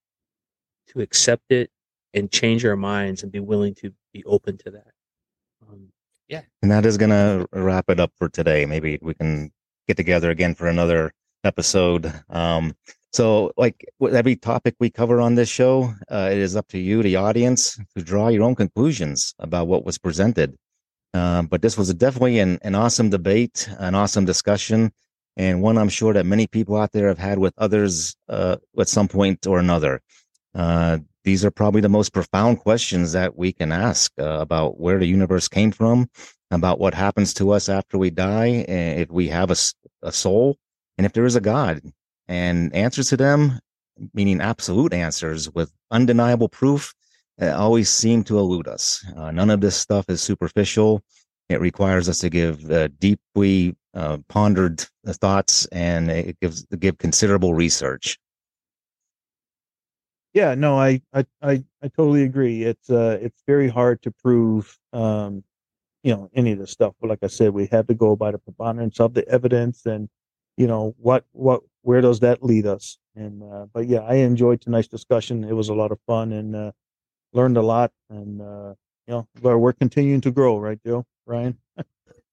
to 0.88 1.02
accept 1.02 1.52
it 1.52 1.70
and 2.14 2.32
change 2.32 2.66
our 2.66 2.76
minds 2.76 3.24
and 3.24 3.32
be 3.32 3.40
willing 3.40 3.76
to 3.76 3.94
be 4.14 4.24
open 4.26 4.58
to 4.58 4.72
that. 4.72 4.92
Um, 5.68 5.90
yeah. 6.28 6.42
And 6.62 6.72
that 6.72 6.86
is 6.86 6.98
to 6.98 7.48
wrap 7.52 7.90
it 7.90 8.00
up 8.00 8.12
for 8.18 8.30
today. 8.30 8.66
Maybe 8.66 9.00
we 9.02 9.14
can 9.14 9.52
get 9.88 9.98
together 9.98 10.30
again 10.30 10.56
for 10.56 10.68
another 10.68 11.14
episode. 11.46 12.12
Um, 12.30 12.76
so, 13.14 13.54
like 13.56 13.86
with 14.00 14.14
every 14.14 14.36
topic 14.36 14.76
we 14.78 14.90
cover 14.90 15.22
on 15.22 15.36
this 15.36 15.48
show, 15.48 15.94
uh, 16.12 16.28
it 16.32 16.38
is 16.38 16.58
up 16.58 16.68
to 16.70 16.78
you, 16.78 17.02
the 17.02 17.16
audience, 17.16 17.80
to 17.96 18.04
draw 18.04 18.28
your 18.28 18.44
own 18.44 18.56
conclusions 18.56 19.34
about 19.40 19.68
what 19.68 19.86
was 19.86 19.98
presented. 19.98 20.58
Uh, 21.14 21.44
but 21.44 21.62
this 21.62 21.78
was 21.78 21.94
definitely 21.94 22.40
an, 22.40 22.60
an 22.64 22.76
awesome 22.76 23.10
debate, 23.10 23.70
an 23.80 23.96
awesome 23.96 24.26
discussion, 24.26 24.92
and 25.38 25.62
one 25.62 25.78
I'm 25.78 25.88
sure 25.88 26.14
that 26.14 26.26
many 26.26 26.46
people 26.46 26.76
out 26.76 26.92
there 26.92 27.08
have 27.08 27.18
had 27.18 27.40
with 27.40 27.54
others 27.58 28.18
uh, 28.28 28.58
at 28.78 28.90
some 28.90 29.08
point 29.08 29.48
or 29.48 29.60
another. 29.60 30.02
Uh, 30.54 30.98
these 31.24 31.46
are 31.46 31.52
probably 31.52 31.80
the 31.80 31.88
most 31.88 32.12
profound 32.12 32.60
questions 32.60 33.14
that 33.14 33.38
we 33.38 33.54
can 33.54 33.72
ask 33.72 34.12
uh, 34.20 34.40
about 34.42 34.78
where 34.78 35.00
the 35.00 35.06
universe 35.06 35.48
came 35.48 35.72
from, 35.72 36.10
about 36.52 36.80
what 36.80 36.94
happens 36.94 37.34
to 37.36 37.52
us 37.52 37.70
after 37.70 37.98
we 37.98 38.10
die, 38.10 38.66
if 38.68 39.10
we 39.10 39.30
have 39.30 39.52
a, 39.52 39.56
a 40.04 40.12
soul, 40.12 40.58
and 40.98 41.06
if 41.06 41.14
there 41.14 41.26
is 41.26 41.36
a 41.36 41.42
God. 41.42 41.82
And 42.28 42.74
answers 42.74 43.10
to 43.10 43.18
them, 43.18 43.60
meaning 44.14 44.42
absolute 44.42 44.94
answers 44.94 45.50
with 45.54 45.72
undeniable 45.92 46.50
proof, 46.50 46.94
uh, 47.42 47.52
always 47.52 47.90
seem 47.90 48.24
to 48.24 48.40
elude 48.40 48.68
us. 48.68 49.06
Uh, 49.16 49.32
none 49.32 49.50
of 49.50 49.62
this 49.62 49.76
stuff 49.76 50.06
is 50.10 50.22
superficial. 50.22 51.04
It 51.50 51.62
requires 51.62 52.10
us 52.10 52.20
to 52.20 52.30
give 52.30 52.70
uh, 52.72 52.88
deeply 53.00 53.76
uh, 53.94 54.18
pondered 54.30 54.86
thoughts, 55.06 55.68
and 55.68 56.10
it 56.10 56.40
gives 56.42 56.66
give 56.80 56.98
considerable 56.98 57.54
research 57.54 58.18
yeah 60.36 60.54
no 60.54 60.78
I, 60.78 61.02
I 61.14 61.26
i 61.42 61.64
i 61.82 61.88
totally 61.88 62.24
agree 62.24 62.64
it's 62.64 62.92
uh 62.92 63.18
it's 63.20 63.42
very 63.48 63.70
hard 63.70 64.04
to 64.04 64.12
prove 64.12 64.78
um 64.94 65.44
you 66.04 66.14
know 66.14 66.30
any 66.36 66.52
of 66.52 66.60
this 66.60 66.72
stuff 66.72 66.94
but 67.02 67.10
like 67.10 67.24
i 67.24 67.28
said 67.28 67.54
we 67.54 67.68
have 67.72 67.88
to 67.88 67.96
go 67.96 68.16
by 68.16 68.32
the 68.32 68.38
preponderance 68.38 69.00
of 69.00 69.16
the 69.16 69.28
evidence 69.28 69.88
and 69.88 70.10
you 70.58 70.68
know 70.68 70.96
what 70.98 71.26
what 71.32 71.62
where 71.82 72.02
does 72.02 72.20
that 72.20 72.44
lead 72.44 72.66
us 72.66 72.98
and 73.16 73.44
uh 73.44 73.66
but 73.74 73.88
yeah 73.88 74.00
i 74.00 74.16
enjoyed 74.16 74.62
tonight's 74.62 74.88
discussion 74.88 75.44
it 75.44 75.54
was 75.54 75.70
a 75.70 75.74
lot 75.74 75.92
of 75.92 76.00
fun 76.08 76.32
and 76.32 76.56
uh 76.56 76.72
learned 77.34 77.58
a 77.58 77.62
lot 77.62 77.92
and 78.10 78.42
uh 78.42 78.74
you 79.08 79.14
know 79.14 79.28
we're 79.58 79.74
continuing 79.74 80.22
to 80.22 80.32
grow 80.32 80.58
right 80.58 80.80
joe 80.86 81.06
ryan 81.26 81.58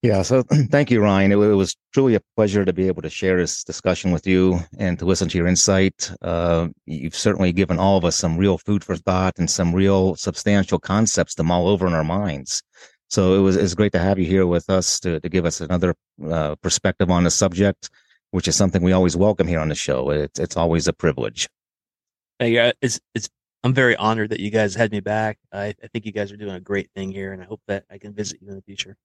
Yeah. 0.03 0.23
So 0.23 0.43
thank 0.71 0.91
you, 0.91 1.01
Ryan. 1.01 1.31
It, 1.31 1.37
it, 1.37 1.55
was 1.55 1.77
truly 1.95 2.17
a 2.17 2.21
pleasure 2.37 2.65
to 2.65 2.73
be 2.73 2.89
able 2.89 3.03
to 3.03 3.11
share 3.11 3.37
this 3.37 3.63
discussion 3.63 4.11
with 4.11 4.27
you 4.27 4.59
and 4.77 4.99
to 4.99 5.05
listen 5.05 5.29
to 5.29 5.39
your 5.39 5.47
insight. 5.47 6.11
Uh, 6.21 6.69
you've 6.87 7.15
certainly 7.15 7.53
given 7.53 7.79
all 7.79 7.97
of 7.97 8.05
us 8.05 8.17
some 8.17 8.37
real 8.37 8.59
food 8.59 8.83
for 8.83 8.97
thought 8.97 9.39
and 9.39 9.49
some 9.49 9.73
real 9.73 10.17
substantial 10.17 10.81
concepts 10.81 11.37
to 11.37 11.45
mull 11.45 11.69
over 11.69 11.87
in 11.87 11.95
our 11.95 12.03
minds. 12.03 12.63
So 13.09 13.35
it 13.35 13.43
was 13.43 13.57
it's 13.57 13.75
great 13.75 13.93
to 13.93 13.99
have 13.99 14.19
you 14.19 14.27
here 14.27 14.47
with 14.47 14.69
us 14.71 14.99
to 15.01 15.21
to 15.21 15.29
give 15.29 15.45
us 15.45 15.61
another 15.61 15.95
uh, 16.29 16.57
perspective 16.57 17.11
on 17.11 17.25
the 17.25 17.31
subject, 17.31 17.91
which 18.33 18.49
is 18.49 18.57
something 18.57 18.83
we 18.83 18.93
always 18.93 19.17
welcome 19.17 19.47
here 19.47 19.61
on 19.61 19.69
the 19.69 19.75
show. 19.75 20.11
It's 20.11 20.39
it's 20.39 20.57
always 20.57 20.89
a 20.89 20.93
privilege. 20.93 21.49
Yeah, 22.41 22.73
it's 22.83 23.01
it's 23.15 23.31
I'm 23.63 23.73
very 23.73 23.95
honored 23.97 24.31
that 24.31 24.41
you 24.41 24.51
guys 24.51 24.75
had 24.75 24.91
me 24.91 25.01
back. 25.01 25.39
I, 25.53 25.67
I 25.83 25.87
think 25.93 26.05
you 26.05 26.13
guys 26.13 26.33
are 26.33 26.37
doing 26.37 26.55
a 26.55 26.61
great 26.61 26.91
thing 26.97 27.13
here, 27.13 27.33
and 27.33 27.41
I 27.41 27.45
hope 27.45 27.61
that 27.69 27.85
I 27.91 27.99
can 27.99 28.13
visit 28.13 28.41
you 28.43 28.49
in 28.49 28.57
the 28.57 28.63
future. 28.63 28.97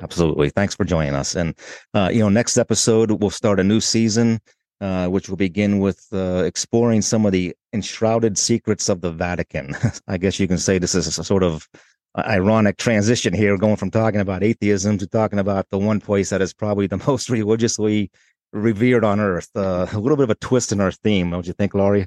Absolutely. 0.00 0.50
Thanks 0.50 0.74
for 0.74 0.84
joining 0.84 1.14
us. 1.14 1.34
And, 1.36 1.54
uh, 1.94 2.10
you 2.12 2.20
know, 2.20 2.28
next 2.28 2.58
episode, 2.58 3.10
we'll 3.10 3.30
start 3.30 3.60
a 3.60 3.64
new 3.64 3.80
season, 3.80 4.40
uh, 4.80 5.06
which 5.08 5.28
will 5.28 5.36
begin 5.36 5.78
with 5.78 6.06
uh, 6.12 6.42
exploring 6.44 7.02
some 7.02 7.26
of 7.26 7.32
the 7.32 7.54
enshrouded 7.72 8.36
secrets 8.36 8.88
of 8.88 9.00
the 9.00 9.12
Vatican. 9.12 9.76
I 10.08 10.18
guess 10.18 10.40
you 10.40 10.48
can 10.48 10.58
say 10.58 10.78
this 10.78 10.94
is 10.94 11.18
a 11.18 11.24
sort 11.24 11.42
of 11.42 11.68
ironic 12.16 12.76
transition 12.76 13.34
here, 13.34 13.56
going 13.56 13.76
from 13.76 13.90
talking 13.90 14.20
about 14.20 14.42
atheism 14.42 14.98
to 14.98 15.06
talking 15.06 15.38
about 15.38 15.66
the 15.70 15.78
one 15.78 16.00
place 16.00 16.30
that 16.30 16.42
is 16.42 16.52
probably 16.52 16.86
the 16.86 17.02
most 17.06 17.28
religiously 17.28 18.10
revered 18.54 19.04
on 19.04 19.20
earth. 19.20 19.50
Uh, 19.54 19.86
a 19.92 19.98
little 19.98 20.16
bit 20.16 20.24
of 20.24 20.30
a 20.30 20.36
twist 20.36 20.72
in 20.72 20.80
our 20.80 20.92
theme, 20.92 21.30
don't 21.30 21.46
you 21.46 21.52
think, 21.52 21.74
Lori? 21.74 22.06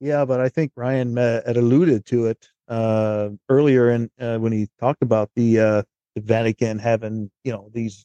Yeah, 0.00 0.24
but 0.24 0.40
I 0.40 0.48
think 0.48 0.72
Ryan 0.74 1.16
uh, 1.16 1.42
had 1.46 1.56
alluded 1.56 2.04
to 2.06 2.26
it 2.26 2.48
uh, 2.68 3.30
earlier 3.48 3.90
in 3.90 4.10
uh, 4.18 4.38
when 4.38 4.52
he 4.52 4.68
talked 4.80 5.02
about 5.02 5.30
the 5.36 5.60
uh, 5.60 5.82
the 6.14 6.20
Vatican 6.20 6.78
having 6.78 7.30
you 7.44 7.52
know 7.52 7.70
these 7.72 8.04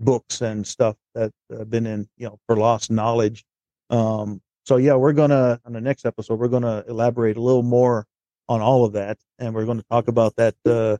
books 0.00 0.40
and 0.40 0.66
stuff 0.66 0.96
that 1.14 1.32
have 1.50 1.70
been 1.70 1.86
in 1.86 2.08
you 2.16 2.26
know 2.26 2.38
for 2.46 2.56
lost 2.56 2.90
knowledge. 2.90 3.44
Um, 3.90 4.40
so 4.64 4.76
yeah, 4.76 4.94
we're 4.94 5.12
gonna 5.12 5.60
on 5.64 5.72
the 5.72 5.80
next 5.80 6.06
episode 6.06 6.38
we're 6.38 6.48
gonna 6.48 6.84
elaborate 6.88 7.36
a 7.36 7.42
little 7.42 7.62
more 7.62 8.06
on 8.48 8.60
all 8.60 8.84
of 8.84 8.92
that, 8.92 9.18
and 9.38 9.54
we're 9.54 9.64
going 9.64 9.78
to 9.78 9.86
talk 9.90 10.08
about 10.08 10.36
that 10.36 10.54
uh, 10.64 10.96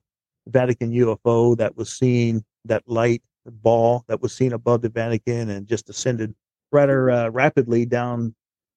Vatican 0.48 0.92
UFO 0.92 1.56
that 1.56 1.76
was 1.76 1.92
seen, 1.92 2.44
that 2.64 2.82
light 2.86 3.22
ball 3.50 4.04
that 4.08 4.20
was 4.20 4.32
seen 4.34 4.52
above 4.52 4.82
the 4.82 4.88
Vatican 4.88 5.50
and 5.50 5.66
just 5.66 5.88
ascended 5.88 6.34
rather 6.72 7.10
uh, 7.10 7.28
rapidly 7.30 7.86
down 7.86 8.34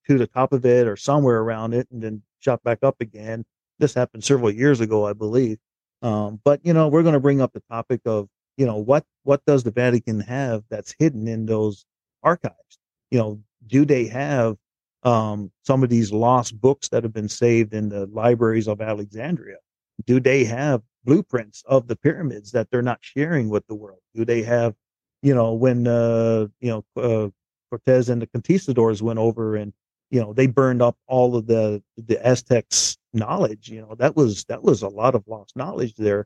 to 0.07 0.17
the 0.17 0.27
top 0.27 0.53
of 0.53 0.65
it 0.65 0.87
or 0.87 0.95
somewhere 0.95 1.39
around 1.39 1.73
it, 1.73 1.87
and 1.91 2.01
then 2.01 2.21
shot 2.39 2.63
back 2.63 2.79
up 2.83 2.95
again. 2.99 3.45
This 3.79 3.93
happened 3.93 4.23
several 4.23 4.51
years 4.51 4.81
ago, 4.81 5.05
I 5.05 5.13
believe. 5.13 5.57
Um, 6.01 6.39
but 6.43 6.59
you 6.63 6.73
know, 6.73 6.87
we're 6.87 7.03
going 7.03 7.13
to 7.13 7.19
bring 7.19 7.41
up 7.41 7.53
the 7.53 7.63
topic 7.69 8.01
of 8.05 8.27
you 8.57 8.65
know 8.65 8.77
what 8.77 9.05
what 9.23 9.45
does 9.45 9.63
the 9.63 9.71
Vatican 9.71 10.19
have 10.21 10.63
that's 10.69 10.95
hidden 10.97 11.27
in 11.27 11.45
those 11.45 11.85
archives? 12.23 12.79
You 13.11 13.19
know, 13.19 13.41
do 13.67 13.85
they 13.85 14.05
have 14.07 14.57
um, 15.03 15.51
some 15.63 15.83
of 15.83 15.89
these 15.89 16.11
lost 16.11 16.59
books 16.59 16.89
that 16.89 17.03
have 17.03 17.13
been 17.13 17.29
saved 17.29 17.73
in 17.73 17.89
the 17.89 18.05
libraries 18.07 18.67
of 18.67 18.81
Alexandria? 18.81 19.57
Do 20.05 20.19
they 20.19 20.43
have 20.45 20.81
blueprints 21.03 21.63
of 21.65 21.87
the 21.87 21.95
pyramids 21.95 22.51
that 22.51 22.69
they're 22.69 22.81
not 22.81 22.99
sharing 23.01 23.49
with 23.49 23.65
the 23.67 23.75
world? 23.75 23.99
Do 24.15 24.25
they 24.25 24.43
have, 24.43 24.75
you 25.21 25.33
know, 25.33 25.53
when 25.53 25.87
uh, 25.87 26.47
you 26.59 26.69
know 26.69 26.85
uh, 27.01 27.29
Cortez 27.69 28.09
and 28.09 28.21
the 28.21 28.27
conquistadors 28.27 29.01
went 29.01 29.19
over 29.19 29.55
and 29.55 29.73
you 30.11 30.19
know 30.19 30.33
they 30.33 30.47
burned 30.47 30.81
up 30.81 30.97
all 31.07 31.35
of 31.35 31.47
the 31.47 31.81
the 31.97 32.25
Aztecs 32.25 32.97
knowledge. 33.13 33.69
You 33.69 33.81
know 33.81 33.95
that 33.95 34.15
was 34.15 34.45
that 34.45 34.63
was 34.63 34.81
a 34.81 34.89
lot 34.89 35.15
of 35.15 35.23
lost 35.27 35.55
knowledge 35.55 35.95
there. 35.95 36.25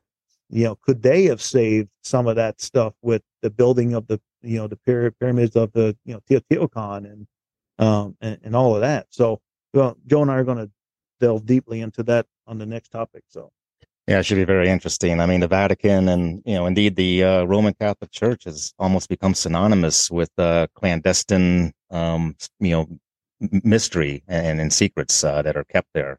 You 0.50 0.64
know, 0.64 0.76
could 0.76 1.02
they 1.02 1.24
have 1.24 1.42
saved 1.42 1.88
some 2.02 2.26
of 2.26 2.36
that 2.36 2.60
stuff 2.60 2.94
with 3.02 3.22
the 3.42 3.50
building 3.50 3.94
of 3.94 4.06
the 4.06 4.20
you 4.42 4.58
know 4.58 4.68
the 4.68 5.12
pyramids 5.18 5.56
of 5.56 5.72
the 5.72 5.96
you 6.04 6.14
know 6.14 6.20
Teotihuacan 6.30 7.04
and 7.10 7.26
um 7.78 8.16
and, 8.20 8.38
and 8.42 8.56
all 8.56 8.74
of 8.74 8.80
that? 8.82 9.06
So 9.10 9.40
well, 9.72 9.96
Joe 10.06 10.22
and 10.22 10.30
I 10.30 10.36
are 10.36 10.44
going 10.44 10.58
to 10.58 10.70
delve 11.20 11.46
deeply 11.46 11.80
into 11.80 12.02
that 12.04 12.26
on 12.46 12.58
the 12.58 12.66
next 12.66 12.90
topic. 12.90 13.24
So. 13.28 13.50
Yeah, 14.06 14.18
it 14.18 14.24
should 14.24 14.36
be 14.36 14.44
very 14.44 14.68
interesting. 14.68 15.18
I 15.18 15.26
mean, 15.26 15.40
the 15.40 15.48
Vatican 15.48 16.08
and, 16.10 16.42
you 16.44 16.54
know, 16.54 16.66
indeed 16.66 16.94
the 16.96 17.24
uh, 17.24 17.44
Roman 17.44 17.72
Catholic 17.72 18.10
Church 18.10 18.44
has 18.44 18.74
almost 18.78 19.08
become 19.08 19.32
synonymous 19.32 20.10
with 20.10 20.30
uh, 20.36 20.66
clandestine, 20.74 21.72
um, 21.90 22.36
you 22.60 22.72
know, 22.72 22.86
mystery 23.62 24.22
and, 24.28 24.60
and 24.60 24.70
secrets 24.72 25.24
uh, 25.24 25.40
that 25.42 25.56
are 25.56 25.64
kept 25.64 25.88
there. 25.94 26.18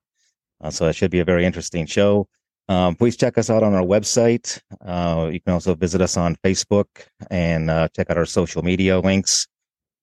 Uh, 0.61 0.71
so 0.71 0.87
it 0.87 0.93
should 0.93 1.11
be 1.11 1.19
a 1.19 1.25
very 1.25 1.45
interesting 1.45 1.85
show. 1.85 2.27
Um, 2.67 2.95
please 2.95 3.15
check 3.15 3.37
us 3.37 3.51
out 3.51 3.61
on 3.61 3.75
our 3.75 3.83
website. 3.83 4.59
Uh, 4.83 5.29
you 5.31 5.39
can 5.39 5.53
also 5.53 5.75
visit 5.75 6.01
us 6.01 6.17
on 6.17 6.35
Facebook 6.37 6.87
and 7.29 7.69
uh, 7.69 7.87
check 7.95 8.09
out 8.09 8.17
our 8.17 8.25
social 8.25 8.63
media 8.63 8.99
links. 8.99 9.47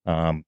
Um, 0.05 0.43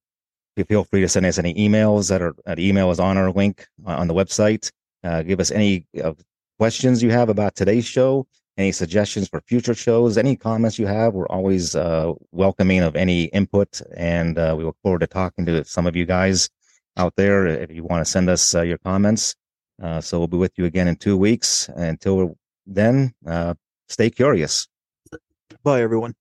feel 0.70 0.86
free 0.86 1.02
to 1.02 1.10
send 1.10 1.26
us 1.26 1.38
any 1.38 1.54
emails 1.56 2.08
that 2.10 2.22
are 2.22 2.34
that 2.46 2.60
email 2.60 2.90
is 2.92 3.00
on 3.00 3.18
our 3.18 3.32
link 3.32 3.68
on 3.86 4.08
the 4.08 4.14
website. 4.14 4.72
Uh, 5.04 5.22
give 5.22 5.42
us 5.42 5.52
any 5.52 5.86
uh, 6.02 6.14
questions 6.58 7.04
you 7.04 7.12
have 7.12 7.30
about 7.30 7.56
today's 7.56 7.86
show, 7.86 8.28
any 8.58 8.72
suggestions 8.72 9.28
for 9.28 9.42
future 9.42 9.74
shows, 9.74 10.18
any 10.18 10.36
comments 10.36 10.80
you 10.80 10.88
have. 10.88 11.14
We're 11.14 11.28
always 11.28 11.76
uh, 11.76 12.14
welcoming 12.32 12.82
of 12.82 12.96
any 12.96 13.26
input, 13.26 13.82
and 13.96 14.38
uh, 14.38 14.56
we 14.58 14.64
look 14.64 14.78
forward 14.82 15.00
to 15.00 15.08
talking 15.08 15.46
to 15.46 15.64
some 15.66 15.88
of 15.88 15.96
you 15.96 16.06
guys 16.06 16.50
out 16.98 17.14
there 17.18 17.48
if 17.48 17.72
you 17.72 17.84
want 17.84 18.06
to 18.06 18.10
send 18.10 18.30
us 18.30 18.56
uh, 18.56 18.62
your 18.62 18.78
comments. 18.78 19.36
Uh, 19.82 20.00
so 20.00 20.18
we'll 20.18 20.28
be 20.28 20.38
with 20.38 20.54
you 20.58 20.66
again 20.66 20.88
in 20.88 20.96
two 20.96 21.18
weeks. 21.18 21.70
Until 21.76 22.38
then, 22.66 23.14
uh, 23.28 23.54
stay 23.90 24.10
curious. 24.10 24.68
Bye, 25.64 25.82
everyone. 25.82 26.16